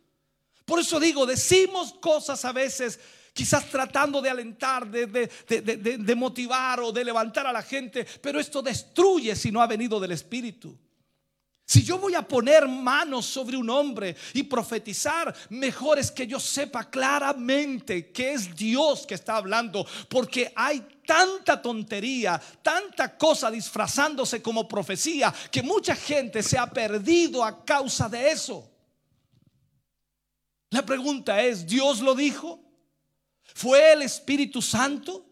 [0.63, 2.99] Por eso digo, decimos cosas a veces
[3.33, 9.35] quizás tratando de alentar, de, motivar o de levantar a la gente, pero esto destruye
[9.35, 10.77] si no ha venido del Espíritu.
[11.65, 16.37] Si yo voy a poner manos sobre un hombre y profetizar, mejor es que yo
[16.37, 24.41] sepa claramente que es Dios que está hablando, porque hay tanta tontería, tanta cosa disfrazándose
[24.41, 28.69] como profecía, que mucha gente se ha perdido a causa de eso.
[30.71, 32.70] La pregunta es, ¿Dios lo dijo?
[33.53, 35.25] ¿Fue el Espíritu Santo?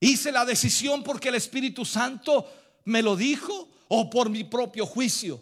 [0.00, 2.50] ¿Hice la decisión porque el Espíritu Santo
[2.86, 5.40] me lo dijo o por mi propio juicio?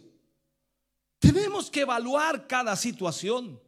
[1.21, 3.61] Tenemos que evaluar cada situación.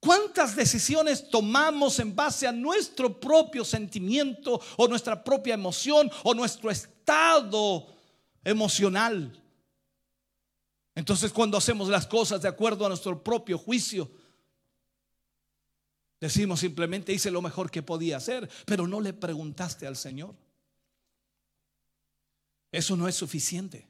[0.00, 6.70] ¿Cuántas decisiones tomamos en base a nuestro propio sentimiento o nuestra propia emoción o nuestro
[6.70, 7.86] estado
[8.42, 9.40] emocional?
[10.94, 14.10] Entonces cuando hacemos las cosas de acuerdo a nuestro propio juicio,
[16.20, 20.34] decimos simplemente hice lo mejor que podía hacer, pero no le preguntaste al Señor.
[22.72, 23.88] Eso no es suficiente.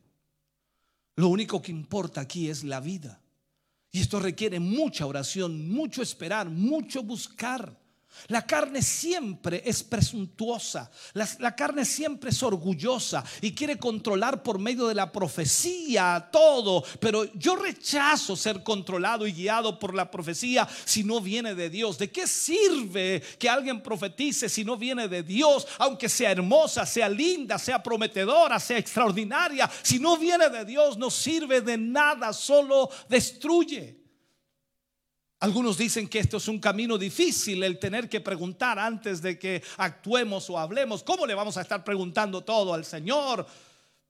[1.17, 3.21] Lo único que importa aquí es la vida.
[3.93, 7.80] Y esto requiere mucha oración, mucho esperar, mucho buscar.
[8.29, 14.87] La carne siempre es presuntuosa, la, carne siempre es orgullosa y quiere controlar por medio
[14.87, 21.03] de la profecía todo, pero yo rechazo ser controlado y guiado por la profecía si
[21.03, 21.99] no viene de Dios.
[21.99, 27.09] ¿De qué sirve que alguien profetice si no viene de Dios, aunque sea hermosa, sea
[27.09, 29.71] linda, sea prometedora, sea extraordinaria?
[29.83, 34.00] Si no viene de Dios no sirve de nada, solo destruye.
[35.41, 39.63] Algunos dicen que esto es un camino difícil, el tener que preguntar antes de que
[39.79, 41.03] actuemos o hablemos.
[41.03, 43.47] ¿Cómo le vamos a estar preguntando todo al Señor?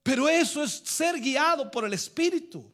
[0.03, 2.69] Pero eso es ser guiado por el Espíritu.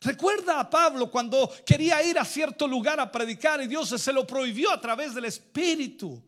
[0.00, 4.24] Recuerda a Pablo cuando quería ir a cierto lugar a predicar y Dios se lo
[4.24, 6.22] prohibió a través del Espíritu.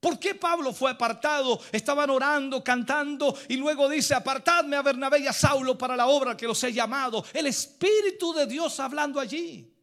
[0.00, 1.60] ¿Por qué Pablo fue apartado?
[1.70, 6.36] Estaban orando, cantando y luego dice, apartadme a Bernabé y a Saulo para la obra
[6.36, 7.24] que los he llamado.
[7.32, 9.73] El Espíritu de Dios hablando allí.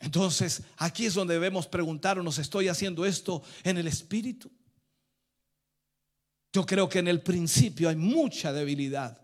[0.00, 4.50] Entonces, aquí es donde debemos preguntarnos, ¿estoy haciendo esto en el Espíritu?
[6.52, 9.20] Yo creo que en el principio hay mucha debilidad.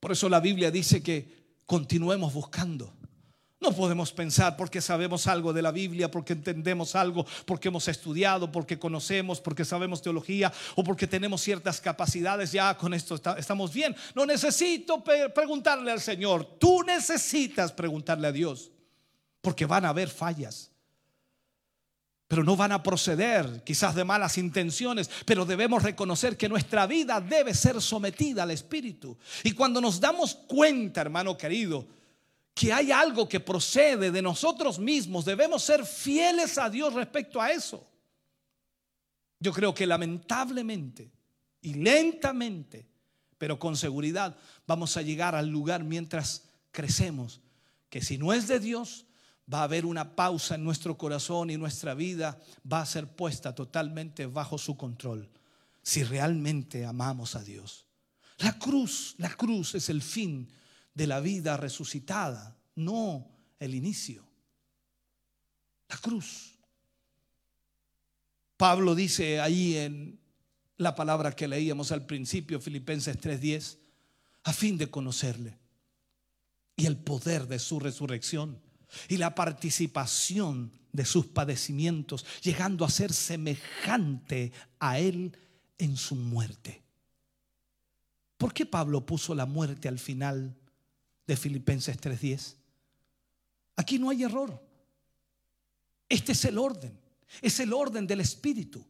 [0.00, 2.94] Por eso la Biblia dice que continuemos buscando.
[3.60, 8.52] No podemos pensar porque sabemos algo de la Biblia, porque entendemos algo, porque hemos estudiado,
[8.52, 13.96] porque conocemos, porque sabemos teología o porque tenemos ciertas capacidades, ya con esto estamos bien.
[14.14, 18.70] No necesito preguntarle al Señor, tú necesitas preguntarle a Dios
[19.40, 20.70] porque van a haber fallas.
[22.26, 27.20] Pero no van a proceder quizás de malas intenciones, pero debemos reconocer que nuestra vida
[27.20, 29.16] debe ser sometida al Espíritu.
[29.42, 31.86] Y cuando nos damos cuenta, hermano querido,
[32.54, 37.50] que hay algo que procede de nosotros mismos, debemos ser fieles a Dios respecto a
[37.52, 37.88] eso.
[39.40, 41.10] Yo creo que lamentablemente
[41.62, 42.86] y lentamente,
[43.38, 44.36] pero con seguridad,
[44.66, 47.40] vamos a llegar al lugar mientras crecemos,
[47.88, 49.06] que si no es de Dios,
[49.52, 52.38] va a haber una pausa en nuestro corazón y nuestra vida
[52.70, 55.28] va a ser puesta totalmente bajo su control
[55.82, 57.86] si realmente amamos a Dios.
[58.38, 60.48] La cruz, la cruz es el fin
[60.92, 63.26] de la vida resucitada, no
[63.58, 64.22] el inicio.
[65.88, 66.58] La cruz.
[68.58, 70.20] Pablo dice ahí en
[70.76, 73.78] la palabra que leíamos al principio, Filipenses 3:10,
[74.44, 75.58] a fin de conocerle
[76.76, 78.60] y el poder de su resurrección
[79.08, 85.36] y la participación de sus padecimientos, llegando a ser semejante a Él
[85.78, 86.82] en su muerte.
[88.36, 90.56] ¿Por qué Pablo puso la muerte al final
[91.26, 92.56] de Filipenses 3:10?
[93.76, 94.62] Aquí no hay error.
[96.08, 96.98] Este es el orden,
[97.42, 98.84] es el orden del Espíritu.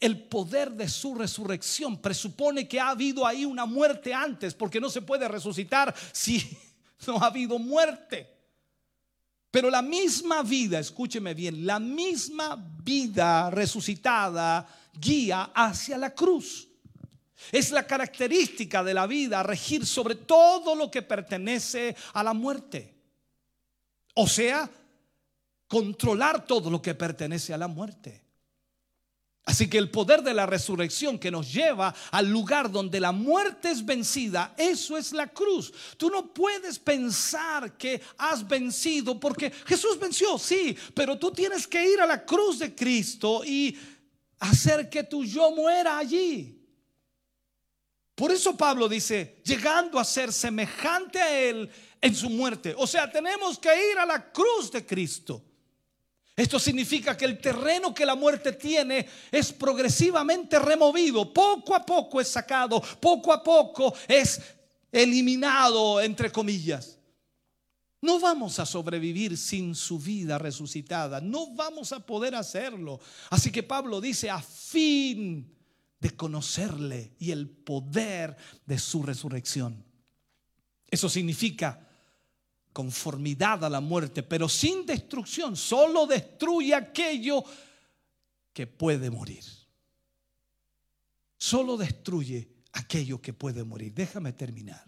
[0.00, 4.90] El poder de su resurrección presupone que ha habido ahí una muerte antes, porque no
[4.90, 6.42] se puede resucitar si
[7.06, 8.37] no ha habido muerte.
[9.50, 16.68] Pero la misma vida, escúcheme bien, la misma vida resucitada guía hacia la cruz.
[17.52, 22.94] Es la característica de la vida regir sobre todo lo que pertenece a la muerte.
[24.14, 24.68] O sea,
[25.66, 28.27] controlar todo lo que pertenece a la muerte.
[29.48, 33.70] Así que el poder de la resurrección que nos lleva al lugar donde la muerte
[33.70, 35.72] es vencida, eso es la cruz.
[35.96, 41.82] Tú no puedes pensar que has vencido porque Jesús venció, sí, pero tú tienes que
[41.90, 43.74] ir a la cruz de Cristo y
[44.38, 46.54] hacer que tu yo muera allí.
[48.14, 51.70] Por eso Pablo dice, llegando a ser semejante a Él
[52.02, 52.74] en su muerte.
[52.76, 55.42] O sea, tenemos que ir a la cruz de Cristo.
[56.38, 62.20] Esto significa que el terreno que la muerte tiene es progresivamente removido, poco a poco
[62.20, 64.40] es sacado, poco a poco es
[64.92, 66.96] eliminado, entre comillas.
[68.00, 73.00] No vamos a sobrevivir sin su vida resucitada, no vamos a poder hacerlo.
[73.30, 75.52] Así que Pablo dice, a fin
[75.98, 79.84] de conocerle y el poder de su resurrección.
[80.88, 81.87] Eso significa
[82.78, 85.56] conformidad a la muerte, pero sin destrucción.
[85.56, 87.42] Solo destruye aquello
[88.52, 89.42] que puede morir.
[91.36, 93.92] Solo destruye aquello que puede morir.
[93.92, 94.84] Déjame terminar.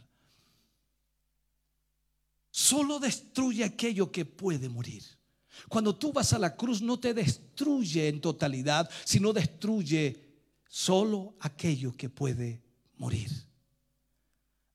[2.52, 5.02] Solo destruye aquello que puede morir.
[5.68, 10.28] Cuando tú vas a la cruz no te destruye en totalidad, sino destruye
[10.68, 12.62] solo aquello que puede
[12.98, 13.49] morir.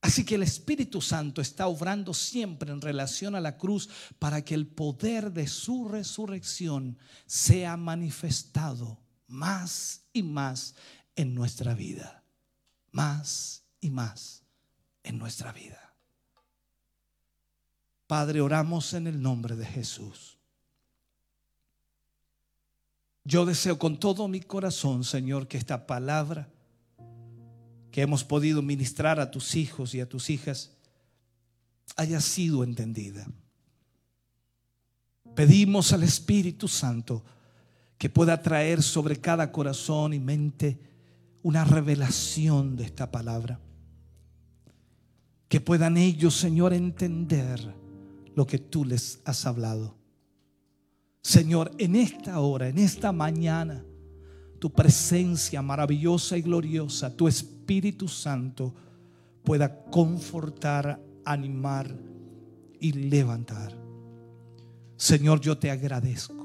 [0.06, 4.54] Así que el Espíritu Santo está obrando siempre en relación a la cruz para que
[4.54, 10.76] el poder de su resurrección sea manifestado más y más
[11.16, 12.24] en nuestra vida.
[12.92, 14.44] Más y más
[15.02, 15.96] en nuestra vida.
[18.06, 20.38] Padre, oramos en el nombre de Jesús.
[23.24, 26.55] Yo deseo con todo mi corazón, Señor, que esta palabra
[27.96, 30.70] que hemos podido ministrar a tus hijos y a tus hijas
[31.96, 33.26] haya sido entendida.
[35.34, 37.24] Pedimos al Espíritu Santo
[37.98, 40.78] que pueda traer sobre cada corazón y mente
[41.42, 43.62] una revelación de esta palabra.
[45.48, 47.62] Que puedan ellos, Señor, entender
[48.36, 49.96] lo que tú les has hablado.
[51.22, 53.86] Señor, en esta hora, en esta mañana,
[54.66, 58.74] tu presencia maravillosa y gloriosa, tu Espíritu Santo
[59.44, 61.96] pueda confortar, animar
[62.80, 63.78] y levantar.
[64.98, 66.44] Señor, yo te agradezco.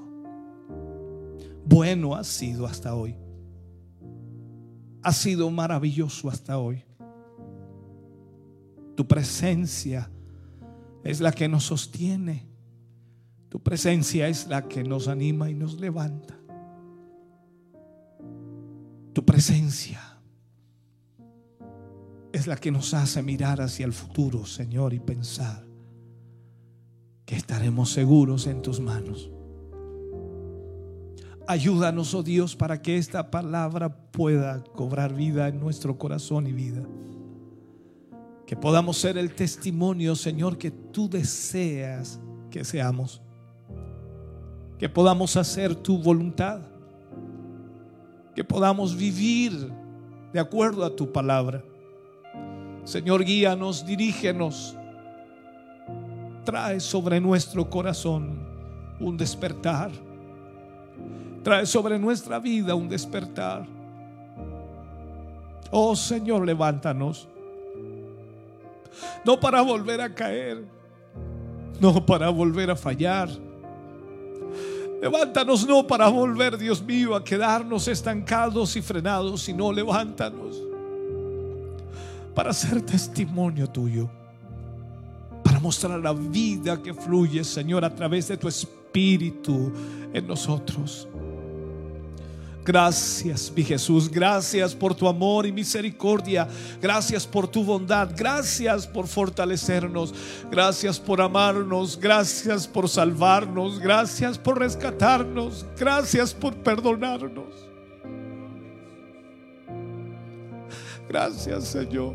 [1.64, 3.16] Bueno ha sido hasta hoy.
[5.02, 6.84] Ha sido maravilloso hasta hoy.
[8.97, 10.10] Tu presencia
[11.05, 12.47] es la que nos sostiene.
[13.48, 16.39] Tu presencia es la que nos anima y nos levanta
[19.12, 20.00] tu presencia
[22.32, 25.64] es la que nos hace mirar hacia el futuro, Señor, y pensar
[27.26, 29.30] que estaremos seguros en tus manos.
[31.46, 36.82] Ayúdanos, oh Dios, para que esta palabra pueda cobrar vida en nuestro corazón y vida.
[38.46, 42.20] Que podamos ser el testimonio, Señor, que tú deseas
[42.50, 43.20] que seamos.
[44.78, 46.69] Que podamos hacer tu voluntad
[48.35, 49.73] que podamos vivir
[50.32, 51.62] de acuerdo a tu palabra.
[52.85, 54.77] Señor, guíanos, dirígenos.
[56.44, 58.39] Trae sobre nuestro corazón
[58.98, 59.90] un despertar.
[61.43, 63.66] Trae sobre nuestra vida un despertar.
[65.70, 67.28] Oh Señor, levántanos.
[69.24, 70.65] No para volver a caer,
[71.81, 73.28] no para volver a fallar
[75.01, 80.70] Levántanos no para volver, Dios mío, a quedarnos estancados y frenados, sino levántanos
[82.35, 84.09] para ser testimonio tuyo,
[85.43, 89.72] para mostrar la vida que fluye, Señor, a través de tu Espíritu
[90.12, 91.09] en nosotros.
[92.64, 94.10] Gracias, mi Jesús.
[94.10, 96.46] Gracias por tu amor y misericordia.
[96.80, 98.10] Gracias por tu bondad.
[98.14, 100.14] Gracias por fortalecernos.
[100.50, 101.98] Gracias por amarnos.
[101.98, 103.78] Gracias por salvarnos.
[103.78, 105.64] Gracias por rescatarnos.
[105.78, 107.70] Gracias por perdonarnos.
[111.08, 112.14] Gracias, Señor.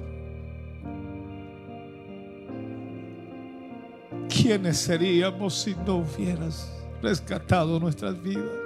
[4.29, 8.64] ¿Quiénes seríamos si no hubieras rescatado nuestras vidas?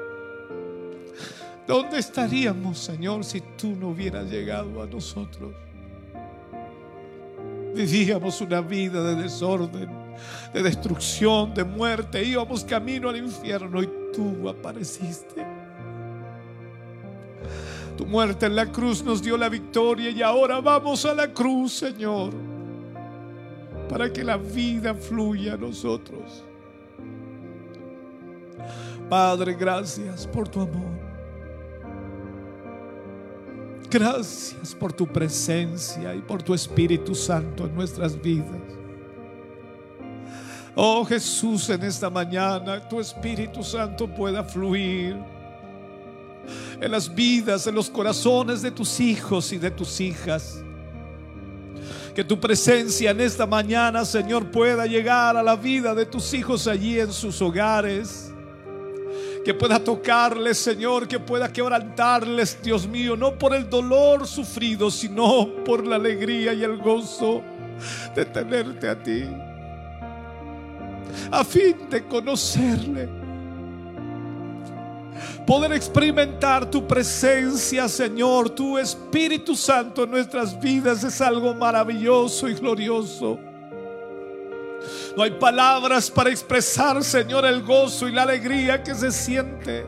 [1.69, 5.53] ¿Dónde estaríamos, Señor, si tú no hubieras llegado a nosotros?
[7.75, 9.87] Vivíamos una vida de desorden,
[10.51, 12.23] de destrucción, de muerte.
[12.23, 15.45] Íbamos camino al infierno y tú apareciste.
[17.95, 21.73] Tu muerte en la cruz nos dio la victoria y ahora vamos a la cruz,
[21.73, 22.33] Señor,
[23.87, 26.43] para que la vida fluya a nosotros.
[29.07, 31.08] Padre, gracias por tu amor.
[33.89, 38.61] Gracias por tu presencia y por tu Espíritu Santo en nuestras vidas.
[40.75, 45.17] Oh Jesús, en esta mañana tu Espíritu Santo pueda fluir
[46.79, 50.63] en las vidas, en los corazones de tus hijos y de tus hijas.
[52.13, 56.67] Que tu presencia en esta mañana, Señor, pueda llegar a la vida de tus hijos
[56.67, 58.33] allí en sus hogares.
[59.49, 65.63] Que pueda tocarles, Señor, que pueda quebrantarles, Dios mío, no por el dolor sufrido, sino
[65.65, 67.41] por la alegría y el gozo
[68.13, 69.23] de tenerte a ti.
[71.31, 73.09] A fin de conocerle
[75.47, 82.53] poder experimentar tu presencia, Señor, tu Espíritu Santo en nuestras vidas es algo maravilloso y
[82.53, 83.48] glorioso.
[85.15, 89.85] No hay palabras para expresar, Señor, el gozo y la alegría que se siente.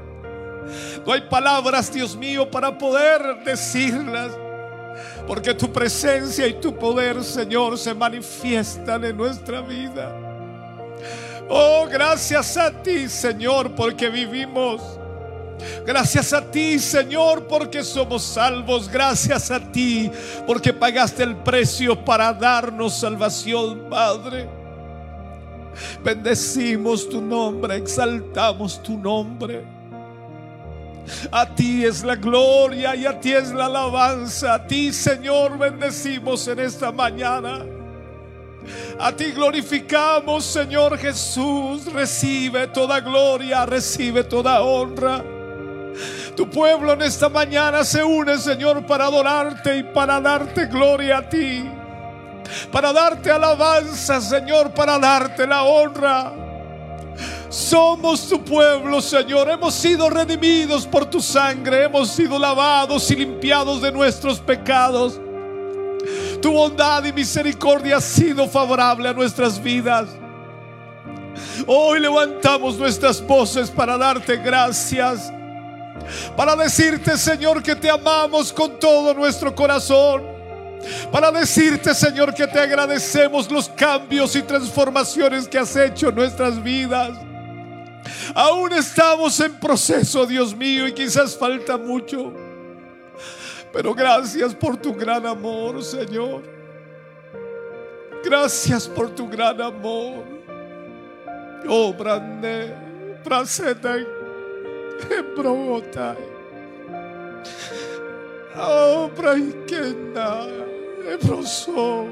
[1.05, 4.31] No hay palabras, Dios mío, para poder decirlas.
[5.27, 10.11] Porque tu presencia y tu poder, Señor, se manifiestan en nuestra vida.
[11.49, 14.81] Oh, gracias a ti, Señor, porque vivimos.
[15.85, 18.89] Gracias a ti, Señor, porque somos salvos.
[18.89, 20.09] Gracias a ti,
[20.47, 24.60] porque pagaste el precio para darnos salvación, Padre.
[26.03, 29.63] Bendecimos tu nombre, exaltamos tu nombre.
[31.31, 34.55] A ti es la gloria y a ti es la alabanza.
[34.55, 37.65] A ti, Señor, bendecimos en esta mañana.
[38.99, 41.91] A ti glorificamos, Señor Jesús.
[41.91, 45.23] Recibe toda gloria, recibe toda honra.
[46.35, 51.29] Tu pueblo en esta mañana se une, Señor, para adorarte y para darte gloria a
[51.29, 51.69] ti.
[52.71, 56.33] Para darte alabanza, Señor, para darte la honra.
[57.49, 59.49] Somos tu pueblo, Señor.
[59.49, 61.83] Hemos sido redimidos por tu sangre.
[61.83, 65.19] Hemos sido lavados y limpiados de nuestros pecados.
[66.41, 70.09] Tu bondad y misericordia ha sido favorable a nuestras vidas.
[71.67, 75.31] Hoy levantamos nuestras voces para darte gracias
[76.35, 80.30] para decirte, Señor, que te amamos con todo nuestro corazón.
[81.11, 86.61] Para decirte, Señor, que te agradecemos los cambios y transformaciones que has hecho en nuestras
[86.61, 87.11] vidas.
[88.33, 92.33] Aún estamos en proceso, Dios mío, y quizás falta mucho.
[93.71, 96.43] Pero gracias por tu gran amor, Señor.
[98.23, 100.23] Gracias por tu gran amor.
[101.67, 102.73] Oh, brande.
[111.09, 112.07] Ebroso.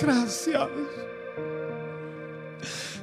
[0.00, 0.68] Gracias.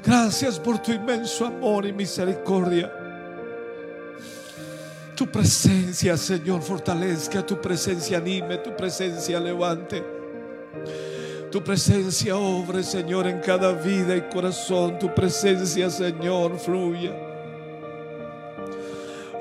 [0.05, 2.91] Gracias por tu inmenso amor y misericordia.
[5.15, 10.03] Tu presencia, Señor, fortalezca, tu presencia anime, tu presencia levante.
[11.51, 14.97] Tu presencia obre, Señor, en cada vida y corazón.
[14.97, 17.11] Tu presencia, Señor, fluya.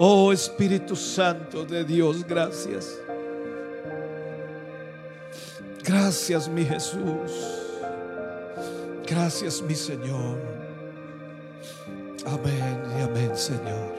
[0.00, 2.98] Oh Espíritu Santo de Dios, gracias.
[5.84, 7.32] Gracias mi Jesús.
[9.06, 10.38] Gracias mi Señor.
[12.26, 13.98] Amén y amén Señor.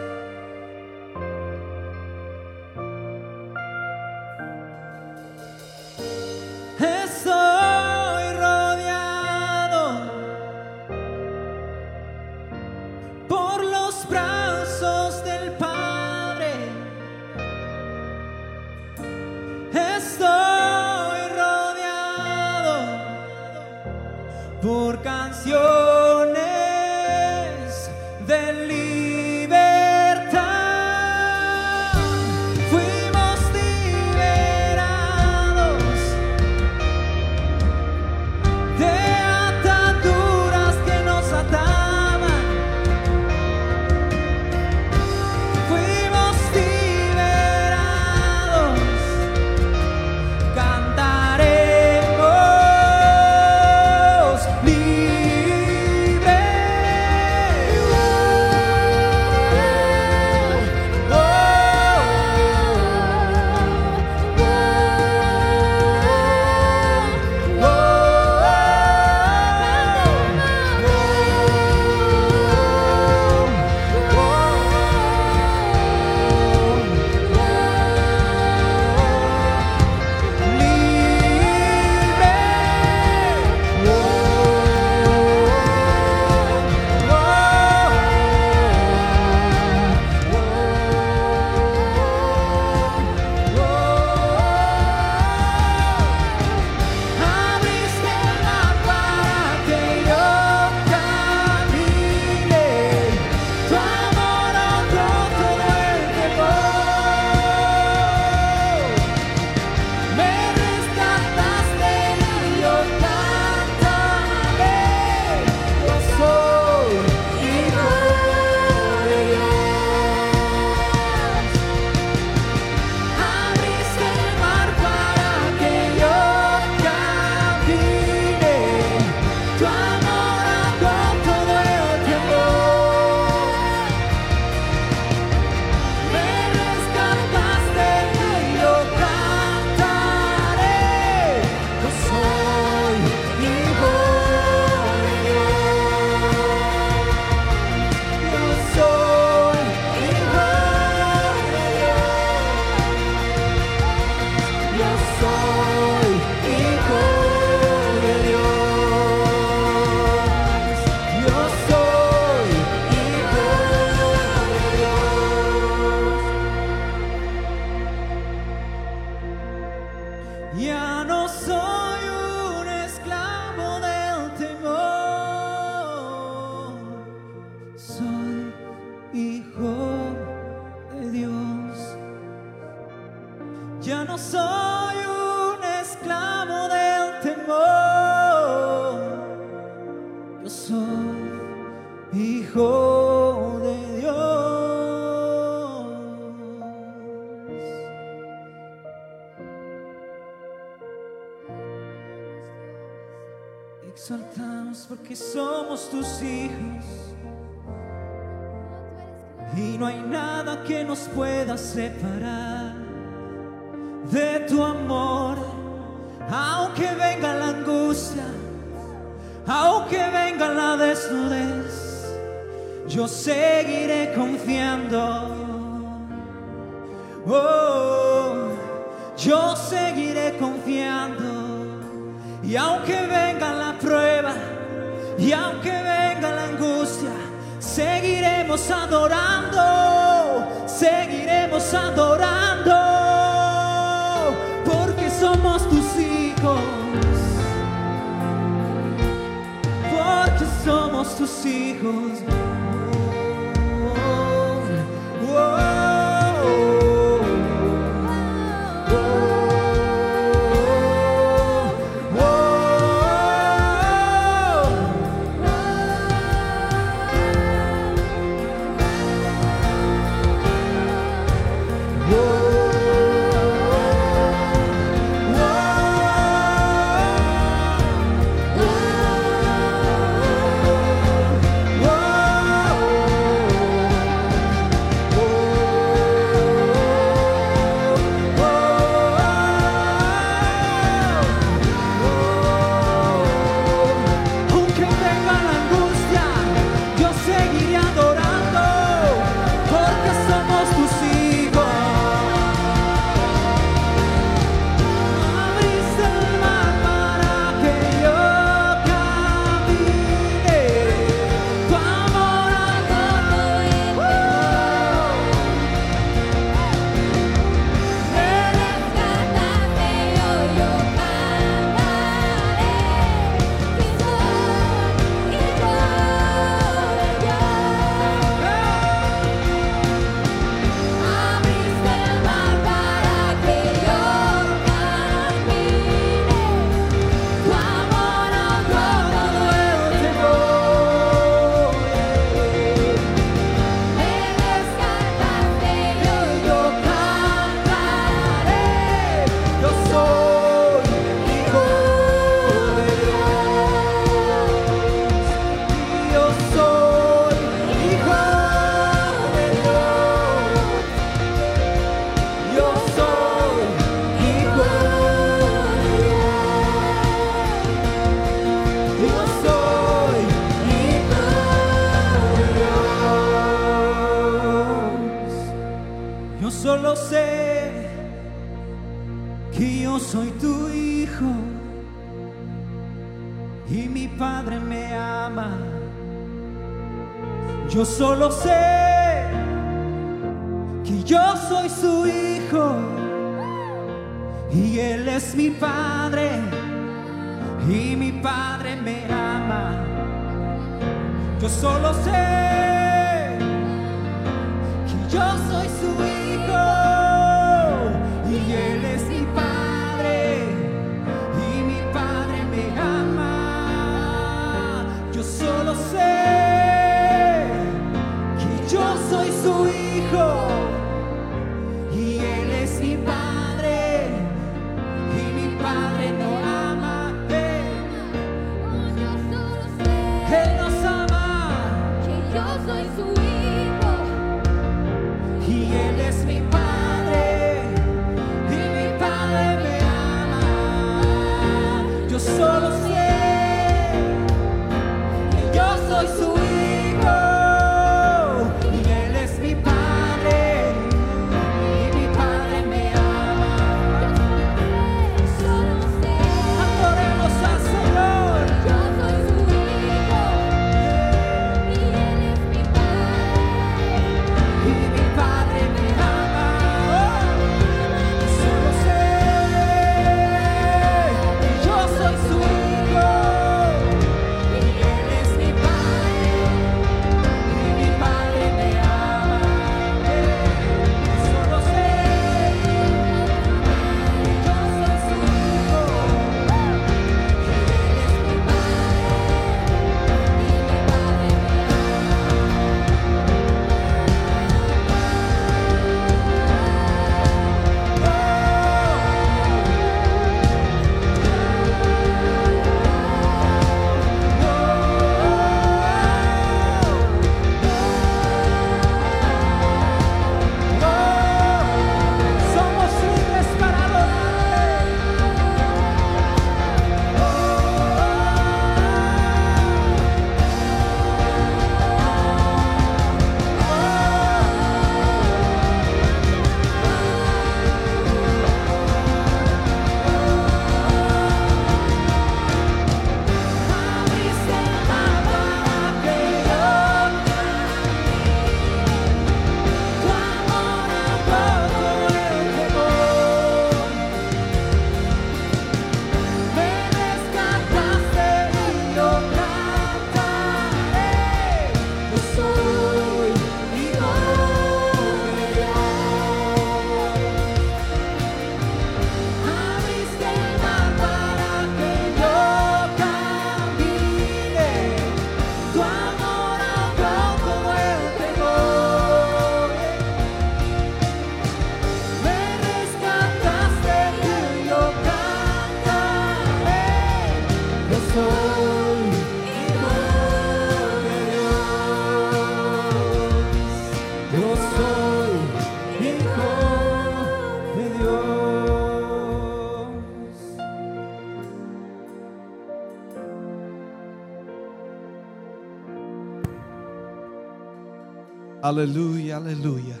[598.72, 600.00] Aleluya, aleluya.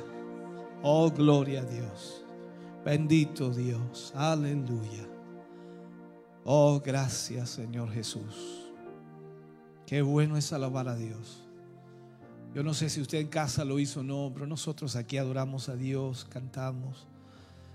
[0.82, 2.24] Oh, gloria a Dios.
[2.82, 4.14] Bendito Dios.
[4.16, 5.06] Aleluya.
[6.42, 8.72] Oh, gracias Señor Jesús.
[9.84, 11.44] Qué bueno es alabar a Dios.
[12.54, 15.68] Yo no sé si usted en casa lo hizo o no, pero nosotros aquí adoramos
[15.68, 17.06] a Dios, cantamos,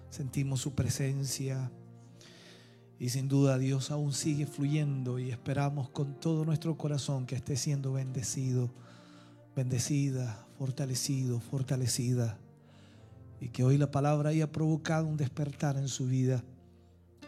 [0.09, 1.69] sentimos su presencia.
[2.97, 7.55] Y sin duda Dios aún sigue fluyendo y esperamos con todo nuestro corazón que esté
[7.55, 8.71] siendo bendecido,
[9.55, 12.37] bendecida, fortalecido, fortalecida.
[13.39, 16.43] Y que hoy la palabra haya provocado un despertar en su vida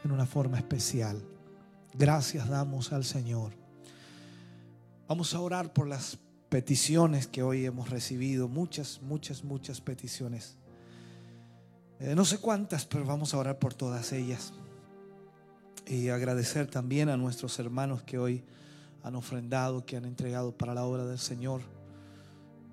[0.03, 1.21] en una forma especial.
[1.93, 3.53] Gracias damos al Señor.
[5.07, 6.17] Vamos a orar por las
[6.49, 8.47] peticiones que hoy hemos recibido.
[8.47, 10.55] Muchas, muchas, muchas peticiones.
[11.99, 14.53] Eh, no sé cuántas, pero vamos a orar por todas ellas.
[15.85, 18.43] Y agradecer también a nuestros hermanos que hoy
[19.03, 21.61] han ofrendado, que han entregado para la obra del Señor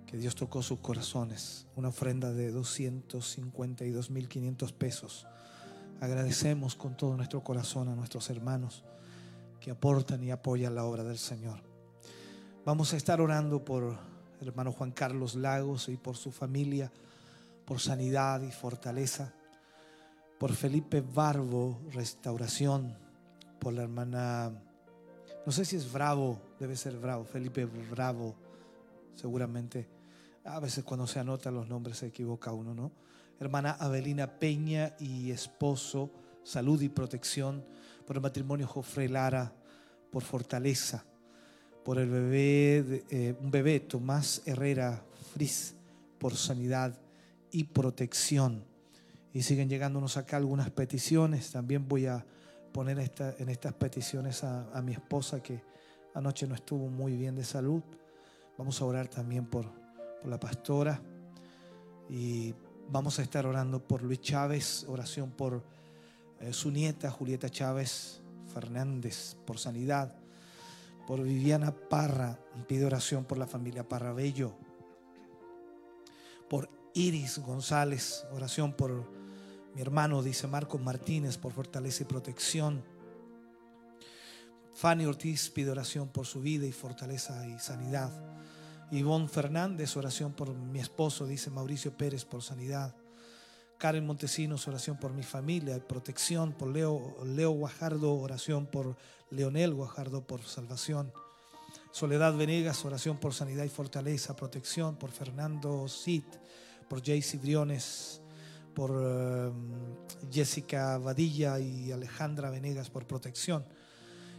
[0.06, 1.66] que Dios tocó sus corazones.
[1.74, 5.26] Una ofrenda de 252.500 pesos.
[6.00, 8.84] Agradecemos con todo nuestro corazón a nuestros hermanos
[9.60, 11.60] que aportan y apoyan la obra del Señor.
[12.64, 13.98] Vamos a estar orando por
[14.40, 16.92] el hermano Juan Carlos Lagos y por su familia,
[17.64, 19.32] por sanidad y fortaleza.
[20.38, 22.96] Por Felipe Barbo, restauración.
[23.58, 24.52] Por la hermana,
[25.46, 28.36] no sé si es Bravo, debe ser Bravo, Felipe Bravo,
[29.14, 29.95] seguramente.
[30.46, 32.92] A veces cuando se anotan los nombres se equivoca uno, ¿no?
[33.40, 36.10] Hermana Avelina Peña y esposo,
[36.42, 37.64] salud y protección.
[38.06, 39.52] Por el matrimonio Jofre Lara,
[40.10, 41.04] por fortaleza.
[41.84, 45.74] Por el bebé, eh, un bebé Tomás Herrera Fris,
[46.18, 46.98] por sanidad
[47.50, 48.64] y protección.
[49.32, 51.50] Y siguen llegándonos acá algunas peticiones.
[51.50, 52.24] También voy a
[52.72, 55.62] poner esta, en estas peticiones a, a mi esposa que
[56.14, 57.82] anoche no estuvo muy bien de salud.
[58.56, 59.85] Vamos a orar también por,
[60.26, 61.00] la pastora
[62.08, 62.54] y
[62.90, 65.62] vamos a estar orando por Luis Chávez, oración por
[66.40, 68.20] eh, su nieta Julieta Chávez
[68.52, 70.14] Fernández, por sanidad,
[71.06, 74.52] por Viviana Parra, pide oración por la familia Parrabello,
[76.48, 79.04] por Iris González, oración por
[79.74, 82.82] mi hermano, dice Marcos Martínez, por fortaleza y protección.
[84.74, 88.10] Fanny Ortiz pide oración por su vida y fortaleza y sanidad.
[88.92, 92.94] Ivonne Fernández, oración por mi esposo, dice Mauricio Pérez, por sanidad.
[93.78, 98.96] Karen Montesinos, oración por mi familia, protección por Leo, Leo Guajardo, oración por
[99.30, 101.12] Leonel Guajardo, por salvación.
[101.90, 106.24] Soledad Venegas, oración por sanidad y fortaleza, protección por Fernando Cid,
[106.88, 108.22] por Jaycee Briones,
[108.74, 109.52] por uh,
[110.30, 113.64] Jessica Vadilla y Alejandra Venegas por protección.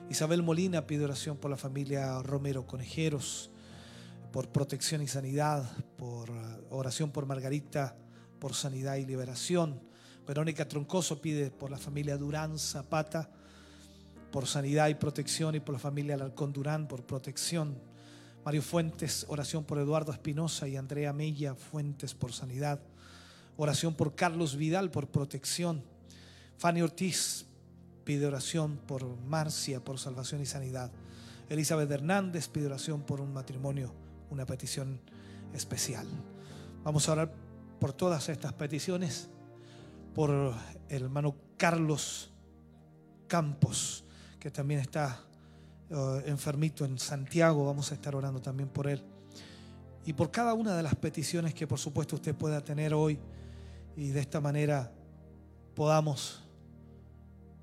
[0.09, 3.51] Isabel Molina pide oración por la familia Romero Conejeros
[4.37, 5.67] por protección y sanidad,
[5.97, 6.29] por
[6.69, 7.95] oración por Margarita,
[8.39, 9.81] por sanidad y liberación.
[10.27, 13.31] Verónica Troncoso pide por la familia Durán Zapata,
[14.31, 17.79] por sanidad y protección, y por la familia Alarcón Durán, por protección.
[18.45, 22.79] Mario Fuentes, oración por Eduardo Espinosa y Andrea Mella Fuentes, por sanidad.
[23.55, 25.83] Oración por Carlos Vidal, por protección.
[26.59, 27.47] Fanny Ortiz
[28.03, 30.91] pide oración por Marcia, por salvación y sanidad.
[31.49, 34.99] Elizabeth Hernández pide oración por un matrimonio una petición
[35.53, 36.07] especial.
[36.83, 37.33] Vamos a orar
[37.79, 39.29] por todas estas peticiones,
[40.13, 40.53] por
[40.89, 42.31] el hermano Carlos
[43.27, 44.05] Campos,
[44.39, 45.23] que también está
[45.89, 49.03] uh, enfermito en Santiago, vamos a estar orando también por él.
[50.05, 53.19] Y por cada una de las peticiones que por supuesto usted pueda tener hoy
[53.97, 54.91] y de esta manera
[55.75, 56.43] podamos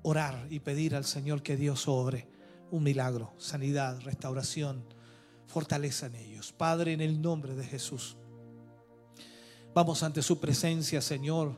[0.03, 2.27] orar y pedir al Señor que Dios sobre
[2.69, 4.83] un milagro, sanidad, restauración,
[5.47, 6.51] fortaleza en ellos.
[6.51, 8.17] Padre, en el nombre de Jesús.
[9.73, 11.57] Vamos ante su presencia, Señor.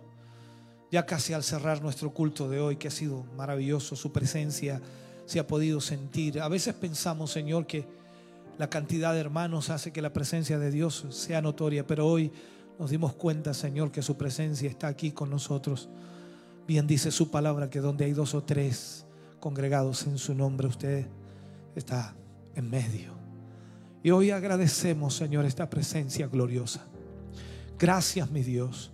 [0.91, 4.81] Ya casi al cerrar nuestro culto de hoy, que ha sido maravilloso, su presencia
[5.25, 6.39] se ha podido sentir.
[6.39, 7.85] A veces pensamos, Señor, que
[8.57, 12.31] la cantidad de hermanos hace que la presencia de Dios sea notoria, pero hoy
[12.79, 15.89] nos dimos cuenta, Señor, que su presencia está aquí con nosotros.
[16.67, 19.05] Bien dice su palabra que donde hay dos o tres
[19.39, 21.07] congregados en su nombre, usted
[21.75, 22.15] está
[22.55, 23.16] en medio.
[24.07, 26.85] Y hoy agradecemos, Señor, esta presencia gloriosa.
[27.77, 28.89] Gracias, mi Dios.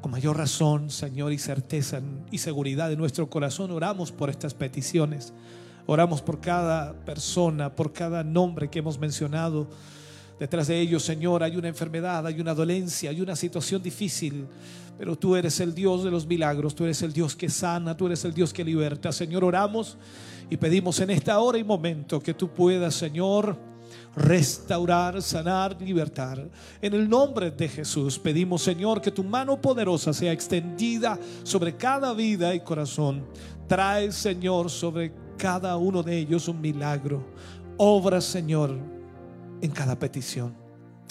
[0.00, 5.32] Con mayor razón, Señor, y certeza y seguridad de nuestro corazón, oramos por estas peticiones.
[5.86, 9.68] Oramos por cada persona, por cada nombre que hemos mencionado
[10.42, 14.48] Detrás de ellos, Señor, hay una enfermedad, hay una dolencia, hay una situación difícil.
[14.98, 18.06] Pero tú eres el Dios de los milagros, tú eres el Dios que sana, tú
[18.06, 19.12] eres el Dios que liberta.
[19.12, 19.96] Señor, oramos
[20.50, 23.56] y pedimos en esta hora y momento que tú puedas, Señor,
[24.14, 26.48] restaurar, sanar, libertar.
[26.80, 32.12] En el nombre de Jesús pedimos, Señor, que tu mano poderosa sea extendida sobre cada
[32.12, 33.24] vida y corazón.
[33.66, 37.24] Trae, Señor, sobre cada uno de ellos un milagro.
[37.78, 38.78] Obra, Señor,
[39.60, 40.54] en cada petición.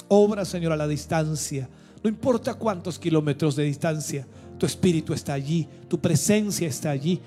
[0.07, 1.67] Obra, Señor, a la distancia.
[2.03, 7.21] No importa cuántos kilómetros de distancia, tu espíritu está allí, tu presencia está allí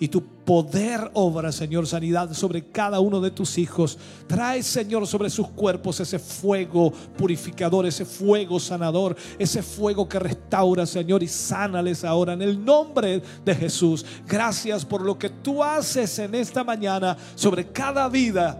[0.00, 3.98] y tu poder obra, Señor, sanidad sobre cada uno de tus hijos.
[4.26, 10.86] Trae, Señor, sobre sus cuerpos ese fuego purificador, ese fuego sanador, ese fuego que restaura,
[10.86, 14.06] Señor, y sánales ahora en el nombre de Jesús.
[14.26, 18.58] Gracias por lo que tú haces en esta mañana sobre cada vida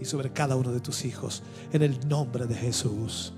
[0.00, 3.32] y sobre cada uno de tus hijos, en el nombre de Jesús.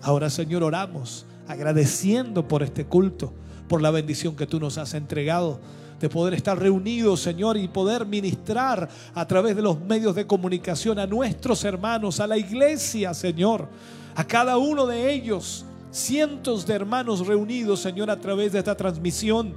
[0.00, 3.34] Ahora, Señor, oramos agradeciendo por este culto,
[3.68, 5.60] por la bendición que tú nos has entregado
[6.04, 10.98] de poder estar reunidos, Señor, y poder ministrar a través de los medios de comunicación
[10.98, 13.70] a nuestros hermanos, a la iglesia, Señor,
[14.14, 19.54] a cada uno de ellos, cientos de hermanos reunidos, Señor, a través de esta transmisión.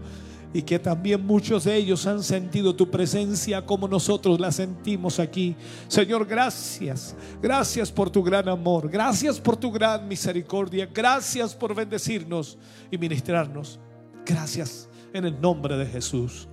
[0.53, 5.53] Y que también muchos de ellos han sentido tu presencia como nosotros la sentimos aquí.
[5.89, 7.13] Señor, gracias.
[7.41, 8.89] Gracias por tu gran amor.
[8.89, 10.87] Gracias por tu gran misericordia.
[10.93, 12.57] Gracias por bendecirnos
[12.89, 13.77] y ministrarnos.
[14.25, 14.87] Gracias
[15.17, 16.47] en el nombre de Jesús.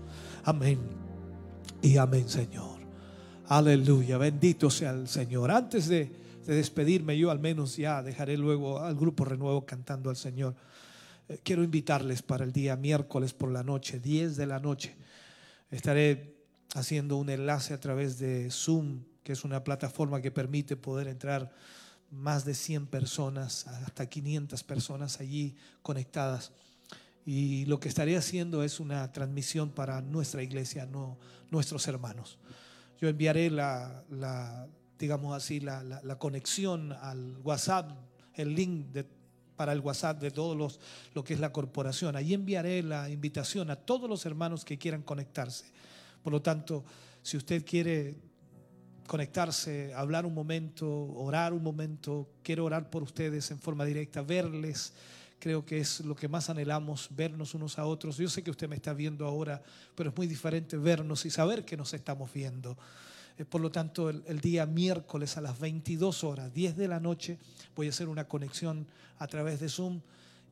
[0.44, 0.81] Amén.
[1.83, 2.78] Y amén, Señor.
[3.49, 4.18] Aleluya.
[4.18, 5.51] Bendito sea el Señor.
[5.51, 6.10] Antes de,
[6.47, 10.55] de despedirme, yo al menos ya dejaré luego al grupo Renuevo cantando al Señor.
[11.28, 14.97] Eh, quiero invitarles para el día miércoles por la noche, 10 de la noche.
[15.70, 16.34] Estaré
[16.75, 21.52] haciendo un enlace a través de Zoom, que es una plataforma que permite poder entrar
[22.10, 26.52] más de 100 personas, hasta 500 personas allí conectadas.
[27.27, 31.19] Y lo que estaré haciendo es una transmisión para nuestra iglesia, no
[31.51, 32.39] nuestros hermanos.
[33.01, 37.93] Yo enviaré la, la digamos así, la, la, la, conexión al WhatsApp,
[38.35, 39.07] el link de,
[39.57, 40.81] para el WhatsApp de todos los,
[41.15, 42.17] lo que es la corporación.
[42.17, 45.67] Ahí enviaré la invitación a todos los hermanos que quieran conectarse.
[46.23, 46.85] Por lo tanto,
[47.23, 48.17] si usted quiere
[49.07, 54.93] conectarse, hablar un momento, orar un momento, quiero orar por ustedes en forma directa, verles
[55.44, 58.16] creo que es lo que más anhelamos, vernos unos a otros.
[58.16, 59.62] Yo sé que usted me está viendo ahora,
[59.94, 62.78] pero es muy diferente vernos y saber que nos estamos viendo.
[63.36, 67.36] Eh, por lo tanto, el, día miércoles a las 22 horas, 10 de la noche,
[67.76, 68.86] voy a hacer una conexión
[69.18, 70.00] a través de Zoom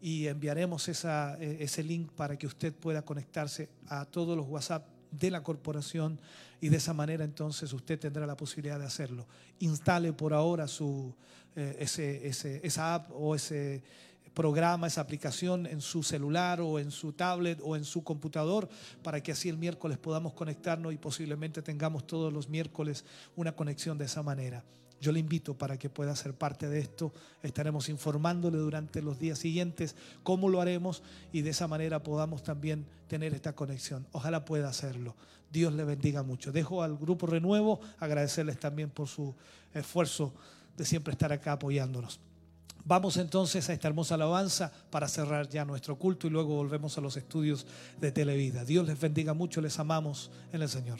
[0.02, 4.86] y enviaremos esa, eh, ese link para que usted pueda conectarse a todos los WhatsApp
[5.10, 6.20] de la corporación
[6.60, 9.26] y de esa manera entonces usted tendrá la posibilidad de hacerlo.
[9.60, 11.14] Instale por ahora su,
[11.56, 13.82] eh, ese, ese, esa app o ese
[14.34, 18.68] programa esa aplicación en su celular o en su tablet o en su computador
[19.02, 23.04] para que así el miércoles podamos conectarnos y posiblemente tengamos todos los miércoles
[23.36, 24.64] una conexión de esa manera.
[25.02, 27.12] Yo le invito para que pueda ser parte de esto.
[27.42, 31.02] Estaremos informándole durante los días siguientes cómo lo haremos
[31.32, 34.06] y de esa manera podamos también tener esta conexión.
[34.12, 35.16] Ojalá pueda hacerlo.
[35.50, 36.52] Dios le bendiga mucho.
[36.52, 39.34] Dejo al grupo Renuevo agradecerles también por su
[39.74, 40.32] esfuerzo
[40.76, 42.20] de siempre estar acá apoyándonos.
[42.84, 47.00] Vamos entonces a esta hermosa alabanza para cerrar ya nuestro culto y luego volvemos a
[47.00, 47.66] los estudios
[48.00, 48.65] de Televida.
[48.65, 50.99] Dios les bendiga mucho, les amamos en el Señor.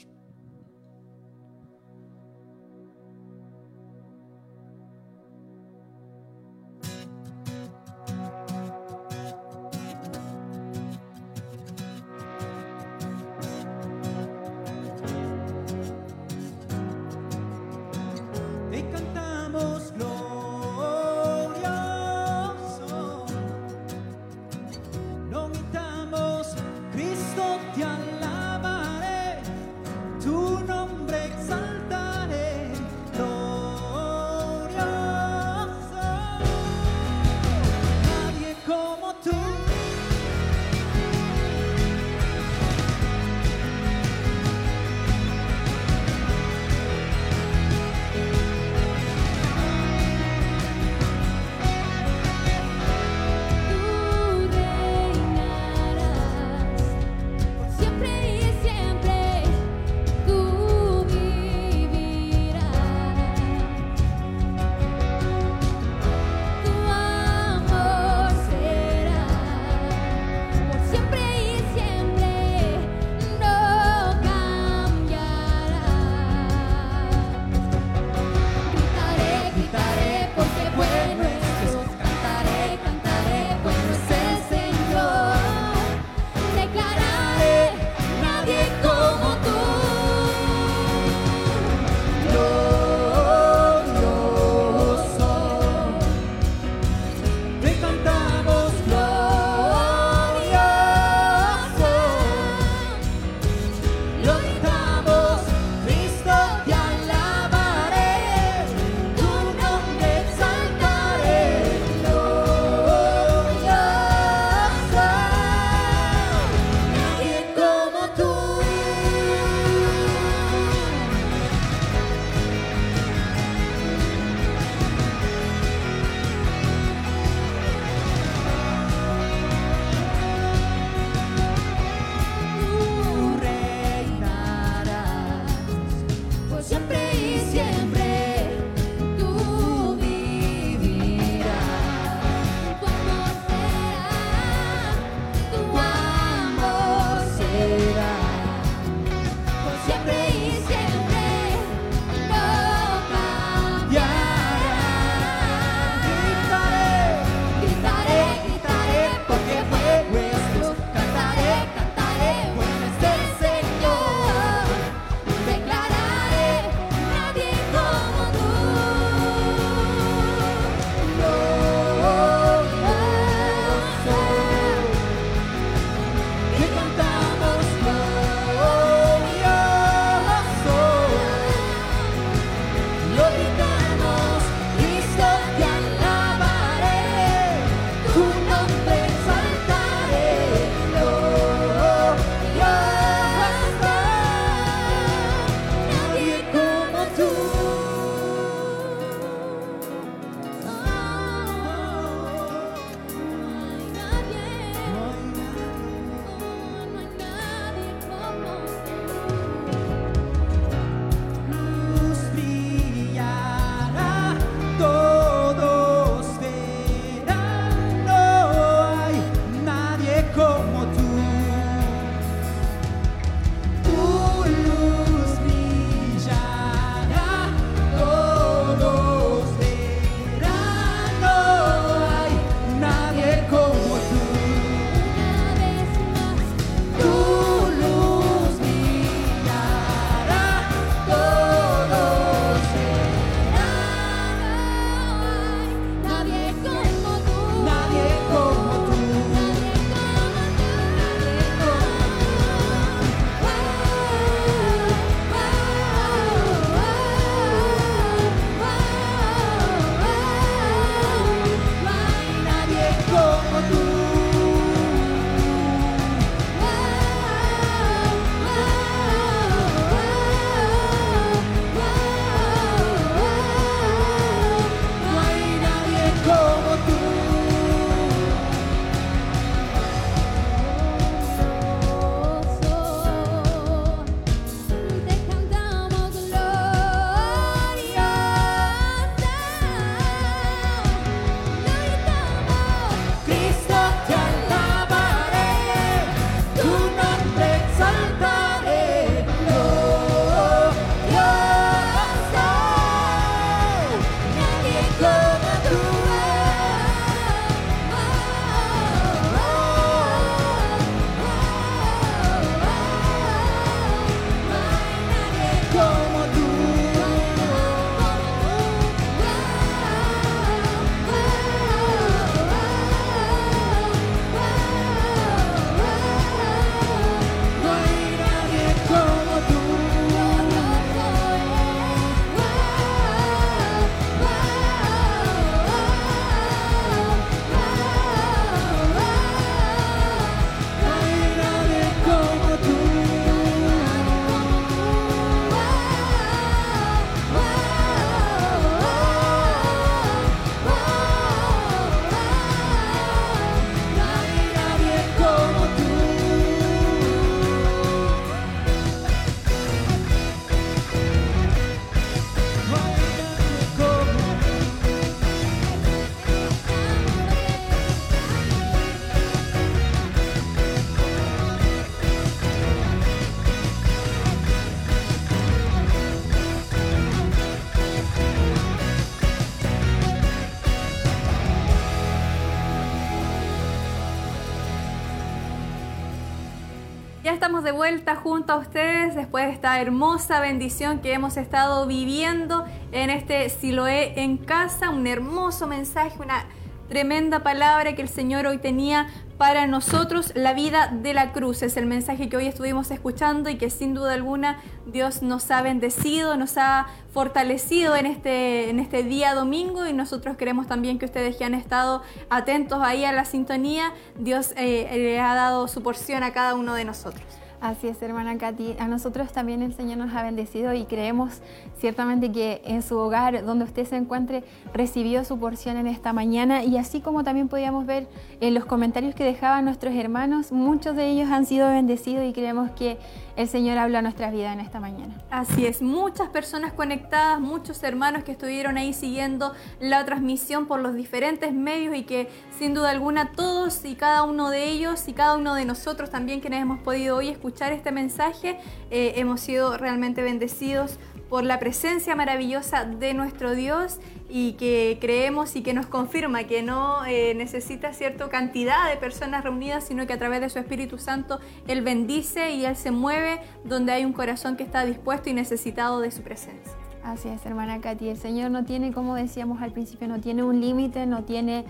[387.43, 392.63] Estamos de vuelta junto a ustedes después de esta hermosa bendición que hemos estado viviendo
[392.93, 396.45] en este Siloé en casa, un hermoso mensaje, una
[396.87, 399.07] tremenda palabra que el Señor hoy tenía
[399.37, 401.63] para nosotros la vida de la cruz.
[401.63, 405.61] Es el mensaje que hoy estuvimos escuchando y que sin duda alguna Dios nos ha
[405.61, 411.05] bendecido, nos ha fortalecido en este, en este día domingo y nosotros queremos también que
[411.05, 415.81] ustedes que han estado atentos ahí a la sintonía, Dios eh, le ha dado su
[415.81, 417.32] porción a cada uno de nosotros.
[417.63, 418.75] Así es, hermana Katy.
[418.77, 421.41] A nosotros también el Señor nos ha bendecido y creemos
[421.79, 424.43] ciertamente que en su hogar, donde usted se encuentre,
[424.73, 426.65] recibió su porción en esta mañana.
[426.65, 428.09] Y así como también podíamos ver
[428.41, 432.69] en los comentarios que dejaban nuestros hermanos, muchos de ellos han sido bendecidos y creemos
[432.71, 432.97] que
[433.37, 435.15] el Señor habla a nuestra vida en esta mañana.
[435.31, 440.95] Así es, muchas personas conectadas, muchos hermanos que estuvieron ahí siguiendo la transmisión por los
[440.95, 442.27] diferentes medios y que
[442.59, 446.41] sin duda alguna todos y cada uno de ellos y cada uno de nosotros también
[446.41, 448.57] quienes hemos podido hoy escuchar este mensaje,
[448.91, 450.99] eh, hemos sido realmente bendecidos
[451.29, 453.99] por la presencia maravillosa de nuestro Dios
[454.29, 459.43] y que creemos y que nos confirma que no eh, necesita cierta cantidad de personas
[459.43, 463.39] reunidas, sino que a través de su Espíritu Santo Él bendice y Él se mueve
[463.63, 466.73] donde hay un corazón que está dispuesto y necesitado de su presencia.
[467.03, 468.09] Así es, hermana Katy.
[468.09, 471.65] El Señor no tiene, como decíamos al principio, no tiene un límite, no tiene,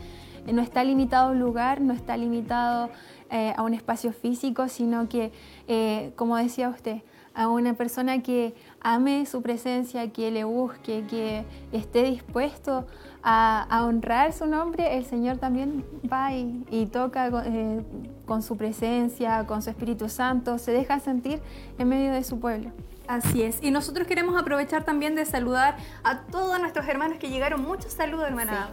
[0.51, 2.91] no está limitado a un lugar, no está limitado
[3.29, 5.31] eh, a un espacio físico, sino que,
[5.67, 7.01] eh, como decía usted,
[7.33, 12.85] a una persona que ame su presencia, que le busque, que esté dispuesto
[13.23, 17.81] a, honrar su nombre, el Señor también va y, toca eh,
[18.25, 21.41] con su presencia, con su Espíritu Santo, se deja sentir
[21.77, 22.71] en medio de su pueblo.
[23.07, 23.61] Así es.
[23.61, 27.61] Y nosotros queremos aprovechar también de saludar a todos nuestros hermanos que llegaron.
[27.61, 28.69] Muchos saludos, hermana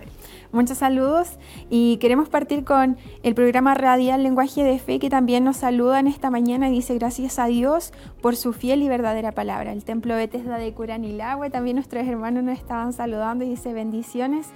[0.53, 5.59] Muchos saludos y queremos partir con el programa radial Lenguaje de Fe que también nos
[5.59, 9.73] saluda en esta mañana y dice gracias a Dios por su fiel y verdadera palabra.
[9.73, 14.49] El templo Bethesda de Curanilagüe, también nuestros hermanos nos estaban saludando y dice bendiciones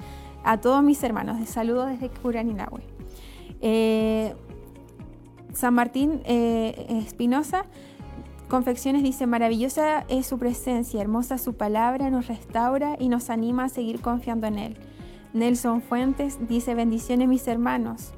[0.44, 1.38] a todos mis hermanos.
[1.38, 2.82] De saludos desde Curanilagüe.
[3.60, 4.34] Eh,
[5.52, 7.66] San Martín eh, Espinosa.
[8.54, 13.68] Confecciones dice, maravillosa es su presencia, hermosa su palabra, nos restaura y nos anima a
[13.68, 14.76] seguir confiando en Él.
[15.32, 18.12] Nelson Fuentes dice, bendiciones mis hermanos.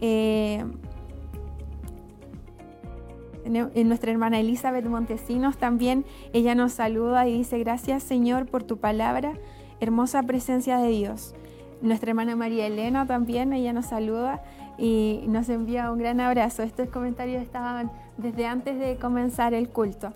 [0.00, 0.64] Eh,
[3.84, 9.34] nuestra hermana Elizabeth Montesinos también, ella nos saluda y dice, gracias Señor por tu palabra,
[9.78, 11.36] hermosa presencia de Dios.
[11.80, 14.42] Nuestra hermana María Elena también, ella nos saluda
[14.78, 16.64] y nos envía un gran abrazo.
[16.64, 20.12] Estos comentarios estaban desde antes de comenzar el culto.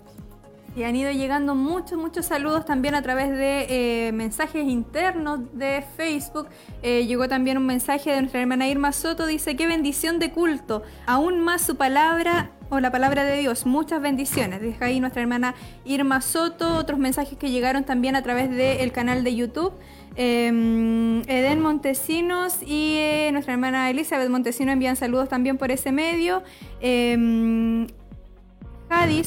[0.75, 5.83] Y han ido llegando muchos, muchos saludos también a través de eh, mensajes internos de
[5.95, 6.47] Facebook.
[6.81, 9.27] Eh, llegó también un mensaje de nuestra hermana Irma Soto.
[9.27, 10.81] Dice, qué bendición de culto.
[11.05, 13.67] Aún más su palabra o la palabra de Dios.
[13.67, 14.61] Muchas bendiciones.
[14.61, 15.53] Deja ahí nuestra hermana
[15.85, 16.75] Irma Soto.
[16.75, 19.73] Otros mensajes que llegaron también a través del canal de YouTube.
[20.15, 26.43] Em, Eden Montesinos y eh, nuestra hermana Elizabeth Montesino envían saludos también por ese medio.
[26.81, 27.87] Eh,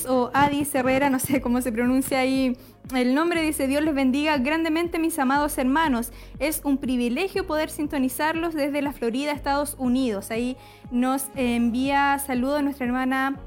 [0.08, 2.56] o Adis Herrera, no sé cómo se pronuncia ahí
[2.94, 6.12] el nombre, dice Dios les bendiga grandemente mis amados hermanos.
[6.38, 10.30] Es un privilegio poder sintonizarlos desde la Florida, Estados Unidos.
[10.30, 10.56] Ahí
[10.92, 13.40] nos envía saludos nuestra hermana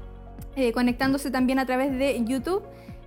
[0.56, 2.62] eh, conectándose también a través de YouTube.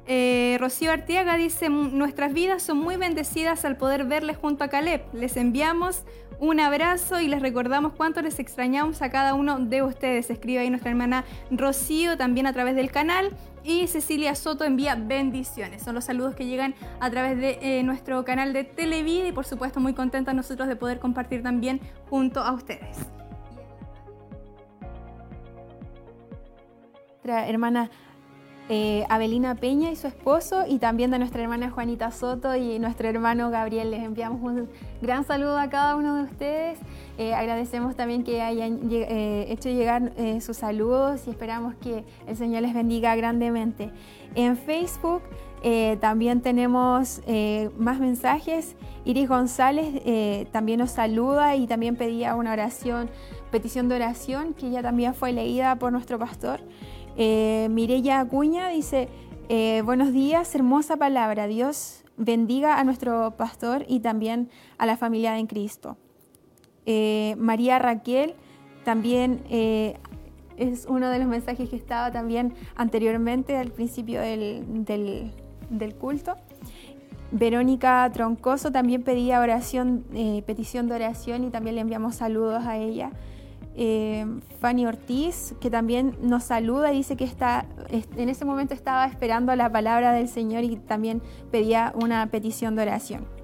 [0.06, 5.02] Eh, Rocío Artiaga dice, nuestras vidas son muy bendecidas al poder verles junto a Caleb.
[5.14, 6.04] Les enviamos
[6.40, 10.30] un abrazo y les recordamos cuánto les extrañamos a cada uno de ustedes.
[10.30, 13.32] Escribe ahí nuestra hermana Rocío también a través del canal.
[13.64, 15.84] Y Cecilia Soto envía bendiciones.
[15.84, 19.46] Son los saludos que llegan a través de eh, nuestro canal de Televida y por
[19.46, 22.98] supuesto muy contentos nosotros de poder compartir también junto a ustedes.
[27.24, 27.90] Nuestra hermana
[28.70, 33.10] eh, Abelina Peña y su esposo y también de nuestra hermana Juanita Soto y nuestro
[33.10, 33.92] hermano Gabriel.
[33.92, 34.70] Les enviamos un
[35.02, 36.80] gran saludo a cada uno de ustedes.
[37.18, 42.62] Eh, agradecemos también que hayan eh, hecho llegar sus saludos y esperamos que el Señor
[42.62, 43.90] les bendiga grandemente.
[44.34, 45.22] En Facebook
[46.00, 47.22] también tenemos
[47.78, 48.76] más mensajes.
[49.06, 53.10] Iris González también nos saluda y también pedía una oración,
[53.52, 56.62] petición de oración que ya también fue leída por nuestro pastor.
[57.16, 59.08] Eh, Mireya Acuña dice,
[59.48, 61.46] eh, buenos días, hermosa palabra.
[61.46, 65.98] Dios bendiga a nuestro pastor y también a la familia de Cristo.
[66.88, 68.34] Eh, María Raquel
[68.84, 69.44] también
[70.58, 74.66] es uno de los mensajes que estaba también anteriormente al principio del,
[75.70, 76.36] del culto.
[77.32, 80.04] Verónica Troncoso también pedía oración,
[80.46, 83.12] petición de oración y también le enviamos saludos a ella.
[83.76, 84.26] Eh,
[84.60, 89.56] Fanny Ortiz, que también nos saluda y dice que está, en ese momento estaba esperando
[89.56, 91.22] la palabra del Señor y también
[91.52, 93.43] pedía una petición de oración.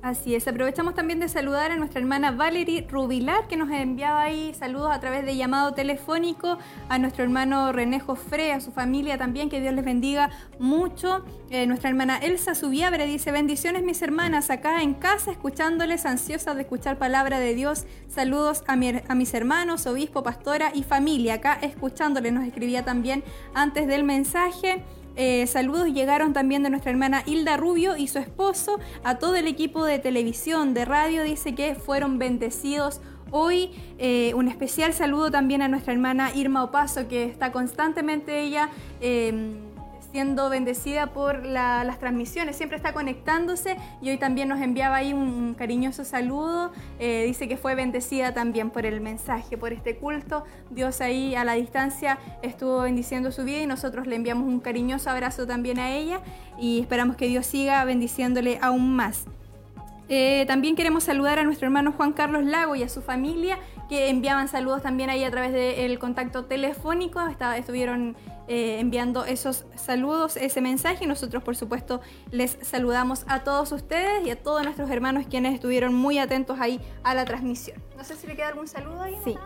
[0.00, 4.54] Así es, aprovechamos también de saludar a nuestra hermana Valerie Rubilar, que nos enviaba ahí
[4.54, 6.56] saludos a través de llamado telefónico,
[6.88, 11.24] a nuestro hermano René Jofre, a su familia también, que Dios les bendiga mucho.
[11.50, 16.62] Eh, nuestra hermana Elsa Subiabre dice, bendiciones mis hermanas, acá en casa, escuchándoles, ansiosas de
[16.62, 17.84] escuchar palabra de Dios.
[18.06, 23.88] Saludos a, a mis hermanos, obispo, pastora y familia, acá escuchándoles, nos escribía también antes
[23.88, 24.84] del mensaje.
[25.20, 29.48] Eh, saludos llegaron también de nuestra hermana Hilda Rubio y su esposo, a todo el
[29.48, 33.00] equipo de televisión, de radio, dice que fueron bendecidos
[33.32, 33.72] hoy.
[33.98, 39.56] Eh, un especial saludo también a nuestra hermana Irma Opaso, que está constantemente ella em,
[40.10, 45.54] siendo bendecida por las transmisiones, siempre está conectándose y hoy también nos enviaba ahí un,
[45.54, 51.00] cariñoso saludo, eh, dice que fue bendecida también por el mensaje, por este culto, Dios
[51.00, 55.46] ahí a la distancia estuvo bendiciendo su vida y nosotros le enviamos un cariñoso abrazo
[55.46, 56.20] también a ella
[56.58, 59.24] y esperamos que Dios siga bendiciéndole aún más.
[60.10, 64.10] Eh, también queremos saludar a nuestro hermano Juan Carlos Lago y a su familia que
[64.10, 67.20] enviaban saludos también ahí a través del contacto telefónico.
[67.56, 71.04] estuvieron eh, enviando esos saludos, ese mensaje.
[71.04, 72.00] Y nosotros, por supuesto,
[72.30, 76.80] les saludamos a todos ustedes y a todos nuestros hermanos quienes estuvieron muy atentos ahí
[77.02, 77.82] a la transmisión.
[77.96, 79.16] No sé si le queda algún saludo ahí.
[79.24, 79.36] Sí.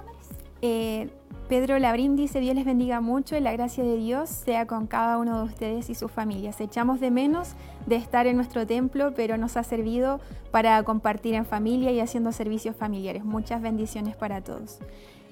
[0.60, 1.10] Eh,
[1.52, 5.18] Pedro Labrín dice, Dios les bendiga mucho y la gracia de Dios sea con cada
[5.18, 6.58] uno de ustedes y sus familias.
[6.62, 10.18] Echamos de menos de estar en nuestro templo, pero nos ha servido
[10.50, 13.22] para compartir en familia y haciendo servicios familiares.
[13.22, 14.78] Muchas bendiciones para todos.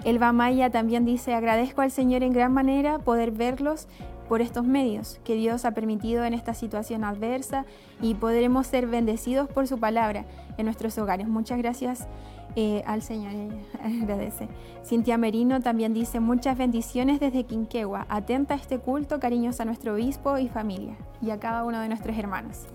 [0.03, 3.87] Elba Maya también dice, agradezco al Señor en gran manera poder verlos
[4.29, 7.65] por estos medios que Dios ha permitido en esta situación adversa
[7.99, 10.25] y podremos ser bendecidos por su palabra
[10.59, 11.27] en nuestros hogares.
[11.27, 12.07] Muchas gracias
[12.55, 13.33] eh, al Señor,
[13.83, 14.47] agradece.
[14.85, 19.93] Cintia Merino también dice muchas bendiciones desde Quinquegua, atenta a este culto, cariños a nuestro
[19.93, 22.67] obispo y familia y a cada uno de nuestros hermanos.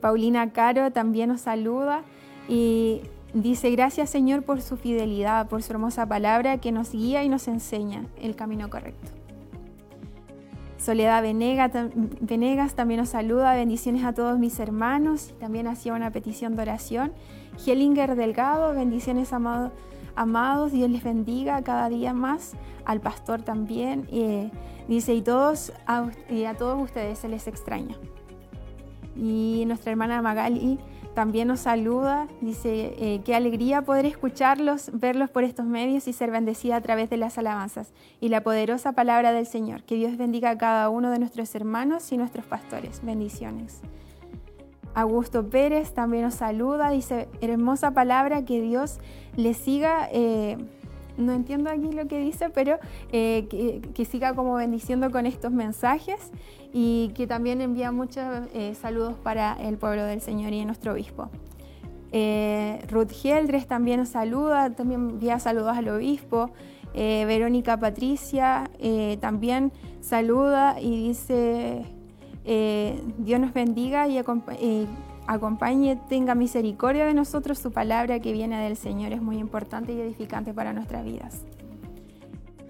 [0.00, 2.02] Paulina Caro también nos saluda
[2.48, 3.02] y
[3.34, 7.48] Dice, gracias Señor por su fidelidad, por su hermosa palabra que nos guía y nos
[7.48, 9.10] enseña el camino correcto.
[10.78, 16.62] Soledad Venegas también nos saluda, bendiciones a todos mis hermanos, también hacía una petición de
[16.62, 17.12] oración.
[17.64, 19.72] Hellinger Delgado, bendiciones amados,
[20.16, 24.06] amados, Dios les bendiga cada día más, al pastor también,
[24.88, 26.10] dice, y, todos, a
[26.58, 27.96] todos ustedes se les extraña.
[29.16, 30.78] Y nuestra hermana Magali
[31.14, 36.32] también nos saluda, dice, eh, qué alegría poder escucharlos, verlos por estos medios y ser
[36.32, 39.84] bendecida a través de las alabanzas y la poderosa palabra del Señor.
[39.84, 43.00] Que Dios bendiga a cada uno de nuestros hermanos y nuestros pastores.
[43.04, 43.80] Bendiciones.
[44.94, 48.98] Augusto Pérez también nos saluda, dice, hermosa palabra, que Dios
[49.36, 50.08] le siga...
[50.12, 50.56] Eh,
[51.16, 52.78] no entiendo aquí lo que dice, pero
[53.12, 53.46] eh,
[53.94, 56.32] que, siga como bendiciendo con estos mensajes
[56.72, 61.30] y que también envía muchos eh, saludos para el pueblo del Señor y nuestro obispo.
[62.88, 66.50] Ruth Geldres también nos saluda, también envía saludos al obispo.
[66.92, 68.70] Verónica Patricia
[69.20, 71.93] también saluda y dice,
[72.44, 74.18] Dios nos bendiga y
[75.26, 80.00] acompañe tenga misericordia de nosotros, su palabra que viene del Señor es muy importante y
[80.00, 81.42] edificante para nuestras vidas.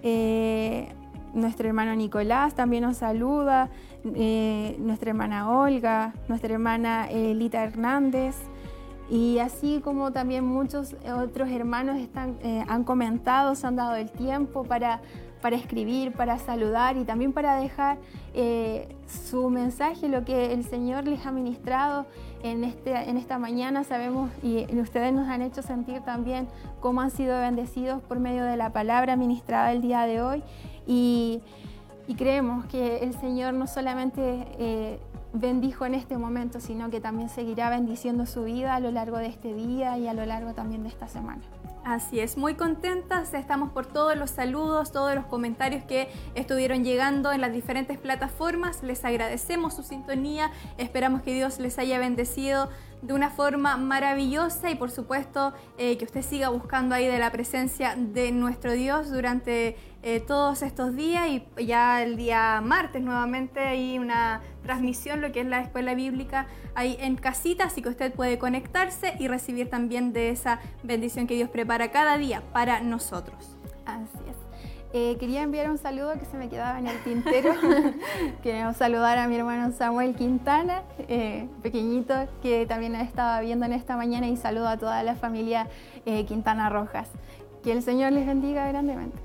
[0.01, 0.87] Eh,
[1.33, 3.69] nuestro hermano Nicolás también nos saluda,
[4.03, 8.35] eh, nuestra hermana Olga, nuestra hermana Elita Hernández,
[9.09, 14.09] y así como también muchos otros hermanos están, eh, han comentado, se han dado el
[14.09, 15.01] tiempo para
[15.41, 17.97] para escribir, para saludar y también para dejar
[18.33, 22.05] eh, su mensaje, lo que el Señor les ha ministrado
[22.43, 23.83] en, este, en esta mañana.
[23.83, 26.47] Sabemos y ustedes nos han hecho sentir también
[26.79, 30.43] cómo han sido bendecidos por medio de la palabra ministrada el día de hoy.
[30.87, 31.41] Y,
[32.17, 34.99] creemos que el Señor no solamente eh,
[35.33, 39.27] bendijo en este momento, sino que también seguirá bendiciendo su vida a lo largo de
[39.27, 41.41] este día y a lo largo también de esta semana.
[41.85, 47.31] Así es, muy contentas, estamos por todos los saludos, todos los comentarios que estuvieron llegando
[47.31, 50.49] en las diferentes plataformas, les agradecemos su sintonía,
[50.79, 52.71] esperamos que Dios les haya bendecido
[53.03, 57.31] de una forma maravillosa y por supuesto eh, que usted siga buscando ahí de la
[57.31, 63.59] presencia de nuestro Dios durante eh, todos estos días y ya el día martes nuevamente
[63.59, 68.13] hay una transmisión, lo que es la escuela bíblica ahí en casita, así que usted
[68.13, 73.57] puede conectarse y recibir también de esa bendición que Dios prepara cada día para nosotros.
[73.87, 74.35] Así es.
[74.93, 77.55] Eh, quería enviar un saludo que se me quedaba en el tintero.
[78.43, 83.97] Queremos saludar a mi hermano Samuel Quintana, eh, pequeñito, que también estaba viendo en esta
[83.97, 85.67] mañana y saludo a toda la familia
[86.27, 87.09] Quintana Rojas.
[87.63, 89.24] Que el Señor les bendiga grandemente.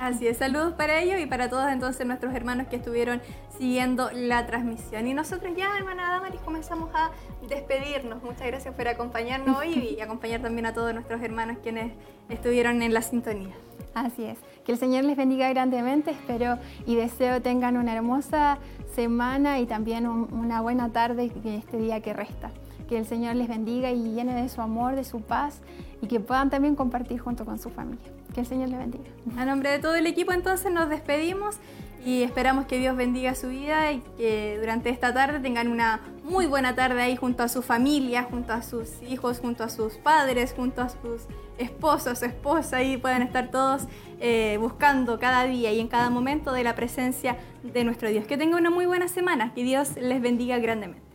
[0.00, 3.20] Así es, saludos para ellos y para todos entonces nuestros hermanos que estuvieron
[3.58, 5.06] siguiendo la transmisión.
[5.06, 7.10] Y nosotros ya, hermana Damaris, comenzamos a
[7.46, 8.22] despedirnos.
[8.22, 11.92] Muchas gracias por acompañarnos hoy y acompañar también a todos nuestros hermanos quienes
[12.30, 13.54] estuvieron en la sintonía.
[13.92, 14.38] Así es.
[14.64, 16.12] Que el Señor les bendiga grandemente.
[16.12, 16.56] Espero
[16.86, 18.56] y deseo tengan una hermosa
[18.94, 22.50] semana y también una buena tarde este día que resta.
[22.88, 25.60] Que el Señor les bendiga y llene de su amor, de su paz
[26.00, 28.19] y que puedan también compartir junto con su familia.
[28.34, 29.04] Que el Señor le bendiga.
[29.36, 31.56] A nombre de todo el equipo entonces nos despedimos
[32.04, 36.46] y esperamos que Dios bendiga su vida y que durante esta tarde tengan una muy
[36.46, 40.54] buena tarde ahí junto a su familia, junto a sus hijos, junto a sus padres,
[40.56, 41.22] junto a sus
[41.58, 43.82] esposos, esposa y puedan estar todos
[44.20, 48.26] eh, buscando cada día y en cada momento de la presencia de nuestro Dios.
[48.26, 51.09] Que tengan una muy buena semana, que Dios les bendiga grandemente.